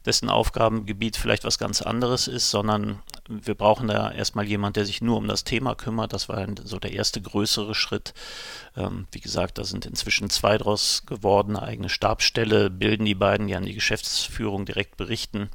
dessen 0.04 0.30
Aufgabengebiet 0.30 1.16
vielleicht 1.16 1.44
was 1.44 1.59
ganz 1.59 1.80
anderes 1.80 2.26
ist, 2.26 2.50
sondern 2.50 2.98
wir 3.29 3.55
brauchen 3.55 3.89
da 3.89 4.11
erstmal 4.11 4.47
jemand, 4.47 4.77
der 4.77 4.87
sich 4.87 5.01
nur 5.01 5.17
um 5.17 5.29
das 5.29 5.45
Thema 5.45 5.75
kümmert. 5.75 6.13
Das 6.13 6.29
war 6.29 6.47
so 6.65 6.79
der 6.79 6.93
erste 6.93 7.21
größere 7.21 7.75
Schritt. 7.75 8.15
Ähm, 8.77 9.07
wie 9.13 9.21
gesagt, 9.21 9.59
da 9.59 9.65
sind 9.65 9.87
inzwischen 9.87 10.31
zwei 10.31 10.59
draus 10.59 11.05
geworden. 11.07 11.57
Eigene 11.57 11.89
Stabsstelle 11.89 12.71
bilden 12.71 13.05
die 13.05 13.15
beiden, 13.15 13.47
die 13.47 13.57
an 13.57 13.65
die 13.65 13.75
Geschäftsführung 13.75 14.67
direkt 14.67 14.97
berichten. 14.97 15.51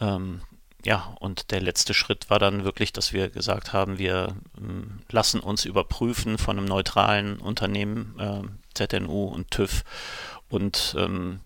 Ähm, 0.00 0.42
ja, 0.84 1.16
und 1.18 1.50
der 1.50 1.60
letzte 1.60 1.94
Schritt 1.94 2.30
war 2.30 2.38
dann 2.38 2.64
wirklich, 2.64 2.92
dass 2.92 3.12
wir 3.12 3.28
gesagt 3.28 3.72
haben, 3.72 3.98
wir 3.98 4.36
ähm, 4.56 5.00
lassen 5.10 5.40
uns 5.40 5.64
überprüfen 5.64 6.38
von 6.38 6.58
einem 6.58 6.66
neutralen 6.66 7.38
Unternehmen, 7.38 8.14
äh, 8.20 8.42
ZNU 8.74 9.24
und 9.24 9.50
TÜV. 9.50 9.82
Und 10.48 10.94
ähm, 10.96 11.40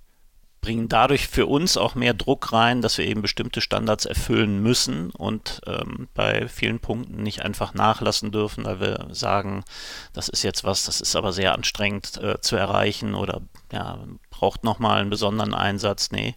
bringen 0.60 0.88
dadurch 0.88 1.28
für 1.28 1.46
uns 1.46 1.76
auch 1.76 1.94
mehr 1.94 2.12
Druck 2.12 2.52
rein, 2.52 2.82
dass 2.82 2.98
wir 2.98 3.06
eben 3.06 3.22
bestimmte 3.22 3.60
Standards 3.60 4.04
erfüllen 4.04 4.62
müssen 4.62 5.10
und 5.10 5.60
ähm, 5.66 6.08
bei 6.14 6.48
vielen 6.48 6.80
Punkten 6.80 7.22
nicht 7.22 7.42
einfach 7.42 7.72
nachlassen 7.72 8.30
dürfen, 8.30 8.64
weil 8.64 8.80
wir 8.80 9.08
sagen, 9.10 9.64
das 10.12 10.28
ist 10.28 10.42
jetzt 10.42 10.64
was, 10.64 10.84
das 10.84 11.00
ist 11.00 11.16
aber 11.16 11.32
sehr 11.32 11.54
anstrengend 11.54 12.18
äh, 12.18 12.40
zu 12.40 12.56
erreichen 12.56 13.14
oder 13.14 13.40
ja, 13.72 13.98
braucht 14.30 14.64
nochmal 14.64 15.00
einen 15.00 15.10
besonderen 15.10 15.54
Einsatz. 15.54 16.10
Nee, 16.10 16.34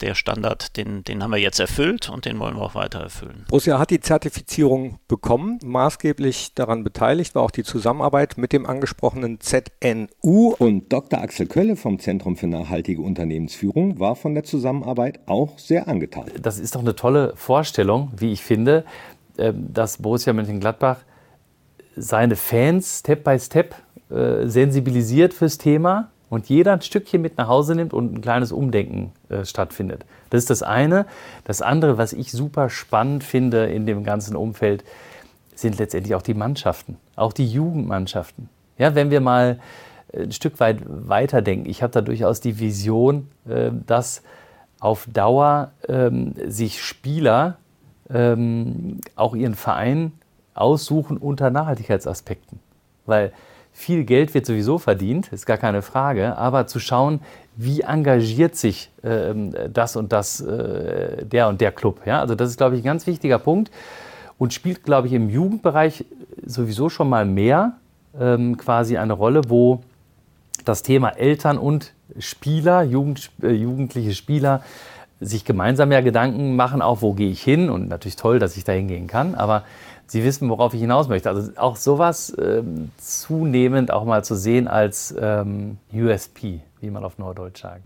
der 0.00 0.14
Standard, 0.14 0.76
den, 0.76 1.04
den 1.04 1.22
haben 1.22 1.30
wir 1.30 1.38
jetzt 1.38 1.60
erfüllt 1.60 2.08
und 2.08 2.24
den 2.24 2.38
wollen 2.38 2.56
wir 2.56 2.62
auch 2.62 2.74
weiter 2.74 3.00
erfüllen. 3.00 3.44
Borussia 3.48 3.78
hat 3.78 3.90
die 3.90 4.00
Zertifizierung 4.00 4.98
bekommen. 5.08 5.58
Maßgeblich 5.64 6.54
daran 6.54 6.84
beteiligt 6.84 7.34
war 7.34 7.42
auch 7.42 7.50
die 7.50 7.62
Zusammenarbeit 7.62 8.36
mit 8.36 8.52
dem 8.52 8.66
angesprochenen 8.66 9.38
ZNU. 9.40 10.54
Und 10.58 10.92
Dr. 10.92 11.20
Axel 11.20 11.46
Kölle 11.46 11.76
vom 11.76 11.98
Zentrum 11.98 12.36
für 12.36 12.46
nachhaltige 12.46 13.02
Unternehmensführung 13.02 13.98
war 13.98 14.16
von 14.16 14.34
der 14.34 14.44
Zusammenarbeit 14.44 15.20
auch 15.26 15.58
sehr 15.58 15.88
angetan. 15.88 16.30
Das 16.40 16.58
ist 16.58 16.74
doch 16.74 16.80
eine 16.80 16.96
tolle 16.96 17.32
Vorstellung, 17.36 18.12
wie 18.16 18.32
ich 18.32 18.42
finde, 18.42 18.84
ähm, 19.38 19.72
dass 19.72 19.98
Borussia 19.98 20.32
Mönchengladbach 20.32 20.98
seine 21.96 22.36
Fans 22.36 23.00
Step 23.00 23.24
by 23.24 23.38
Step 23.38 23.74
äh, 24.10 24.46
sensibilisiert 24.46 25.32
fürs 25.32 25.58
Thema 25.58 26.10
und 26.34 26.48
jeder 26.48 26.72
ein 26.72 26.82
Stückchen 26.82 27.22
mit 27.22 27.38
nach 27.38 27.48
Hause 27.48 27.74
nimmt 27.74 27.92
und 27.92 28.12
ein 28.12 28.20
kleines 28.20 28.52
Umdenken 28.52 29.12
äh, 29.28 29.44
stattfindet. 29.44 30.04
Das 30.30 30.40
ist 30.40 30.50
das 30.50 30.62
eine. 30.62 31.06
Das 31.44 31.62
andere, 31.62 31.96
was 31.96 32.12
ich 32.12 32.32
super 32.32 32.68
spannend 32.68 33.24
finde 33.24 33.66
in 33.66 33.86
dem 33.86 34.04
ganzen 34.04 34.36
Umfeld, 34.36 34.84
sind 35.54 35.78
letztendlich 35.78 36.14
auch 36.14 36.22
die 36.22 36.34
Mannschaften, 36.34 36.96
auch 37.16 37.32
die 37.32 37.46
Jugendmannschaften. 37.46 38.48
Ja, 38.76 38.94
wenn 38.94 39.10
wir 39.10 39.20
mal 39.20 39.60
äh, 40.12 40.24
ein 40.24 40.32
Stück 40.32 40.60
weit 40.60 40.78
weiterdenken, 40.86 41.68
ich 41.70 41.82
habe 41.82 41.92
da 41.92 42.00
durchaus 42.00 42.40
die 42.40 42.58
Vision, 42.58 43.28
äh, 43.48 43.70
dass 43.86 44.22
auf 44.80 45.06
Dauer 45.10 45.70
ähm, 45.88 46.34
sich 46.46 46.82
Spieler 46.82 47.56
ähm, 48.10 49.00
auch 49.16 49.34
ihren 49.34 49.54
Verein 49.54 50.12
aussuchen 50.52 51.16
unter 51.16 51.50
Nachhaltigkeitsaspekten. 51.50 52.60
Weil 53.06 53.32
viel 53.74 54.04
Geld 54.04 54.32
wird 54.32 54.46
sowieso 54.46 54.78
verdient, 54.78 55.28
ist 55.32 55.44
gar 55.44 55.58
keine 55.58 55.82
Frage, 55.82 56.38
aber 56.38 56.66
zu 56.66 56.78
schauen, 56.78 57.20
wie 57.56 57.82
engagiert 57.82 58.56
sich 58.56 58.90
äh, 59.02 59.34
das 59.68 59.96
und 59.96 60.12
das, 60.12 60.40
äh, 60.40 61.26
der 61.26 61.48
und 61.48 61.60
der 61.60 61.72
Club. 61.72 62.00
Ja? 62.06 62.20
Also 62.20 62.36
das 62.36 62.50
ist, 62.50 62.56
glaube 62.56 62.76
ich, 62.76 62.82
ein 62.82 62.84
ganz 62.84 63.06
wichtiger 63.06 63.38
Punkt 63.38 63.70
und 64.38 64.54
spielt, 64.54 64.84
glaube 64.84 65.08
ich, 65.08 65.12
im 65.12 65.28
Jugendbereich 65.28 66.04
sowieso 66.46 66.88
schon 66.88 67.08
mal 67.08 67.24
mehr 67.24 67.72
ähm, 68.18 68.56
quasi 68.56 68.96
eine 68.96 69.12
Rolle, 69.12 69.42
wo 69.48 69.82
das 70.64 70.82
Thema 70.82 71.10
Eltern 71.10 71.58
und 71.58 71.92
Spieler, 72.18 72.82
Jugend, 72.84 73.30
äh, 73.42 73.50
jugendliche 73.50 74.14
Spieler, 74.14 74.62
sich 75.20 75.44
gemeinsam 75.44 75.90
ja 75.90 76.00
Gedanken 76.00 76.54
machen, 76.54 76.80
auch 76.80 77.02
wo 77.02 77.12
gehe 77.12 77.30
ich 77.30 77.42
hin 77.42 77.70
und 77.70 77.88
natürlich 77.88 78.16
toll, 78.16 78.38
dass 78.38 78.56
ich 78.56 78.64
da 78.64 78.72
hingehen 78.72 79.06
kann, 79.08 79.34
aber 79.34 79.64
Sie 80.06 80.22
wissen, 80.22 80.48
worauf 80.50 80.74
ich 80.74 80.80
hinaus 80.80 81.08
möchte. 81.08 81.28
Also 81.30 81.52
auch 81.56 81.76
sowas 81.76 82.34
ähm, 82.38 82.90
zunehmend 82.98 83.90
auch 83.90 84.04
mal 84.04 84.24
zu 84.24 84.34
sehen 84.36 84.68
als 84.68 85.14
ähm, 85.18 85.78
USP, 85.92 86.60
wie 86.80 86.90
man 86.90 87.04
auf 87.04 87.18
Norddeutsch 87.18 87.62
sagt. 87.62 87.82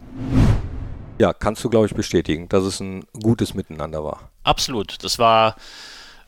Ja, 1.19 1.33
kannst 1.33 1.65
du, 1.65 1.71
glaube 1.71 1.87
ich, 1.87 1.95
bestätigen, 1.95 2.49
dass 2.49 2.65
es 2.65 2.81
ein 2.81 3.05
gutes 3.23 3.55
Miteinander 3.55 4.05
war. 4.05 4.31
Absolut. 4.45 5.03
Das 5.03 5.19
war, 5.19 5.57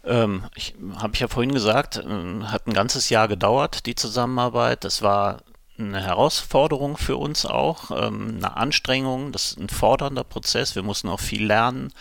ähm, 0.05 0.45
ich, 0.55 0.75
habe 0.97 1.15
ich 1.15 1.21
ja 1.21 1.29
vorhin 1.29 1.53
gesagt, 1.53 1.99
äh, 1.99 2.45
hat 2.45 2.67
ein 2.67 2.73
ganzes 2.73 3.09
Jahr 3.09 3.29
gedauert, 3.29 3.87
die 3.87 3.95
Zusammenarbeit. 3.95 4.85
Das 4.85 5.03
war 5.03 5.39
eine 5.79 6.03
Herausforderung 6.03 6.97
für 6.97 7.17
uns 7.17 7.47
auch, 7.47 7.91
ähm, 7.91 8.35
eine 8.37 8.57
Anstrengung, 8.57 9.33
das 9.33 9.53
ist 9.53 9.59
ein 9.59 9.69
fordernder 9.69 10.25
Prozess. 10.25 10.75
Wir 10.75 10.83
mussten 10.83 11.09
auch 11.09 11.21
viel 11.21 11.47
lernen. 11.47 11.93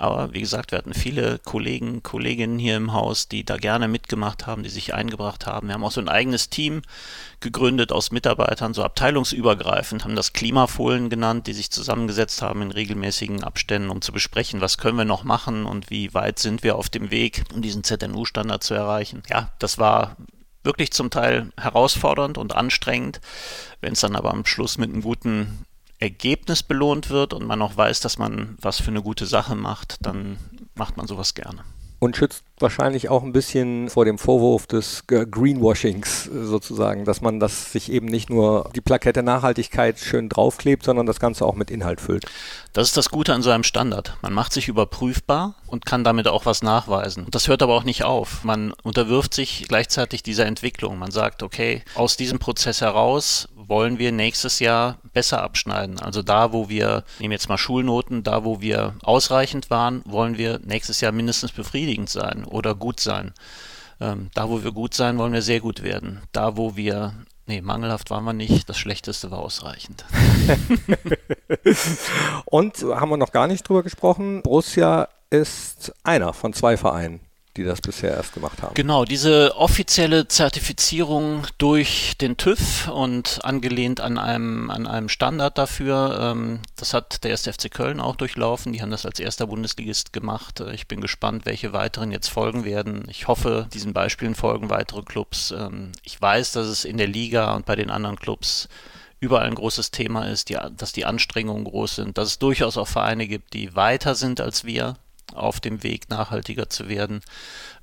Aber 0.00 0.32
wie 0.32 0.40
gesagt, 0.40 0.70
wir 0.70 0.78
hatten 0.78 0.94
viele 0.94 1.38
Kollegen, 1.44 2.02
Kolleginnen 2.02 2.58
hier 2.58 2.78
im 2.78 2.94
Haus, 2.94 3.28
die 3.28 3.44
da 3.44 3.58
gerne 3.58 3.86
mitgemacht 3.86 4.46
haben, 4.46 4.62
die 4.62 4.70
sich 4.70 4.94
eingebracht 4.94 5.44
haben. 5.44 5.66
Wir 5.68 5.74
haben 5.74 5.84
auch 5.84 5.90
so 5.90 6.00
ein 6.00 6.08
eigenes 6.08 6.48
Team 6.48 6.80
gegründet 7.40 7.92
aus 7.92 8.10
Mitarbeitern, 8.10 8.72
so 8.72 8.82
abteilungsübergreifend, 8.82 10.04
haben 10.04 10.16
das 10.16 10.32
Klimafohlen 10.32 11.10
genannt, 11.10 11.46
die 11.48 11.52
sich 11.52 11.70
zusammengesetzt 11.70 12.40
haben 12.40 12.62
in 12.62 12.70
regelmäßigen 12.70 13.44
Abständen, 13.44 13.90
um 13.90 14.00
zu 14.00 14.12
besprechen, 14.12 14.62
was 14.62 14.78
können 14.78 14.96
wir 14.96 15.04
noch 15.04 15.22
machen 15.22 15.66
und 15.66 15.90
wie 15.90 16.14
weit 16.14 16.38
sind 16.38 16.62
wir 16.62 16.76
auf 16.76 16.88
dem 16.88 17.10
Weg, 17.10 17.44
um 17.52 17.60
diesen 17.60 17.84
ZNU-Standard 17.84 18.64
zu 18.64 18.72
erreichen. 18.72 19.22
Ja, 19.28 19.52
das 19.58 19.76
war 19.76 20.16
wirklich 20.64 20.92
zum 20.92 21.10
Teil 21.10 21.52
herausfordernd 21.58 22.38
und 22.38 22.56
anstrengend. 22.56 23.20
Wenn 23.82 23.92
es 23.92 24.00
dann 24.00 24.16
aber 24.16 24.30
am 24.30 24.46
Schluss 24.46 24.78
mit 24.78 24.90
einem 24.90 25.02
guten 25.02 25.66
Ergebnis 26.00 26.62
belohnt 26.62 27.10
wird 27.10 27.34
und 27.34 27.46
man 27.46 27.62
auch 27.62 27.76
weiß, 27.76 28.00
dass 28.00 28.18
man 28.18 28.56
was 28.60 28.80
für 28.80 28.90
eine 28.90 29.02
gute 29.02 29.26
Sache 29.26 29.54
macht, 29.54 29.96
dann 30.00 30.38
macht 30.74 30.96
man 30.96 31.06
sowas 31.06 31.34
gerne. 31.34 31.62
Und 32.02 32.16
schützt 32.16 32.44
wahrscheinlich 32.58 33.10
auch 33.10 33.22
ein 33.22 33.34
bisschen 33.34 33.90
vor 33.90 34.06
dem 34.06 34.16
Vorwurf 34.16 34.66
des 34.66 35.04
Greenwashings 35.06 36.24
sozusagen, 36.24 37.04
dass 37.04 37.20
man 37.20 37.40
das 37.40 37.72
sich 37.72 37.92
eben 37.92 38.06
nicht 38.06 38.30
nur 38.30 38.70
die 38.74 38.80
Plakette 38.80 39.22
Nachhaltigkeit 39.22 39.98
schön 39.98 40.30
draufklebt, 40.30 40.82
sondern 40.82 41.04
das 41.04 41.20
Ganze 41.20 41.44
auch 41.44 41.54
mit 41.54 41.70
Inhalt 41.70 42.00
füllt. 42.00 42.24
Das 42.72 42.88
ist 42.88 42.96
das 42.96 43.10
Gute 43.10 43.34
an 43.34 43.42
so 43.42 43.50
einem 43.50 43.64
Standard. 43.64 44.16
Man 44.22 44.32
macht 44.32 44.54
sich 44.54 44.68
überprüfbar 44.68 45.56
und 45.66 45.84
kann 45.84 46.02
damit 46.02 46.26
auch 46.26 46.46
was 46.46 46.62
nachweisen. 46.62 47.26
Das 47.30 47.48
hört 47.48 47.62
aber 47.62 47.74
auch 47.74 47.84
nicht 47.84 48.04
auf. 48.04 48.44
Man 48.44 48.72
unterwirft 48.82 49.34
sich 49.34 49.66
gleichzeitig 49.68 50.22
dieser 50.22 50.46
Entwicklung. 50.46 50.98
Man 50.98 51.10
sagt, 51.10 51.42
okay, 51.42 51.82
aus 51.94 52.16
diesem 52.16 52.38
Prozess 52.38 52.80
heraus 52.80 53.46
wollen 53.70 53.98
wir 53.98 54.12
nächstes 54.12 54.58
Jahr 54.58 54.98
besser 55.14 55.42
abschneiden. 55.42 56.00
Also 56.00 56.22
da, 56.22 56.52
wo 56.52 56.68
wir, 56.68 57.04
nehmen 57.20 57.32
jetzt 57.32 57.48
mal 57.48 57.56
Schulnoten, 57.56 58.24
da, 58.24 58.44
wo 58.44 58.60
wir 58.60 58.96
ausreichend 59.02 59.70
waren, 59.70 60.02
wollen 60.04 60.36
wir 60.36 60.58
nächstes 60.64 61.00
Jahr 61.00 61.12
mindestens 61.12 61.52
befriedigend 61.52 62.10
sein 62.10 62.44
oder 62.44 62.74
gut 62.74 63.00
sein. 63.00 63.32
Ähm, 64.00 64.30
da, 64.34 64.50
wo 64.50 64.64
wir 64.64 64.72
gut 64.72 64.92
sein, 64.92 65.16
wollen 65.18 65.32
wir 65.32 65.42
sehr 65.42 65.60
gut 65.60 65.82
werden. 65.82 66.20
Da, 66.32 66.56
wo 66.58 66.76
wir 66.76 67.14
Nee, 67.46 67.62
mangelhaft 67.62 68.10
waren 68.10 68.22
wir 68.22 68.32
nicht. 68.32 68.68
Das 68.68 68.78
Schlechteste 68.78 69.32
war 69.32 69.40
ausreichend. 69.40 70.04
Und 72.44 72.76
haben 72.76 73.10
wir 73.10 73.16
noch 73.16 73.32
gar 73.32 73.48
nicht 73.48 73.68
drüber 73.68 73.82
gesprochen. 73.82 74.42
Borussia 74.42 75.08
ist 75.30 75.92
einer 76.04 76.32
von 76.32 76.52
zwei 76.52 76.76
Vereinen, 76.76 77.18
die 77.56 77.64
das 77.64 77.80
bisher 77.80 78.12
erst 78.12 78.34
gemacht 78.34 78.62
haben. 78.62 78.74
Genau, 78.74 79.04
diese 79.04 79.56
offizielle 79.56 80.28
Zertifizierung 80.28 81.46
durch 81.58 82.16
den 82.20 82.36
TÜV 82.36 82.88
und 82.88 83.44
angelehnt 83.44 84.00
an 84.00 84.18
einem, 84.18 84.70
an 84.70 84.86
einem 84.86 85.08
Standard 85.08 85.58
dafür, 85.58 86.32
ähm, 86.32 86.60
das 86.76 86.94
hat 86.94 87.24
der 87.24 87.32
1. 87.32 87.48
FC 87.48 87.70
Köln 87.70 88.00
auch 88.00 88.16
durchlaufen. 88.16 88.72
Die 88.72 88.82
haben 88.82 88.92
das 88.92 89.04
als 89.04 89.18
erster 89.18 89.48
Bundesligist 89.48 90.12
gemacht. 90.12 90.60
Äh, 90.60 90.74
ich 90.74 90.86
bin 90.86 91.00
gespannt, 91.00 91.44
welche 91.44 91.72
weiteren 91.72 92.12
jetzt 92.12 92.28
folgen 92.28 92.64
werden. 92.64 93.04
Ich 93.08 93.26
hoffe, 93.26 93.66
diesen 93.72 93.92
Beispielen 93.92 94.36
folgen 94.36 94.70
weitere 94.70 95.02
Clubs. 95.02 95.50
Ähm, 95.50 95.92
ich 96.04 96.20
weiß, 96.20 96.52
dass 96.52 96.68
es 96.68 96.84
in 96.84 96.98
der 96.98 97.08
Liga 97.08 97.54
und 97.54 97.66
bei 97.66 97.74
den 97.74 97.90
anderen 97.90 98.16
Clubs 98.16 98.68
überall 99.18 99.46
ein 99.46 99.54
großes 99.54 99.90
Thema 99.90 100.26
ist, 100.26 100.48
die, 100.48 100.58
dass 100.76 100.92
die 100.92 101.04
Anstrengungen 101.04 101.64
groß 101.64 101.96
sind, 101.96 102.16
dass 102.16 102.28
es 102.28 102.38
durchaus 102.38 102.78
auch 102.78 102.88
Vereine 102.88 103.28
gibt, 103.28 103.52
die 103.52 103.74
weiter 103.76 104.14
sind 104.14 104.40
als 104.40 104.64
wir, 104.64 104.96
auf 105.34 105.60
dem 105.60 105.82
Weg 105.82 106.08
nachhaltiger 106.10 106.68
zu 106.68 106.88
werden, 106.88 107.20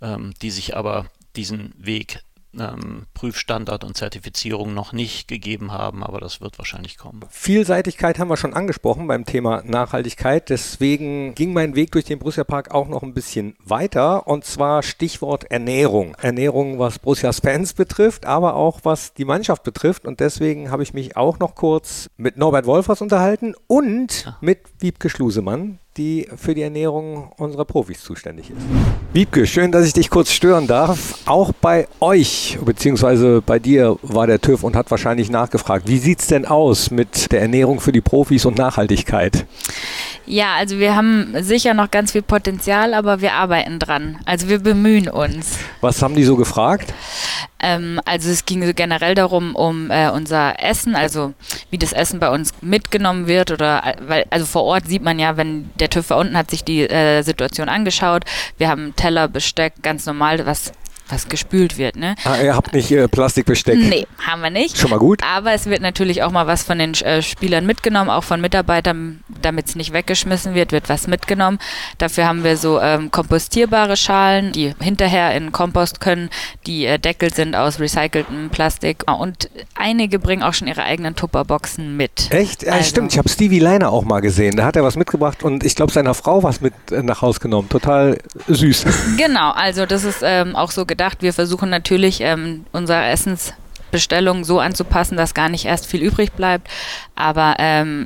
ähm, 0.01 0.33
die 0.41 0.51
sich 0.51 0.75
aber 0.75 1.05
diesen 1.35 1.73
Weg 1.77 2.23
ähm, 2.59 3.05
Prüfstandard 3.13 3.83
und 3.83 3.97
Zertifizierung 3.97 4.73
noch 4.73 4.93
nicht 4.93 5.27
gegeben 5.27 5.71
haben, 5.71 6.03
aber 6.03 6.19
das 6.19 6.41
wird 6.41 6.57
wahrscheinlich 6.57 6.97
kommen. 6.97 7.21
Vielseitigkeit 7.29 8.19
haben 8.19 8.29
wir 8.29 8.37
schon 8.37 8.53
angesprochen 8.53 9.07
beim 9.07 9.25
Thema 9.25 9.61
Nachhaltigkeit. 9.63 10.49
Deswegen 10.49 11.35
ging 11.35 11.53
mein 11.53 11.75
Weg 11.75 11.91
durch 11.91 12.05
den 12.05 12.19
Borussia 12.19 12.43
Park 12.43 12.71
auch 12.71 12.87
noch 12.87 13.03
ein 13.03 13.13
bisschen 13.13 13.55
weiter 13.63 14.27
und 14.27 14.45
zwar 14.45 14.83
Stichwort 14.83 15.45
Ernährung. 15.45 16.15
Ernährung, 16.21 16.79
was 16.79 16.99
Borussias 16.99 17.39
Fans 17.39 17.73
betrifft, 17.73 18.25
aber 18.25 18.55
auch 18.55 18.79
was 18.83 19.13
die 19.13 19.25
Mannschaft 19.25 19.63
betrifft 19.63 20.05
und 20.05 20.19
deswegen 20.19 20.71
habe 20.71 20.83
ich 20.83 20.93
mich 20.93 21.17
auch 21.17 21.39
noch 21.39 21.55
kurz 21.55 22.09
mit 22.17 22.37
Norbert 22.37 22.65
Wolfers 22.65 23.01
unterhalten 23.01 23.55
und 23.67 24.33
mit 24.41 24.59
Wiebke 24.79 25.09
Schlusemann, 25.09 25.79
die 25.97 26.27
für 26.35 26.53
die 26.53 26.61
Ernährung 26.61 27.31
unserer 27.37 27.65
Profis 27.65 28.01
zuständig 28.01 28.51
ist. 28.51 28.57
Wiebke, 29.13 29.47
schön, 29.47 29.71
dass 29.71 29.85
ich 29.85 29.93
dich 29.93 30.09
kurz 30.09 30.31
stören 30.31 30.67
darf. 30.67 31.19
Auch 31.25 31.51
bei 31.53 31.87
euch, 31.99 32.57
beziehungsweise 32.63 33.41
bei 33.41 33.59
dir, 33.59 33.97
war 34.01 34.27
der 34.27 34.39
TÜV 34.39 34.63
und 34.63 34.75
hat 34.75 34.91
wahrscheinlich 34.91 35.29
nachgefragt, 35.29 35.87
wie 35.87 35.97
sieht 35.97 36.19
es 36.19 36.27
denn 36.27 36.45
aus 36.45 36.91
mit 36.91 37.31
der 37.31 37.41
Ernährung 37.41 37.79
für 37.79 37.91
die 37.91 38.01
Profis 38.01 38.45
und 38.45 38.57
Nachhaltigkeit? 38.57 39.45
Ja, 40.25 40.55
also 40.55 40.77
wir 40.77 40.95
haben 40.95 41.33
sicher 41.39 41.73
noch 41.73 41.89
ganz 41.89 42.11
viel 42.11 42.21
Potenzial, 42.21 42.93
aber 42.93 43.21
wir 43.21 43.33
arbeiten 43.33 43.79
dran. 43.79 44.17
Also 44.25 44.49
wir 44.49 44.59
bemühen 44.59 45.07
uns. 45.07 45.57
Was 45.79 46.01
haben 46.01 46.15
die 46.15 46.25
so 46.25 46.35
gefragt? 46.35 46.93
Ähm, 47.59 47.99
also 48.05 48.29
es 48.29 48.45
ging 48.45 48.65
so 48.65 48.73
generell 48.73 49.15
darum, 49.15 49.55
um 49.55 49.89
äh, 49.89 50.09
unser 50.09 50.61
Essen, 50.63 50.95
also 50.95 51.33
wie 51.71 51.77
das 51.77 51.93
Essen 51.93 52.19
bei 52.19 52.29
uns 52.29 52.51
mitgenommen 52.61 53.27
wird 53.27 53.51
oder 53.51 53.83
äh, 53.85 53.95
weil 54.07 54.25
also 54.29 54.45
vor 54.45 54.63
Ort 54.63 54.87
sieht 54.87 55.03
man 55.03 55.17
ja, 55.19 55.37
wenn 55.37 55.69
der 55.79 55.89
TÜV 55.89 56.11
unten 56.11 56.37
hat 56.37 56.51
sich 56.51 56.63
die 56.63 56.87
äh, 56.87 57.23
Situation 57.23 57.69
angeschaut. 57.69 58.25
Wir 58.57 58.69
haben 58.69 58.95
Teller, 58.95 59.27
Besteck, 59.27 59.73
ganz 59.81 60.05
normal, 60.05 60.45
was 60.45 60.71
was 61.09 61.29
gespült 61.29 61.77
wird. 61.77 61.95
Ne? 61.95 62.15
Ah, 62.23 62.37
ihr 62.37 62.55
habt 62.55 62.73
nicht 62.73 62.91
äh, 62.91 63.07
Plastikbesteck? 63.07 63.77
Nee, 63.77 64.07
haben 64.25 64.41
wir 64.41 64.49
nicht. 64.49 64.77
Schon 64.77 64.89
mal 64.89 64.99
gut. 64.99 65.21
Aber 65.23 65.53
es 65.53 65.65
wird 65.65 65.81
natürlich 65.81 66.23
auch 66.23 66.31
mal 66.31 66.47
was 66.47 66.63
von 66.63 66.79
den 66.79 66.93
äh, 66.95 67.21
Spielern 67.21 67.65
mitgenommen, 67.65 68.09
auch 68.09 68.23
von 68.23 68.41
Mitarbeitern, 68.41 69.23
damit 69.41 69.67
es 69.67 69.75
nicht 69.75 69.93
weggeschmissen 69.93 70.53
wird, 70.53 70.71
wird 70.71 70.89
was 70.89 71.07
mitgenommen. 71.07 71.59
Dafür 71.97 72.25
haben 72.25 72.43
wir 72.43 72.57
so 72.57 72.79
ähm, 72.79 73.11
kompostierbare 73.11 73.97
Schalen, 73.97 74.51
die 74.51 74.73
hinterher 74.79 75.33
in 75.35 75.51
Kompost 75.51 75.99
können, 75.99 76.29
die 76.65 76.85
äh, 76.85 76.99
deckelt 76.99 77.35
sind 77.35 77.55
aus 77.55 77.79
recyceltem 77.79 78.49
Plastik. 78.49 79.03
Und 79.11 79.49
einige 79.75 80.19
bringen 80.19 80.43
auch 80.43 80.53
schon 80.53 80.67
ihre 80.67 80.83
eigenen 80.83 81.15
Tupperboxen 81.15 81.95
mit. 81.95 82.31
Echt? 82.31 82.63
Ja, 82.63 82.73
also. 82.73 82.89
stimmt. 82.89 83.13
Ich 83.13 83.17
habe 83.17 83.29
Stevie 83.29 83.59
Leiner 83.59 83.91
auch 83.91 84.03
mal 84.03 84.19
gesehen. 84.19 84.57
Da 84.57 84.65
hat 84.65 84.75
er 84.75 84.83
was 84.83 84.95
mitgebracht 84.95 85.43
und 85.43 85.63
ich 85.63 85.75
glaube, 85.75 85.91
seiner 85.91 86.13
Frau 86.13 86.43
was 86.43 86.61
mit 86.61 86.73
äh, 86.91 87.01
nach 87.01 87.21
Hause 87.21 87.39
genommen. 87.39 87.69
Total 87.69 88.17
süß. 88.47 88.85
Genau, 89.17 89.51
also 89.51 89.85
das 89.85 90.03
ist 90.03 90.19
ähm, 90.23 90.55
auch 90.55 90.71
so 90.71 90.85
gedacht. 90.85 90.96
Wir 91.21 91.33
versuchen 91.33 91.69
natürlich 91.69 92.21
ähm, 92.21 92.65
unser 92.71 93.07
Essens 93.09 93.53
Bestellung 93.97 94.43
so 94.43 94.59
anzupassen, 94.59 95.17
dass 95.17 95.33
gar 95.33 95.49
nicht 95.49 95.65
erst 95.65 95.87
viel 95.87 96.03
übrig 96.03 96.31
bleibt. 96.33 96.67
Aber 97.15 97.55
ähm, 97.57 98.05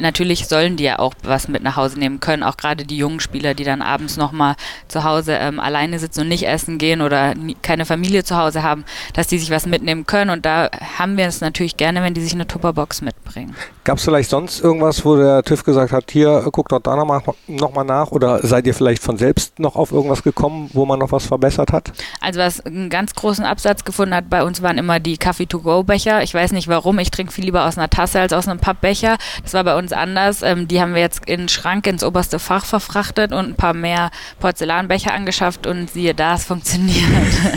natürlich 0.00 0.48
sollen 0.48 0.76
die 0.76 0.82
ja 0.82 0.98
auch 0.98 1.14
was 1.22 1.46
mit 1.46 1.62
nach 1.62 1.76
Hause 1.76 2.00
nehmen 2.00 2.18
können. 2.18 2.42
Auch 2.42 2.56
gerade 2.56 2.84
die 2.84 2.96
jungen 2.96 3.20
Spieler, 3.20 3.54
die 3.54 3.62
dann 3.62 3.80
abends 3.80 4.16
nochmal 4.16 4.56
zu 4.88 5.04
Hause 5.04 5.34
ähm, 5.34 5.60
alleine 5.60 6.00
sitzen 6.00 6.22
und 6.22 6.28
nicht 6.28 6.48
essen 6.48 6.78
gehen 6.78 7.00
oder 7.00 7.36
nie, 7.36 7.56
keine 7.62 7.86
Familie 7.86 8.24
zu 8.24 8.36
Hause 8.36 8.64
haben, 8.64 8.84
dass 9.12 9.28
die 9.28 9.38
sich 9.38 9.52
was 9.52 9.66
mitnehmen 9.66 10.04
können. 10.04 10.30
Und 10.30 10.44
da 10.44 10.68
haben 10.98 11.16
wir 11.16 11.26
es 11.26 11.40
natürlich 11.40 11.76
gerne, 11.76 12.02
wenn 12.02 12.14
die 12.14 12.22
sich 12.22 12.34
eine 12.34 12.48
Tupperbox 12.48 13.02
mitbringen. 13.02 13.54
Gab 13.84 13.98
es 13.98 14.04
vielleicht 14.04 14.30
sonst 14.30 14.58
irgendwas, 14.64 15.04
wo 15.04 15.14
der 15.14 15.44
TÜV 15.44 15.62
gesagt 15.62 15.92
hat, 15.92 16.10
hier, 16.10 16.42
guckt 16.50 16.72
doch 16.72 16.80
da 16.80 16.96
nochmal 16.96 17.22
noch 17.46 17.72
mal 17.72 17.84
nach? 17.84 18.10
Oder 18.10 18.44
seid 18.44 18.66
ihr 18.66 18.74
vielleicht 18.74 19.00
von 19.00 19.16
selbst 19.16 19.60
noch 19.60 19.76
auf 19.76 19.92
irgendwas 19.92 20.24
gekommen, 20.24 20.70
wo 20.72 20.84
man 20.86 20.98
noch 20.98 21.12
was 21.12 21.24
verbessert 21.24 21.70
hat? 21.70 21.92
Also 22.20 22.40
was 22.40 22.66
einen 22.66 22.90
ganz 22.90 23.14
großen 23.14 23.44
Absatz 23.44 23.84
gefunden 23.84 24.12
hat 24.12 24.28
bei 24.28 24.42
uns 24.42 24.62
waren 24.62 24.78
immer 24.78 24.98
die 25.00 25.18
Kaffee-to-go-Becher. 25.20 26.22
Ich 26.24 26.34
weiß 26.34 26.50
nicht 26.52 26.66
warum, 26.66 26.98
ich 26.98 27.10
trinke 27.12 27.32
viel 27.32 27.44
lieber 27.44 27.66
aus 27.66 27.78
einer 27.78 27.88
Tasse 27.88 28.20
als 28.20 28.32
aus 28.32 28.48
einem 28.48 28.58
Pappbecher. 28.58 29.16
Das 29.44 29.54
war 29.54 29.62
bei 29.62 29.76
uns 29.78 29.92
anders. 29.92 30.42
Ähm, 30.42 30.66
die 30.66 30.80
haben 30.80 30.94
wir 30.94 31.00
jetzt 31.00 31.26
in 31.26 31.40
den 31.42 31.48
Schrank 31.48 31.86
ins 31.86 32.02
oberste 32.02 32.38
Fach 32.40 32.64
verfrachtet 32.64 33.32
und 33.32 33.50
ein 33.50 33.54
paar 33.54 33.74
mehr 33.74 34.10
Porzellanbecher 34.40 35.12
angeschafft 35.14 35.66
und 35.68 35.90
siehe 35.90 36.14
da, 36.14 36.34
es 36.34 36.44
funktioniert. 36.44 37.04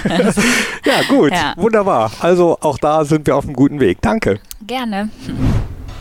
ja, 0.85 1.01
gut, 1.07 1.31
Ja. 1.31 1.53
wunderbar. 1.55 2.11
Also 2.19 2.57
auch 2.61 2.77
da 2.77 3.05
sind 3.05 3.25
wir 3.25 3.35
auf 3.35 3.45
einem 3.45 3.55
guten 3.55 3.79
Weg. 3.79 3.99
Danke. 4.01 4.39
Gerne. 4.67 5.09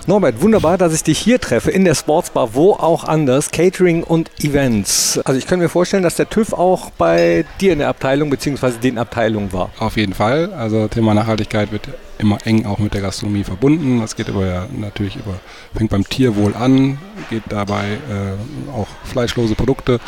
Norbert, 0.07 0.43
wunderbar, 0.43 0.79
dass 0.79 0.93
ich 0.93 1.05
dich 1.05 1.19
hier 1.19 1.41
treffe, 1.41 1.71
in 1.71 1.85
der 1.85 1.95
Sportsbar, 1.95 2.55
wo 2.55 2.73
auch 2.73 3.05
anders, 3.05 3.53
Catering 3.53 4.03
und 4.03 4.31
Events. 4.43 5.21
Also 5.25 5.39
ich 5.39 5.47
kann 5.47 5.61
mir 5.61 5.69
vorstellen, 5.69 6.03
dass 6.03 6.17
der 6.17 6.29
TÜV 6.29 6.55
auch 6.55 6.91
bei 6.91 7.45
dir 7.61 7.73
in 7.73 7.79
der 7.79 7.89
Abteilung 7.89 8.29
bzw. 8.29 8.73
den 8.83 8.99
Abteilungen 8.99 9.53
war. 9.53 9.71
Auf 9.79 9.97
jeden 9.97 10.13
Fall. 10.13 10.53
Also 10.55 10.89
Thema 10.89 11.15
Nachhaltigkeit 11.15 11.71
wird 11.71 11.89
immer 12.19 12.39
eng 12.45 12.67
auch 12.67 12.79
mit 12.79 12.95
der 12.95 13.01
Gastronomie 13.01 13.45
verbunden. 13.45 14.01
Das 14.01 14.17
geht 14.17 14.29
aber 14.29 14.45
ja 14.45 14.67
natürlich 14.77 15.15
über, 15.15 15.39
fängt 15.73 15.91
beim 15.91 16.09
Tierwohl 16.09 16.55
an, 16.57 16.99
geht 17.31 17.45
dabei 17.49 17.85
äh, 17.93 18.73
auch 18.73 18.89
fleischlose 19.05 19.55
Produkte 19.55 20.01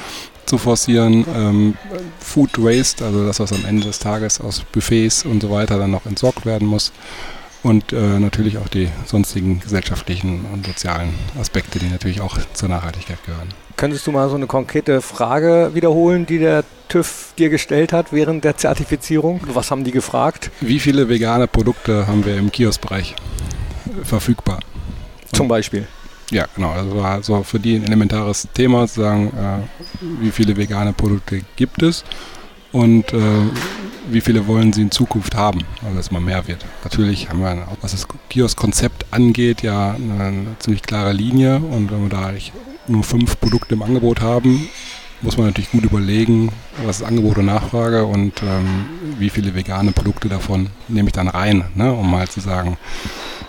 zu 0.44 0.58
forcieren, 0.58 1.24
ähm, 1.34 1.76
Food 2.18 2.62
Waste, 2.62 3.04
also 3.04 3.24
das, 3.24 3.38
was 3.38 3.52
am 3.52 3.64
Ende 3.64 3.86
des 3.86 4.00
Tages 4.00 4.40
aus 4.40 4.64
Buffets 4.72 5.24
und 5.24 5.40
so 5.40 5.50
weiter 5.50 5.78
dann 5.78 5.92
noch 5.92 6.04
entsorgt 6.06 6.46
werden 6.46 6.66
muss. 6.66 6.92
Und 7.64 7.94
äh, 7.94 8.20
natürlich 8.20 8.58
auch 8.58 8.68
die 8.68 8.90
sonstigen 9.06 9.58
gesellschaftlichen 9.58 10.44
und 10.52 10.66
sozialen 10.66 11.14
Aspekte, 11.40 11.78
die 11.78 11.88
natürlich 11.88 12.20
auch 12.20 12.38
zur 12.52 12.68
Nachhaltigkeit 12.68 13.16
gehören. 13.24 13.48
Könntest 13.78 14.06
du 14.06 14.12
mal 14.12 14.28
so 14.28 14.36
eine 14.36 14.46
konkrete 14.46 15.00
Frage 15.00 15.70
wiederholen, 15.72 16.26
die 16.26 16.38
der 16.38 16.62
TÜV 16.88 17.32
dir 17.38 17.48
gestellt 17.48 17.94
hat 17.94 18.12
während 18.12 18.44
der 18.44 18.58
Zertifizierung? 18.58 19.40
Was 19.46 19.70
haben 19.70 19.82
die 19.82 19.92
gefragt? 19.92 20.50
Wie 20.60 20.78
viele 20.78 21.08
vegane 21.08 21.46
Produkte 21.46 22.06
haben 22.06 22.26
wir 22.26 22.36
im 22.36 22.52
Kioskbereich 22.52 23.16
verfügbar? 24.04 24.60
Zum 25.32 25.48
Beispiel. 25.48 25.88
Ja, 26.30 26.46
genau. 26.54 26.70
Also 26.70 26.96
war 26.96 27.22
so 27.22 27.42
für 27.44 27.58
die 27.58 27.76
ein 27.76 27.84
elementares 27.84 28.46
Thema 28.52 28.86
zu 28.86 29.00
sagen, 29.00 29.28
äh, 29.28 30.02
wie 30.20 30.30
viele 30.30 30.54
vegane 30.58 30.92
Produkte 30.92 31.40
gibt 31.56 31.82
es 31.82 32.04
und 32.74 33.12
äh, 33.12 33.18
wie 34.10 34.20
viele 34.20 34.46
wollen 34.48 34.72
sie 34.72 34.82
in 34.82 34.90
Zukunft 34.90 35.34
haben, 35.36 35.60
dass 35.80 36.06
es 36.06 36.10
mal 36.10 36.20
mehr 36.20 36.46
wird. 36.48 36.66
Natürlich 36.82 37.30
haben 37.30 37.40
wir, 37.40 37.68
was 37.80 37.92
das 37.92 38.06
Kiosk-Konzept 38.28 39.06
angeht, 39.12 39.62
ja 39.62 39.92
eine, 39.92 40.22
eine 40.22 40.58
ziemlich 40.58 40.82
klare 40.82 41.12
Linie 41.12 41.56
und 41.58 41.90
wenn 41.90 42.02
wir 42.02 42.08
da 42.10 42.26
eigentlich 42.26 42.52
nur 42.88 43.04
fünf 43.04 43.40
Produkte 43.40 43.76
im 43.76 43.82
Angebot 43.82 44.20
haben, 44.20 44.68
muss 45.22 45.38
man 45.38 45.46
natürlich 45.46 45.70
gut 45.70 45.84
überlegen, 45.84 46.50
was 46.84 47.00
ist 47.00 47.06
Angebot 47.06 47.38
und 47.38 47.46
Nachfrage 47.46 48.04
und 48.04 48.42
ähm, 48.42 48.86
wie 49.18 49.30
viele 49.30 49.54
vegane 49.54 49.92
Produkte 49.92 50.28
davon 50.28 50.68
nehme 50.88 51.08
ich 51.08 51.14
dann 51.14 51.28
rein, 51.28 51.64
ne? 51.76 51.92
um 51.92 52.10
mal 52.10 52.28
zu 52.28 52.40
sagen, 52.40 52.76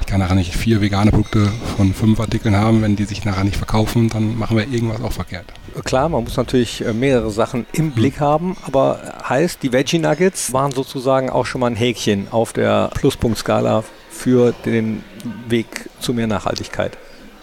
ich 0.05 0.11
kann 0.11 0.19
nachher 0.19 0.35
nicht 0.35 0.55
vier 0.55 0.81
vegane 0.81 1.09
Produkte 1.09 1.51
von 1.77 1.91
fünf 1.91 2.19
Artikeln 2.19 2.55
haben, 2.55 2.83
wenn 2.83 2.95
die 2.95 3.05
sich 3.05 3.25
nachher 3.25 3.43
nicht 3.43 3.57
verkaufen, 3.57 4.07
dann 4.09 4.37
machen 4.37 4.55
wir 4.55 4.67
irgendwas 4.67 5.01
auch 5.01 5.11
verkehrt. 5.11 5.45
Klar, 5.83 6.09
man 6.09 6.23
muss 6.23 6.37
natürlich 6.37 6.85
äh, 6.85 6.93
mehrere 6.93 7.31
Sachen 7.31 7.65
im 7.73 7.91
Blick 7.91 8.19
haben, 8.19 8.55
aber 8.67 8.99
heißt, 9.27 9.63
die 9.63 9.73
Veggie 9.73 9.97
Nuggets 9.97 10.53
waren 10.53 10.71
sozusagen 10.71 11.31
auch 11.31 11.47
schon 11.47 11.61
mal 11.61 11.71
ein 11.71 11.75
Häkchen 11.75 12.27
auf 12.29 12.53
der 12.53 12.91
Pluspunktskala 12.93 13.83
für 14.11 14.53
den 14.63 15.03
Weg 15.49 15.89
zu 15.99 16.13
mehr 16.13 16.27
Nachhaltigkeit. 16.27 16.95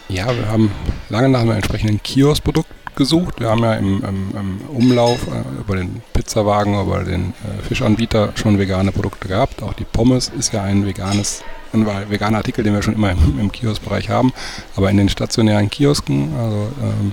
Ja, 0.08 0.26
wir 0.28 0.48
haben 0.48 0.70
lange 1.08 1.30
nach 1.30 1.40
einem 1.40 1.50
entsprechenden 1.50 2.00
Kioskprodukt 2.00 2.70
gesucht. 2.94 3.40
Wir 3.40 3.48
haben 3.48 3.62
ja 3.64 3.74
im, 3.74 4.04
im, 4.04 4.36
im 4.36 4.60
Umlauf 4.76 5.26
äh, 5.26 5.60
über 5.60 5.74
den 5.74 6.00
Pizzawagen, 6.12 6.80
über 6.80 7.02
den 7.02 7.30
äh, 7.30 7.62
Fischanbieter 7.66 8.30
schon 8.36 8.60
vegane 8.60 8.92
Produkte 8.92 9.26
gehabt. 9.26 9.64
Auch 9.64 9.72
die 9.72 9.84
Pommes 9.84 10.30
ist 10.38 10.52
ja 10.52 10.62
ein 10.62 10.86
veganes 10.86 11.42
ein 11.72 11.86
veganer 11.86 12.38
Artikel, 12.38 12.64
den 12.64 12.74
wir 12.74 12.82
schon 12.82 12.94
immer 12.94 13.10
im, 13.10 13.38
im 13.38 13.52
Kioskbereich 13.52 14.10
haben. 14.10 14.32
Aber 14.76 14.90
in 14.90 14.96
den 14.96 15.08
stationären 15.08 15.70
Kiosken, 15.70 16.34
also 16.36 16.68
ähm, 16.82 17.12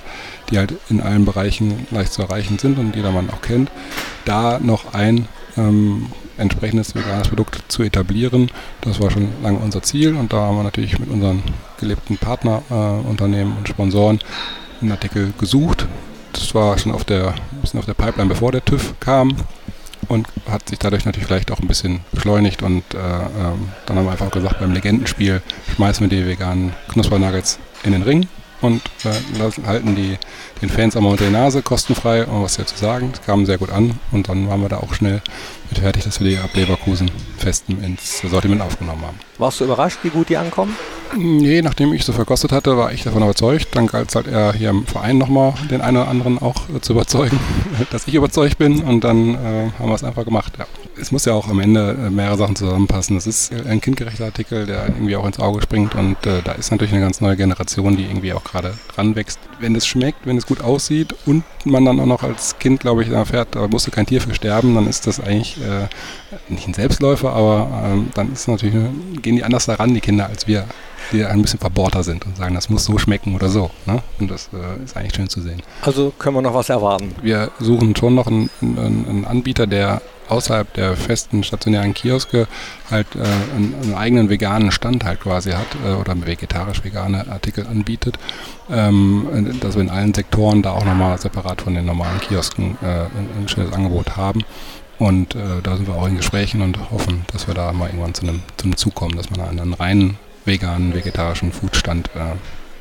die 0.50 0.58
halt 0.58 0.74
in 0.90 1.02
allen 1.02 1.26
Bereichen 1.26 1.88
leicht 1.92 2.14
zu 2.14 2.22
erreichen 2.22 2.58
sind 2.58 2.80
und 2.80 2.96
jedermann 2.96 3.30
auch 3.30 3.42
kennt, 3.42 3.72
da 4.26 4.60
noch 4.60 4.94
ein 4.94 5.28
ähm, 5.58 6.08
entsprechendes 6.38 6.96
veganes 6.96 7.28
Produkt 7.28 7.64
zu 7.68 7.84
etablieren. 7.84 8.50
Das 8.82 9.00
war 9.00 9.12
schon 9.12 9.30
lange 9.44 9.60
unser 9.60 9.82
Ziel 9.82 10.16
und 10.16 10.34
da 10.34 10.38
haben 10.38 10.58
wir 10.58 10.64
natürlich 10.64 10.98
mit 11.00 11.10
unseren 11.10 11.44
gelebten 11.80 12.18
Partnerunternehmen 12.18 13.54
äh, 13.54 13.58
und 13.58 13.68
Sponsoren 13.68 14.20
einen 14.82 14.92
Artikel 14.92 15.34
gesucht. 15.38 15.88
Das 16.34 16.54
war 16.56 16.78
schon 16.78 16.92
auf 16.92 17.04
der, 17.04 17.30
ein 17.30 17.62
bisschen 17.62 17.80
auf 17.80 17.86
der 17.86 17.94
Pipeline, 17.94 18.30
bevor 18.30 18.52
der 18.52 18.64
TÜV 18.64 18.94
kam 19.00 19.36
und 20.10 20.28
hat 20.50 20.68
sich 20.68 20.80
dadurch 20.80 21.06
natürlich 21.06 21.28
vielleicht 21.28 21.52
auch 21.52 21.60
ein 21.60 21.68
bisschen 21.68 22.02
beschleunigt 22.12 22.62
und 22.62 22.84
äh, 22.94 22.98
ähm, 22.98 23.70
dann 23.86 23.98
haben 23.98 24.06
wir 24.06 24.12
einfach 24.12 24.32
gesagt, 24.32 24.60
beim 24.60 24.74
Legendenspiel 24.74 25.42
schmeißen 25.76 26.10
wir 26.10 26.18
die 26.18 26.28
veganen 26.28 26.74
Knuspernuggets 26.90 27.60
in 27.84 27.94
den 27.94 28.02
Ring 28.02 28.28
und 28.62 28.82
äh, 29.06 29.66
halten 29.66 29.96
die 29.96 30.18
den 30.62 30.70
Fans 30.70 30.98
einmal 30.98 31.14
unter 31.14 31.26
die 31.26 31.32
Nase, 31.32 31.62
kostenfrei, 31.62 32.26
um 32.26 32.44
was 32.44 32.58
dazu 32.58 32.76
sagen. 32.76 33.12
Das 33.12 33.22
kam 33.22 33.46
sehr 33.46 33.58
gut 33.58 33.70
an 33.70 34.00
und 34.12 34.28
dann 34.28 34.50
waren 34.50 34.62
wir 34.62 34.70
da 34.70 34.78
auch 34.78 34.94
schnell 34.94 35.22
mit 35.70 35.80
fertig, 35.80 36.04
dass 36.04 36.20
wir 36.20 36.30
die 36.30 36.38
ab 36.38 36.50
Leverkusen 36.54 37.10
festen 37.38 37.82
ins 37.84 38.20
Sortiment 38.20 38.62
aufgenommen 38.62 39.04
haben. 39.04 39.29
Warst 39.40 39.62
du 39.62 39.64
überrascht, 39.64 40.00
wie 40.04 40.10
gut 40.10 40.28
die 40.28 40.36
ankommen? 40.36 40.76
Nee, 41.18 41.62
nachdem 41.64 41.92
ich 41.94 42.06
so 42.06 42.14
verkostet 42.14 42.52
hatte, 42.52 42.78
war 42.78 42.92
ich 42.92 43.04
davon 43.04 43.24
überzeugt. 43.24 43.70
Dann 43.72 43.88
galt 43.88 44.10
es 44.10 44.16
halt 44.16 44.28
eher 44.28 44.54
hier 44.54 44.70
im 44.70 44.86
Verein 44.86 45.18
nochmal 45.18 45.54
den 45.72 45.82
einen 45.82 45.98
oder 45.98 46.08
anderen 46.08 46.38
auch 46.40 46.70
äh, 46.70 46.82
zu 46.82 46.94
überzeugen, 46.94 47.40
dass 47.92 48.08
ich 48.08 48.14
überzeugt 48.14 48.58
bin 48.60 48.84
und 48.84 49.04
dann 49.04 49.34
äh, 49.34 49.72
haben 49.80 49.90
wir 49.90 49.96
es 49.96 50.04
einfach 50.04 50.26
gemacht. 50.26 50.54
Ja. 50.60 50.68
Es 51.02 51.12
muss 51.12 51.26
ja 51.26 51.34
auch 51.34 51.48
am 51.48 51.60
Ende 51.62 51.98
äh, 52.00 52.10
mehrere 52.10 52.38
Sachen 52.38 52.56
zusammenpassen. 52.56 53.18
Es 53.18 53.26
ist 53.26 53.52
ein 53.52 53.82
kindgerechter 53.82 54.26
Artikel, 54.26 54.66
der 54.68 54.88
irgendwie 54.88 55.16
auch 55.16 55.26
ins 55.26 55.40
Auge 55.40 55.62
springt 55.62 55.96
und 55.96 56.24
äh, 56.28 56.42
da 56.44 56.52
ist 56.52 56.70
natürlich 56.70 56.94
eine 56.94 57.02
ganz 57.02 57.22
neue 57.22 57.38
Generation, 57.38 57.98
die 57.98 58.04
irgendwie 58.04 58.34
auch 58.34 58.44
gerade 58.44 58.74
ranwächst. 58.96 59.40
Wenn 59.60 59.76
es 59.76 59.88
schmeckt, 59.88 60.28
wenn 60.28 60.38
es 60.38 60.46
gut 60.46 60.62
aussieht 60.62 61.16
und 61.26 61.44
man 61.66 61.86
dann 61.86 62.00
auch 62.00 62.06
noch 62.06 62.24
als 62.24 62.60
Kind, 62.60 62.82
glaube 62.82 63.04
ich, 63.04 63.10
erfährt, 63.10 63.56
da 63.56 63.68
musste 63.68 63.90
kein 63.90 64.06
Tier 64.06 64.22
für 64.22 64.36
sterben, 64.36 64.76
dann 64.76 64.88
ist 64.88 65.08
das 65.08 65.20
eigentlich 65.20 65.58
äh, 65.58 65.88
nicht 66.50 66.68
ein 66.68 66.74
Selbstläufer, 66.74 67.34
aber 67.34 67.84
ähm, 67.86 68.10
dann 68.14 68.32
ist 68.32 68.48
natürlich, 68.48 68.76
gehen 69.30 69.36
die 69.36 69.44
anders 69.44 69.68
daran, 69.68 69.94
die 69.94 70.02
Kinder, 70.02 70.26
als 70.26 70.48
wir 70.48 70.66
die 71.12 71.24
ein 71.24 71.42
bisschen 71.42 71.60
verbohrter 71.60 72.04
sind 72.04 72.26
und 72.26 72.36
sagen, 72.38 72.56
das 72.56 72.70
muss 72.70 72.86
so 72.86 72.98
schmecken 72.98 73.36
oder 73.36 73.50
so. 73.50 73.70
Ne? 73.86 74.02
Und 74.20 74.30
das 74.30 74.50
äh, 74.54 74.84
ist 74.84 74.98
eigentlich 74.98 75.16
schön 75.16 75.30
zu 75.30 75.42
sehen. 75.42 75.62
Also 75.82 76.12
können 76.18 76.36
wir 76.36 76.42
noch 76.42 76.54
was 76.54 76.70
erwarten. 76.70 77.16
Wir 77.22 77.52
suchen 77.60 77.96
schon 77.96 78.16
noch 78.16 78.28
einen, 78.28 78.50
einen, 78.62 79.06
einen 79.08 79.26
Anbieter, 79.26 79.68
der 79.68 80.02
außerhalb 80.30 80.72
der 80.74 80.96
festen 80.96 81.44
stationären 81.44 81.94
Kioske 81.94 82.48
halt 82.90 83.08
äh, 83.16 83.20
einen, 83.56 83.76
einen, 83.82 83.94
eigenen 83.96 84.30
veganen 84.30 84.72
Stand 84.72 85.04
halt 85.04 85.20
quasi 85.20 85.52
hat 85.52 85.68
äh, 85.86 85.94
oder 85.94 86.16
vegetarisch-vegane 86.26 87.28
Artikel 87.32 87.66
anbietet, 87.66 88.20
ähm, 88.70 89.58
dass 89.62 89.76
wir 89.76 89.82
in 89.82 89.90
allen 89.90 90.14
Sektoren 90.14 90.62
da 90.62 90.72
auch 90.74 90.86
nochmal 90.86 91.20
separat 91.20 91.62
von 91.62 91.74
den 91.74 91.86
normalen 91.86 92.20
Kiosken 92.20 92.78
äh, 92.82 92.86
ein, 92.86 93.30
ein 93.40 93.48
schönes 93.48 93.74
Angebot 93.74 94.16
haben. 94.18 94.44
Und 95.00 95.34
äh, 95.34 95.62
da 95.64 95.78
sind 95.78 95.88
wir 95.88 95.96
auch 95.96 96.08
in 96.08 96.18
Gesprächen 96.18 96.62
und 96.62 96.92
hoffen, 96.92 97.26
dass 97.32 97.48
wir 97.48 97.54
da 97.54 97.72
mal 97.72 97.88
irgendwann 97.88 98.14
zu 98.14 98.24
einem, 98.24 98.42
zu 98.58 98.66
einem 98.66 98.76
Zug 98.76 98.96
kommen, 98.96 99.16
dass 99.16 99.30
man 99.30 99.42
einen 99.42 99.74
reinen 99.74 100.20
veganen, 100.46 100.94
vegetarischen 100.94 101.52
Foodstand 101.52 102.10
äh, 102.16 102.36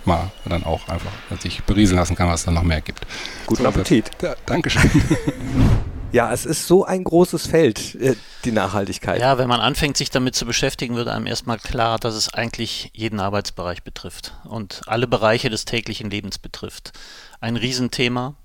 mal 0.04 0.30
dann 0.44 0.64
auch 0.64 0.88
einfach 0.88 1.12
sich 1.40 1.62
berieseln 1.62 1.98
lassen 1.98 2.16
kann, 2.16 2.28
was 2.28 2.40
es 2.40 2.46
dann 2.46 2.54
noch 2.54 2.62
mehr 2.64 2.80
gibt. 2.80 3.06
Guten 3.46 3.62
so, 3.62 3.68
Appetit. 3.68 4.10
Ja, 4.20 4.34
Dankeschön. 4.46 4.90
Ja, 6.10 6.32
es 6.32 6.46
ist 6.46 6.66
so 6.66 6.86
ein 6.86 7.04
großes 7.04 7.46
Feld, 7.46 7.94
äh, 7.96 8.16
die 8.46 8.52
Nachhaltigkeit. 8.52 9.20
Ja, 9.20 9.36
wenn 9.36 9.48
man 9.48 9.60
anfängt, 9.60 9.98
sich 9.98 10.08
damit 10.08 10.34
zu 10.34 10.46
beschäftigen, 10.46 10.96
wird 10.96 11.06
einem 11.06 11.26
erstmal 11.26 11.58
klar, 11.58 11.98
dass 11.98 12.14
es 12.14 12.32
eigentlich 12.32 12.90
jeden 12.94 13.20
Arbeitsbereich 13.20 13.82
betrifft 13.82 14.32
und 14.44 14.80
alle 14.86 15.06
Bereiche 15.06 15.50
des 15.50 15.66
täglichen 15.66 16.08
Lebens 16.08 16.38
betrifft. 16.38 16.92
Ein 17.40 17.56
Riesenthema. 17.56 18.36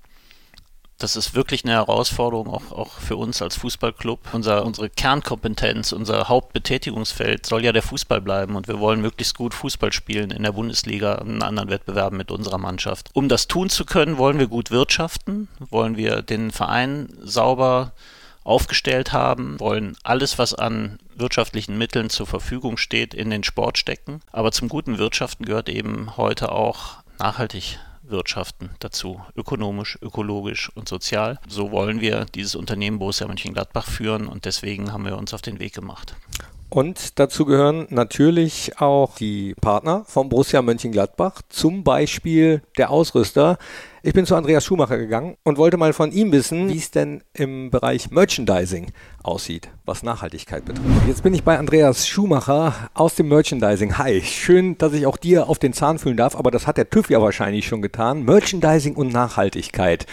Das 0.98 1.16
ist 1.16 1.34
wirklich 1.34 1.64
eine 1.64 1.72
Herausforderung, 1.72 2.48
auch, 2.48 2.70
auch 2.70 2.92
für 2.92 3.16
uns 3.16 3.42
als 3.42 3.56
Fußballclub. 3.56 4.20
Unser, 4.32 4.64
unsere 4.64 4.88
Kernkompetenz, 4.88 5.92
unser 5.92 6.28
Hauptbetätigungsfeld 6.28 7.46
soll 7.46 7.64
ja 7.64 7.72
der 7.72 7.82
Fußball 7.82 8.20
bleiben 8.20 8.54
und 8.54 8.68
wir 8.68 8.78
wollen 8.78 9.00
möglichst 9.00 9.36
gut 9.36 9.54
Fußball 9.54 9.92
spielen 9.92 10.30
in 10.30 10.44
der 10.44 10.52
Bundesliga 10.52 11.16
und 11.16 11.30
in 11.30 11.42
anderen 11.42 11.68
Wettbewerben 11.68 12.16
mit 12.16 12.30
unserer 12.30 12.58
Mannschaft. 12.58 13.10
Um 13.12 13.28
das 13.28 13.48
tun 13.48 13.70
zu 13.70 13.84
können, 13.84 14.18
wollen 14.18 14.38
wir 14.38 14.46
gut 14.46 14.70
wirtschaften, 14.70 15.48
wollen 15.58 15.96
wir 15.96 16.22
den 16.22 16.52
Verein 16.52 17.08
sauber 17.22 17.92
aufgestellt 18.44 19.12
haben, 19.12 19.58
wollen 19.58 19.96
alles, 20.04 20.38
was 20.38 20.54
an 20.54 20.98
wirtschaftlichen 21.16 21.78
Mitteln 21.78 22.10
zur 22.10 22.26
Verfügung 22.26 22.76
steht, 22.76 23.14
in 23.14 23.30
den 23.30 23.42
Sport 23.42 23.78
stecken. 23.78 24.20
Aber 24.30 24.52
zum 24.52 24.68
guten 24.68 24.98
Wirtschaften 24.98 25.44
gehört 25.46 25.68
eben 25.68 26.16
heute 26.16 26.52
auch 26.52 26.98
nachhaltig 27.18 27.78
wirtschaften 28.08 28.70
dazu, 28.78 29.20
ökonomisch, 29.36 29.98
ökologisch 30.02 30.70
und 30.74 30.88
sozial. 30.88 31.38
So 31.48 31.70
wollen 31.70 32.00
wir 32.00 32.26
dieses 32.34 32.54
Unternehmen 32.54 32.98
Borussia 32.98 33.26
Mönchengladbach 33.26 33.86
führen 33.86 34.26
und 34.26 34.44
deswegen 34.44 34.92
haben 34.92 35.04
wir 35.04 35.16
uns 35.16 35.34
auf 35.34 35.42
den 35.42 35.58
Weg 35.58 35.74
gemacht. 35.74 36.16
Und 36.70 37.20
dazu 37.20 37.44
gehören 37.44 37.86
natürlich 37.90 38.80
auch 38.80 39.16
die 39.16 39.54
Partner 39.60 40.04
vom 40.06 40.28
Borussia 40.28 40.60
Mönchengladbach, 40.60 41.42
zum 41.48 41.84
Beispiel 41.84 42.62
der 42.76 42.90
Ausrüster. 42.90 43.58
Ich 44.02 44.12
bin 44.12 44.26
zu 44.26 44.34
Andreas 44.34 44.64
Schumacher 44.64 44.98
gegangen 44.98 45.36
und 45.44 45.56
wollte 45.56 45.76
mal 45.76 45.92
von 45.92 46.12
ihm 46.12 46.30
wissen, 46.32 46.68
wie 46.68 46.76
es 46.76 46.90
denn 46.90 47.22
im 47.32 47.70
Bereich 47.70 48.10
Merchandising 48.10 48.92
aussieht, 49.22 49.70
was 49.86 50.02
Nachhaltigkeit 50.02 50.64
betrifft. 50.64 51.06
Jetzt 51.06 51.22
bin 51.22 51.32
ich 51.32 51.42
bei 51.42 51.58
Andreas 51.58 52.06
Schumacher 52.06 52.74
aus 52.92 53.14
dem 53.14 53.28
Merchandising. 53.28 53.96
Hi, 53.96 54.20
schön, 54.20 54.76
dass 54.76 54.92
ich 54.92 55.06
auch 55.06 55.16
dir 55.16 55.48
auf 55.48 55.58
den 55.58 55.72
Zahn 55.72 55.98
fühlen 55.98 56.18
darf, 56.18 56.36
aber 56.36 56.50
das 56.50 56.66
hat 56.66 56.76
der 56.76 56.90
TÜV 56.90 57.08
ja 57.08 57.22
wahrscheinlich 57.22 57.66
schon 57.66 57.80
getan. 57.80 58.24
Merchandising 58.24 58.94
und 58.94 59.12
Nachhaltigkeit. 59.12 60.06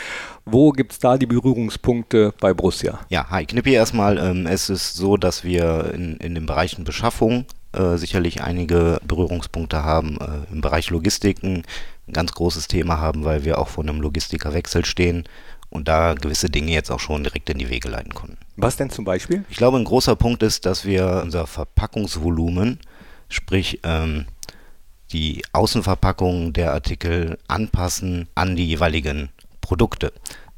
Wo 0.52 0.72
gibt 0.72 0.92
es 0.92 1.00
da 1.00 1.18
die 1.18 1.28
Berührungspunkte 1.28 2.34
bei 2.42 2.54
Borussia? 2.54 3.00
Ja, 3.08 3.30
hi, 3.30 3.46
Knippi 3.46 3.72
erstmal. 3.72 4.18
Ähm, 4.18 4.46
es 4.48 4.70
ist 4.70 4.96
so, 4.96 5.16
dass 5.16 5.46
wir 5.46 5.94
in, 5.94 6.18
in 6.18 6.36
den 6.36 6.46
Bereichen 6.46 6.84
Beschaffung 6.84 7.46
äh, 7.72 7.96
sicherlich 7.96 8.44
einige 8.44 9.00
Berührungspunkte 9.08 9.84
haben. 9.84 10.18
Äh, 10.20 10.52
Im 10.52 10.60
Bereich 10.60 10.90
Logistiken 10.90 11.64
ein 12.08 12.14
ganz 12.14 12.34
großes 12.34 12.68
Thema 12.68 13.00
haben, 13.00 13.24
weil 13.24 13.46
wir 13.46 13.60
auch 13.60 13.70
vor 13.70 13.86
einem 13.86 14.02
Logistikerwechsel 14.02 14.84
stehen 14.84 15.24
und 15.70 15.88
da 15.88 16.16
gewisse 16.16 16.50
Dinge 16.50 16.74
jetzt 16.74 16.92
auch 16.92 17.00
schon 17.00 17.24
direkt 17.24 17.50
in 17.50 17.58
die 17.58 17.70
Wege 17.70 17.88
leiten 17.88 18.14
konnten. 18.14 18.38
Was 18.58 18.76
denn 18.76 18.90
zum 18.90 19.06
Beispiel? 19.06 19.46
Ich 19.50 19.56
glaube, 19.56 19.78
ein 19.78 19.86
großer 19.86 20.18
Punkt 20.18 20.44
ist, 20.44 20.66
dass 20.66 20.84
wir 20.84 21.22
unser 21.24 21.48
Verpackungsvolumen, 21.48 22.80
sprich 23.30 23.80
ähm, 23.84 24.26
die 25.14 25.44
Außenverpackung 25.54 26.52
der 26.52 26.74
Artikel 26.74 27.38
anpassen 27.48 28.28
an 28.36 28.58
die 28.58 28.68
jeweiligen 28.68 29.30
Produkte. 29.62 30.12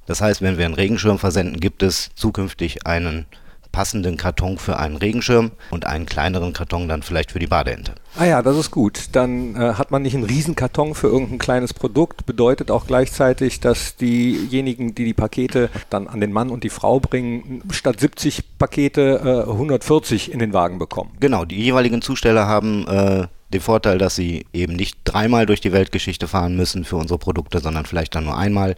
Das 0.05 0.21
heißt, 0.21 0.41
wenn 0.41 0.57
wir 0.57 0.65
einen 0.65 0.73
Regenschirm 0.73 1.19
versenden, 1.19 1.59
gibt 1.59 1.83
es 1.83 2.09
zukünftig 2.15 2.85
einen 2.85 3.25
passenden 3.73 4.17
Karton 4.17 4.57
für 4.57 4.77
einen 4.77 4.95
Regenschirm 4.95 5.51
und 5.71 5.85
einen 5.85 6.05
kleineren 6.05 6.53
Karton 6.53 6.87
dann 6.87 7.01
vielleicht 7.01 7.31
für 7.31 7.39
die 7.39 7.47
Badeente. 7.47 7.95
Ah 8.15 8.25
ja, 8.25 8.41
das 8.41 8.55
ist 8.55 8.71
gut. 8.71 9.09
Dann 9.13 9.55
äh, 9.55 9.73
hat 9.73 9.89
man 9.89 10.03
nicht 10.03 10.13
einen 10.13 10.23
Riesenkarton 10.23 10.93
für 10.93 11.07
irgendein 11.07 11.39
kleines 11.39 11.73
Produkt. 11.73 12.25
Bedeutet 12.25 12.69
auch 12.69 12.85
gleichzeitig, 12.85 13.59
dass 13.59 13.97
diejenigen, 13.97 14.93
die 14.93 15.05
die 15.05 15.15
Pakete 15.15 15.69
dann 15.89 16.07
an 16.07 16.21
den 16.21 16.31
Mann 16.31 16.51
und 16.51 16.63
die 16.63 16.69
Frau 16.69 16.99
bringen, 16.99 17.63
statt 17.71 17.99
70 17.99 18.57
Pakete 18.59 19.45
äh, 19.47 19.49
140 19.49 20.31
in 20.31 20.37
den 20.37 20.53
Wagen 20.53 20.77
bekommen. 20.77 21.11
Genau, 21.19 21.43
die 21.43 21.57
jeweiligen 21.57 22.03
Zusteller 22.03 22.45
haben 22.45 22.87
äh, 22.87 23.27
den 23.53 23.61
Vorteil, 23.61 23.97
dass 23.97 24.15
sie 24.15 24.45
eben 24.53 24.75
nicht 24.75 24.99
dreimal 25.03 25.47
durch 25.47 25.61
die 25.61 25.71
Weltgeschichte 25.71 26.27
fahren 26.27 26.55
müssen 26.55 26.85
für 26.85 26.97
unsere 26.97 27.17
Produkte, 27.17 27.59
sondern 27.59 27.85
vielleicht 27.85 28.13
dann 28.13 28.25
nur 28.25 28.37
einmal. 28.37 28.75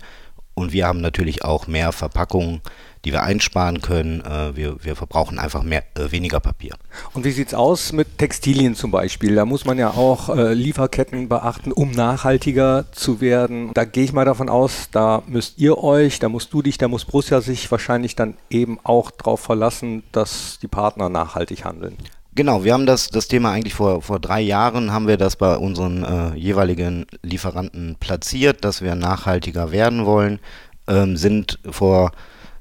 Und 0.55 0.71
wir 0.71 0.87
haben 0.87 1.01
natürlich 1.01 1.43
auch 1.43 1.67
mehr 1.67 1.91
Verpackungen, 1.91 2.61
die 3.03 3.11
wir 3.11 3.23
einsparen 3.23 3.81
können. 3.81 4.21
Äh, 4.21 4.55
wir, 4.55 4.83
wir 4.83 4.95
verbrauchen 4.95 5.37
einfach 5.37 5.63
mehr, 5.63 5.83
äh, 5.95 6.11
weniger 6.11 6.39
Papier. 6.39 6.75
Und 7.13 7.25
wie 7.25 7.31
sieht 7.31 7.49
es 7.49 7.53
aus 7.53 7.91
mit 7.91 8.17
Textilien 8.17 8.73
zum 8.73 8.89
Beispiel? 8.89 9.35
Da 9.35 9.45
muss 9.45 9.65
man 9.65 9.77
ja 9.77 9.91
auch 9.91 10.29
äh, 10.29 10.53
Lieferketten 10.53 11.29
beachten, 11.29 11.71
um 11.71 11.91
nachhaltiger 11.91 12.85
zu 12.91 13.21
werden. 13.21 13.71
Da 13.73 13.85
gehe 13.85 14.05
ich 14.05 14.13
mal 14.13 14.25
davon 14.25 14.49
aus, 14.49 14.89
da 14.91 15.23
müsst 15.27 15.59
ihr 15.59 15.77
euch, 15.77 16.19
da 16.19 16.29
musst 16.29 16.51
du 16.53 16.61
dich, 16.61 16.77
da 16.77 16.87
muss 16.87 17.05
Borussia 17.05 17.41
sich 17.41 17.69
wahrscheinlich 17.69 18.15
dann 18.15 18.35
eben 18.49 18.79
auch 18.83 19.11
darauf 19.11 19.41
verlassen, 19.41 20.03
dass 20.13 20.57
die 20.61 20.69
Partner 20.69 21.09
nachhaltig 21.09 21.65
handeln. 21.65 21.97
Genau, 22.36 22.65
wir 22.65 22.73
haben 22.73 22.86
das, 22.86 23.07
das 23.07 23.29
Thema 23.29 23.53
eigentlich 23.53 23.73
vor, 23.73 24.01
vor 24.01 24.19
drei 24.19 24.41
Jahren, 24.41 24.91
haben 24.91 25.07
wir 25.07 25.15
das 25.15 25.38
bei 25.38 25.55
unseren 25.55 26.03
äh, 26.03 26.36
jeweiligen 26.36 27.05
Lieferanten 27.23 27.95
platziert, 27.97 28.65
dass 28.65 28.81
wir 28.81 28.95
nachhaltiger 28.95 29.71
werden 29.71 30.05
wollen, 30.05 30.39
ähm, 30.86 31.15
sind 31.15 31.59
vor 31.69 32.11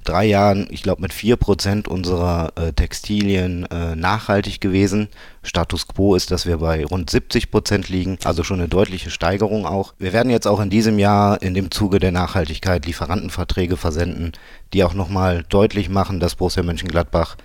drei 0.05 0.27
Jahren, 0.27 0.69
ich 0.71 0.85
glaube, 0.85 1.03
mit 1.03 1.13
vier 1.13 1.35
Prozent 1.35 1.89
unserer 1.89 2.53
äh, 2.55 2.73
Textilien 2.73 3.67
äh, 3.73 3.97
nachhaltig 3.97 4.61
gewesen. 4.61 5.09
Status 5.43 5.89
quo 5.89 6.15
ist, 6.15 6.31
dass 6.31 6.47
wir 6.47 6.59
bei 6.59 6.85
rund 6.85 7.11
70 7.11 7.51
Prozent 7.51 7.89
liegen, 7.89 8.19
also 8.23 8.45
schon 8.45 8.61
eine 8.61 8.69
deutliche 8.69 9.11
Steigerung 9.11 9.67
auch. 9.67 9.95
Wir 9.99 10.13
werden 10.13 10.31
jetzt 10.31 10.47
auch 10.47 10.61
in 10.61 10.71
diesem 10.71 11.01
Jahr 11.01 11.43
in 11.43 11.53
dem 11.53 11.73
Zuge 11.73 11.99
der 11.99 12.13
Nachhaltigkeit 12.13 12.87
Lieferantenverträge 12.87 13.77
versenden, 13.77 14.31
die 14.73 14.85
auch 14.85 14.95
nochmal 14.95 15.45
deutlich 15.49 15.89
machen, 15.89 16.21
dass 16.21 16.37
Borussia 16.37 16.63
Mönchengladbach 16.63 17.37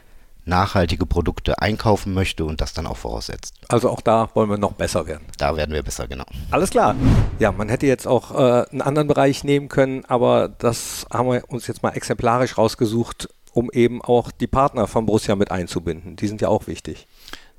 nachhaltige 0.50 1.06
Produkte 1.06 1.62
einkaufen 1.62 2.14
möchte 2.14 2.44
und 2.44 2.60
das 2.60 2.74
dann 2.74 2.88
auch 2.88 2.98
voraussetzt. 2.98 3.54
Also 3.70 3.90
auch 3.90 4.02
da 4.02 4.30
wollen 4.34 4.50
wir 4.50 4.58
noch 4.58 4.74
besser 4.74 5.08
werden. 5.08 5.26
Da 5.38 5.56
werden 5.56 5.74
wir 5.74 5.84
besser, 5.84 6.08
genau. 6.08 6.26
Alles 6.52 6.72
klar. 6.72 6.96
Ja, 7.40 7.52
man 7.52 7.70
hätte 7.70 7.88
jetzt 7.88 8.08
auch 8.08 8.32
äh, 8.32 8.66
einen 8.70 8.82
anderen 8.82 9.08
Bereich 9.08 9.44
nehmen 9.44 9.70
können, 9.70 10.04
aber 10.06 10.50
das 10.50 11.06
haben 11.12 11.32
wir 11.32 11.44
uns 11.48 11.68
jetzt 11.68 11.84
mal 11.84 11.92
exemplarisch 11.92 12.58
rausgesucht, 12.58 13.30
um 13.54 13.72
eben 13.72 14.02
auch 14.02 14.32
die 14.32 14.48
Partner 14.48 14.88
von 14.88 15.06
Borussia 15.06 15.36
mit 15.36 15.52
einzubinden. 15.52 16.16
Die 16.16 16.28
sind 16.28 16.42
ja 16.42 16.50
auch 16.50 16.68
wichtig. 16.68 17.08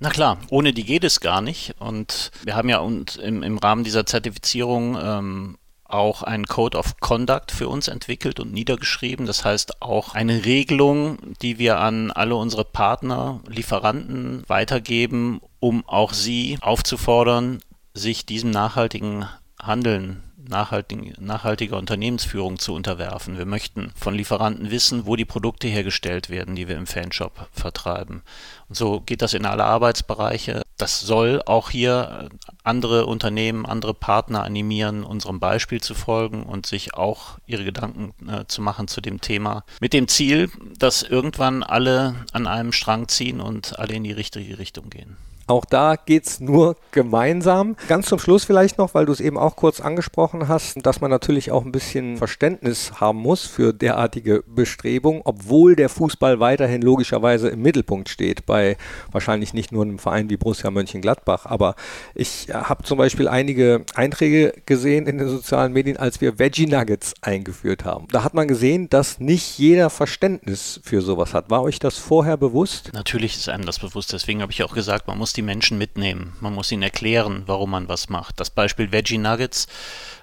Na 0.03 0.09
klar, 0.09 0.39
ohne 0.49 0.73
die 0.73 0.85
geht 0.85 1.05
es 1.05 1.21
gar 1.21 1.43
nicht. 1.43 1.75
Und 1.79 2.31
wir 2.43 2.57
haben 2.57 2.69
ja 2.71 2.79
und 2.79 3.17
im, 3.17 3.43
im 3.43 3.59
Rahmen 3.59 3.85
dieser 3.85 4.07
Zertifizierung 4.07 4.97
ähm, 5.01 5.59
auch 5.93 6.23
ein 6.23 6.47
Code 6.47 6.79
of 6.79 6.99
Conduct 7.01 7.53
für 7.53 7.69
uns 7.69 7.89
entwickelt 7.89 8.41
und 8.41 8.53
niedergeschrieben. 8.53 9.27
Das 9.27 9.45
heißt 9.45 9.83
auch 9.83 10.15
eine 10.15 10.45
Regelung, 10.45 11.19
die 11.43 11.59
wir 11.59 11.79
an 11.79 12.11
alle 12.11 12.37
unsere 12.37 12.65
Partner, 12.65 13.41
Lieferanten 13.47 14.45
weitergeben, 14.47 15.41
um 15.59 15.87
auch 15.87 16.13
sie 16.13 16.59
aufzufordern, 16.61 17.61
sich 17.95 18.27
diesem 18.27 18.51
nachhaltigen 18.51 19.27
Handeln 19.61 20.23
nachhaltig, 20.51 21.19
nachhaltiger 21.21 21.79
Unternehmensführung 21.79 22.59
zu 22.59 22.75
unterwerfen. 22.75 23.39
Wir 23.39 23.47
möchten 23.47 23.93
von 23.95 24.15
Lieferanten 24.15 24.71
wissen, 24.71 25.07
wo 25.07 25.17
die 25.17 25.25
Produkte 25.25 25.69
hergestellt 25.69 26.29
werden, 26.29 26.57
die 26.57 26.69
wir 26.69 26.77
im 26.77 26.87
Fanshop 26.87 27.49
vertreiben. 27.53 28.23
Und 28.69 28.75
so 28.75 29.01
geht 29.01 29.23
das 29.23 29.33
in 29.33 29.47
alle 29.47 29.65
Arbeitsbereiche. 29.65 30.63
Das 30.81 30.99
soll 30.99 31.43
auch 31.45 31.69
hier 31.69 32.31
andere 32.65 33.05
Unternehmen, 33.05 33.67
andere 33.67 33.93
Partner 33.93 34.45
animieren, 34.45 35.05
unserem 35.05 35.39
Beispiel 35.39 35.83
zu 35.83 35.95
folgen 35.95 36.45
und 36.45 36.65
sich 36.65 36.95
auch 36.95 37.39
ihre 37.47 37.65
Gedanken 37.65 38.15
äh, 38.27 38.47
zu 38.47 38.63
machen 38.63 38.89
zu 38.89 39.03
dem 39.03 39.21
Thema. 39.21 39.65
Mit 39.81 39.93
dem 39.93 40.09
Ziel, 40.09 40.51
dass 40.79 41.03
irgendwann 41.03 41.63
alle 41.63 42.15
an 42.33 42.47
einem 42.47 42.73
Strang 42.73 43.09
ziehen 43.09 43.43
und 43.43 43.79
alle 43.79 43.95
in 43.95 44.05
die 44.05 44.13
richtige 44.13 44.59
Richtung 44.59 44.89
gehen. 44.89 45.19
Auch 45.51 45.65
da 45.65 45.97
geht 45.97 46.29
es 46.29 46.39
nur 46.39 46.77
gemeinsam. 46.93 47.75
Ganz 47.89 48.07
zum 48.07 48.21
Schluss 48.21 48.45
vielleicht 48.45 48.79
noch, 48.79 48.95
weil 48.95 49.07
du 49.07 49.11
es 49.11 49.19
eben 49.19 49.37
auch 49.37 49.57
kurz 49.57 49.81
angesprochen 49.81 50.47
hast, 50.47 50.87
dass 50.87 51.01
man 51.01 51.11
natürlich 51.11 51.51
auch 51.51 51.65
ein 51.65 51.73
bisschen 51.73 52.19
Verständnis 52.19 53.01
haben 53.01 53.19
muss 53.19 53.47
für 53.47 53.73
derartige 53.75 54.45
Bestrebungen, 54.47 55.23
obwohl 55.25 55.75
der 55.75 55.89
Fußball 55.89 56.39
weiterhin 56.39 56.83
logischerweise 56.83 57.49
im 57.49 57.63
Mittelpunkt 57.63 58.09
steht, 58.09 58.47
bei 58.47 58.77
wahrscheinlich 59.11 59.53
nicht 59.53 59.73
nur 59.73 59.83
einem 59.83 59.99
Verein 59.99 60.31
wie 60.31 60.37
Borussia 60.37 60.71
Mönchengladbach. 60.71 61.47
Aber 61.47 61.75
ich 62.15 62.47
habe 62.53 62.85
zum 62.85 62.99
Beispiel 62.99 63.27
einige 63.27 63.85
Einträge 63.97 64.55
gesehen 64.67 65.09
in 65.09 65.19
den 65.19 65.29
sozialen 65.29 65.73
Medien, 65.73 65.97
als 65.97 66.21
wir 66.21 66.39
Veggie 66.39 66.67
Nuggets 66.67 67.15
eingeführt 67.23 67.85
haben. 67.85 68.07
Da 68.13 68.23
hat 68.23 68.35
man 68.35 68.47
gesehen, 68.47 68.89
dass 68.89 69.19
nicht 69.19 69.59
jeder 69.59 69.91
Verständnis 69.91 70.81
für 70.85 71.03
sowas 71.03 71.35
hat. 71.35 71.51
War 71.51 71.63
euch 71.63 71.81
das 71.81 71.99
vorher 71.99 72.37
bewusst? 72.37 72.93
Natürlich 72.93 73.35
ist 73.35 73.49
einem 73.49 73.67
das 73.67 73.81
bewusst. 73.81 74.13
Deswegen 74.13 74.43
habe 74.43 74.53
ich 74.53 74.63
auch 74.63 74.75
gesagt, 74.75 75.09
man 75.09 75.19
muss 75.19 75.33
die 75.33 75.40
die 75.41 75.47
Menschen 75.47 75.79
mitnehmen. 75.79 76.35
Man 76.41 76.55
muss 76.55 76.71
ihnen 76.71 76.83
erklären, 76.83 77.45
warum 77.47 77.71
man 77.71 77.89
was 77.89 78.11
macht. 78.11 78.39
Das 78.39 78.51
Beispiel 78.51 78.93
Veggie 78.93 79.17
Nuggets 79.17 79.69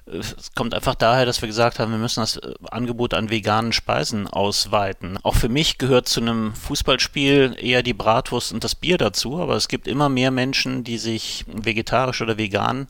äh, 0.06 0.22
kommt 0.56 0.76
einfach 0.76 0.94
daher, 0.94 1.26
dass 1.26 1.42
wir 1.42 1.48
gesagt 1.48 1.80
haben, 1.80 1.92
wir 1.92 1.98
müssen 1.98 2.20
das 2.20 2.38
äh, 2.38 2.54
Angebot 2.70 3.16
an 3.16 3.32
veganen 3.32 3.74
Speisen 3.74 4.28
ausweiten. 4.28 5.18
Auch 5.24 5.34
für 5.34 5.50
mich 5.50 5.80
gehört 5.80 6.08
zu 6.08 6.22
einem 6.22 6.54
Fußballspiel 6.54 7.58
eher 7.60 7.82
die 7.82 7.96
Bratwurst 7.96 8.54
und 8.54 8.64
das 8.64 8.76
Bier 8.76 9.00
dazu, 9.00 9.40
aber 9.40 9.56
es 9.56 9.68
gibt 9.68 9.88
immer 9.88 10.08
mehr 10.08 10.30
Menschen, 10.30 10.84
die 10.84 11.00
sich 11.00 11.46
vegetarisch 11.48 12.22
oder 12.22 12.38
vegan 12.38 12.88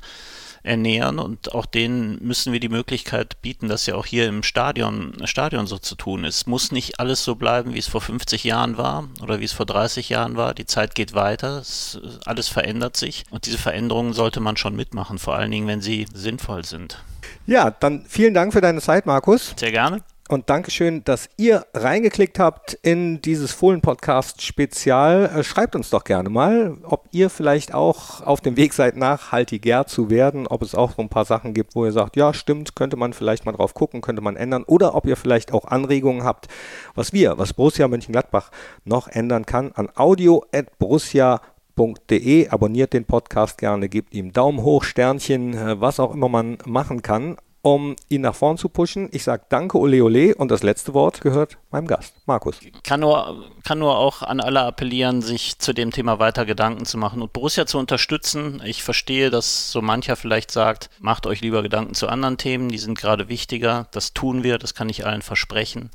ernähren 0.68 1.20
und 1.20 1.54
auch 1.54 1.66
denen 1.66 2.18
müssen 2.22 2.54
wir 2.54 2.60
die 2.60 2.70
Möglichkeit 2.70 3.42
bieten, 3.42 3.68
dass 3.68 3.86
ja 3.86 3.96
auch 3.96 4.06
hier 4.06 4.28
im 4.28 4.44
Stadion, 4.44 5.14
Stadion 5.26 5.68
so 5.68 5.78
zu 5.78 5.96
tun 5.96 6.24
ist. 6.24 6.36
Es 6.36 6.48
muss 6.48 6.72
nicht 6.72 7.00
alles 7.00 7.24
so 7.24 7.36
bleiben, 7.36 7.74
wie 7.74 7.80
es 7.80 7.88
vor 7.88 8.02
50 8.02 8.44
Jahren 8.44 8.78
war 8.78 9.08
oder 9.22 9.40
wie 9.40 9.46
es 9.46 9.54
vor 9.54 9.66
30 9.66 10.10
Jahren 10.10 10.38
war. 10.38 10.54
Die 10.54 10.66
Zeit 10.66 10.94
geht 10.96 11.14
weiter, 11.14 11.60
es, 11.60 12.00
alles 12.26 12.48
verändert 12.48 12.98
sich 12.98 13.24
und 13.32 13.46
diese 13.46 13.58
Veränderungen 13.58 14.14
sollte 14.14 14.40
man 14.40 14.58
schon 14.58 14.76
mitmachen, 14.76 15.18
vor 15.18 15.36
allen 15.36 15.52
Dingen, 15.52 15.68
wenn 15.68 15.82
sie 15.82 16.06
sinnvoll 16.14 16.66
sind. 16.66 17.02
Ja, 17.46 17.72
dann 17.72 18.06
vielen 18.08 18.34
Dank 18.34 18.54
für 18.54 18.62
deine 18.62 18.82
Zeit, 18.82 19.06
Markus. 19.06 19.54
Sehr 19.58 19.72
gerne 19.72 20.04
und 20.30 20.50
Dankeschön, 20.50 21.04
dass 21.04 21.30
ihr 21.38 21.66
reingeklickt 21.74 22.40
habt 22.40 22.74
in 22.82 23.22
dieses 23.22 23.52
Fohlen-Podcast-Spezial. 23.54 25.32
Äh, 25.36 25.44
schreibt 25.44 25.76
uns 25.76 25.90
doch 25.90 26.04
gerne 26.04 26.30
mal, 26.30 26.78
ob 26.84 27.08
ihr 27.12 27.30
vielleicht 27.30 27.74
auch 27.74 28.22
auf 28.22 28.42
dem 28.42 28.58
Weg 28.58 28.74
seid, 28.74 28.98
nachhaltiger 28.98 29.88
zu 29.88 30.10
werden, 30.10 30.48
ob 30.48 30.62
es 30.62 30.76
auch 30.76 30.96
so 30.96 31.02
ein 31.02 31.10
paar 31.10 31.26
Sachen 31.26 31.54
gibt, 31.54 31.76
wo 31.76 31.86
ihr 31.86 31.92
sagt, 31.92 32.16
ja, 32.16 32.34
stimmt, 32.34 32.76
könnte 32.76 32.98
man 32.98 33.14
vielleicht 33.14 33.46
mal 33.46 33.54
drauf 33.54 33.74
gucken, 33.74 34.02
könnte 34.02 34.22
man 34.22 34.36
ändern, 34.36 34.64
oder 34.64 34.96
ob 34.96 35.06
ihr 35.06 35.16
vielleicht 35.16 35.54
auch 35.54 35.66
Anregungen 35.66 36.24
habt, 36.24 36.48
was 36.96 37.14
wir, 37.14 37.38
was 37.38 37.54
Borussia 37.54 37.88
Mönchengladbach 37.88 38.52
noch 38.84 39.08
ändern 39.08 39.46
kann, 39.46 39.72
an 39.74 39.90
audio.borussia.de. 39.96 42.50
Abonniert 42.50 42.94
den 42.94 43.06
Podcast 43.06 43.58
gerne, 43.58 43.88
gebt 43.88 44.14
ihm 44.14 44.34
Daumen 44.34 44.64
hoch, 44.64 44.84
Sternchen, 44.84 45.54
äh, 45.54 45.80
was 45.80 46.00
auch 46.00 46.14
immer 46.14 46.30
man 46.30 46.58
machen 46.66 47.02
kann. 47.02 47.38
Um 47.74 47.98
ihn 48.08 48.22
nach 48.22 48.36
vorn 48.36 48.58
zu 48.58 48.70
pushen. 48.70 49.10
Ich 49.12 49.24
sage 49.24 49.44
danke, 49.50 49.78
ole 49.78 50.02
ole. 50.02 50.36
Und 50.36 50.52
das 50.52 50.64
letzte 50.64 50.94
Wort 50.94 51.20
gehört 51.20 51.58
meinem 51.70 51.88
Gast, 51.88 52.14
Markus. 52.26 52.60
Kann 52.84 53.02
nur, 53.02 53.52
kann 53.66 53.80
nur 53.80 53.98
auch 53.98 54.22
an 54.22 54.40
alle 54.40 54.62
appellieren, 54.62 55.22
sich 55.22 55.60
zu 55.60 55.74
dem 55.74 55.92
Thema 55.92 56.18
weiter 56.18 56.46
Gedanken 56.46 56.86
zu 56.86 56.98
machen 56.98 57.22
und 57.22 57.34
Borussia 57.34 57.66
zu 57.66 57.78
unterstützen. 57.78 58.62
Ich 58.64 58.84
verstehe, 58.84 59.30
dass 59.30 59.70
so 59.70 59.82
mancher 59.82 60.16
vielleicht 60.16 60.52
sagt, 60.52 60.90
macht 61.00 61.28
euch 61.28 61.42
lieber 61.42 61.62
Gedanken 61.62 61.94
zu 61.94 62.08
anderen 62.08 62.38
Themen, 62.38 62.70
die 62.70 62.78
sind 62.78 62.98
gerade 62.98 63.28
wichtiger. 63.28 63.88
Das 63.92 64.14
tun 64.14 64.44
wir, 64.44 64.58
das 64.58 64.74
kann 64.74 64.88
ich 64.88 65.06
allen 65.06 65.22
versprechen. 65.22 65.92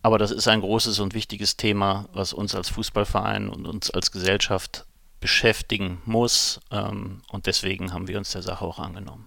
Aber 0.00 0.18
das 0.18 0.30
ist 0.30 0.46
ein 0.46 0.60
großes 0.60 1.00
und 1.00 1.14
wichtiges 1.14 1.56
Thema, 1.56 2.08
was 2.12 2.32
uns 2.32 2.54
als 2.54 2.68
Fußballverein 2.68 3.48
und 3.48 3.66
uns 3.66 3.90
als 3.90 4.12
Gesellschaft 4.12 4.86
beschäftigen 5.18 6.00
muss. 6.04 6.60
Ähm, 6.70 7.22
und 7.32 7.46
deswegen 7.46 7.92
haben 7.92 8.06
wir 8.06 8.18
uns 8.18 8.30
der 8.30 8.42
Sache 8.42 8.64
auch 8.64 8.78
angenommen. 8.78 9.26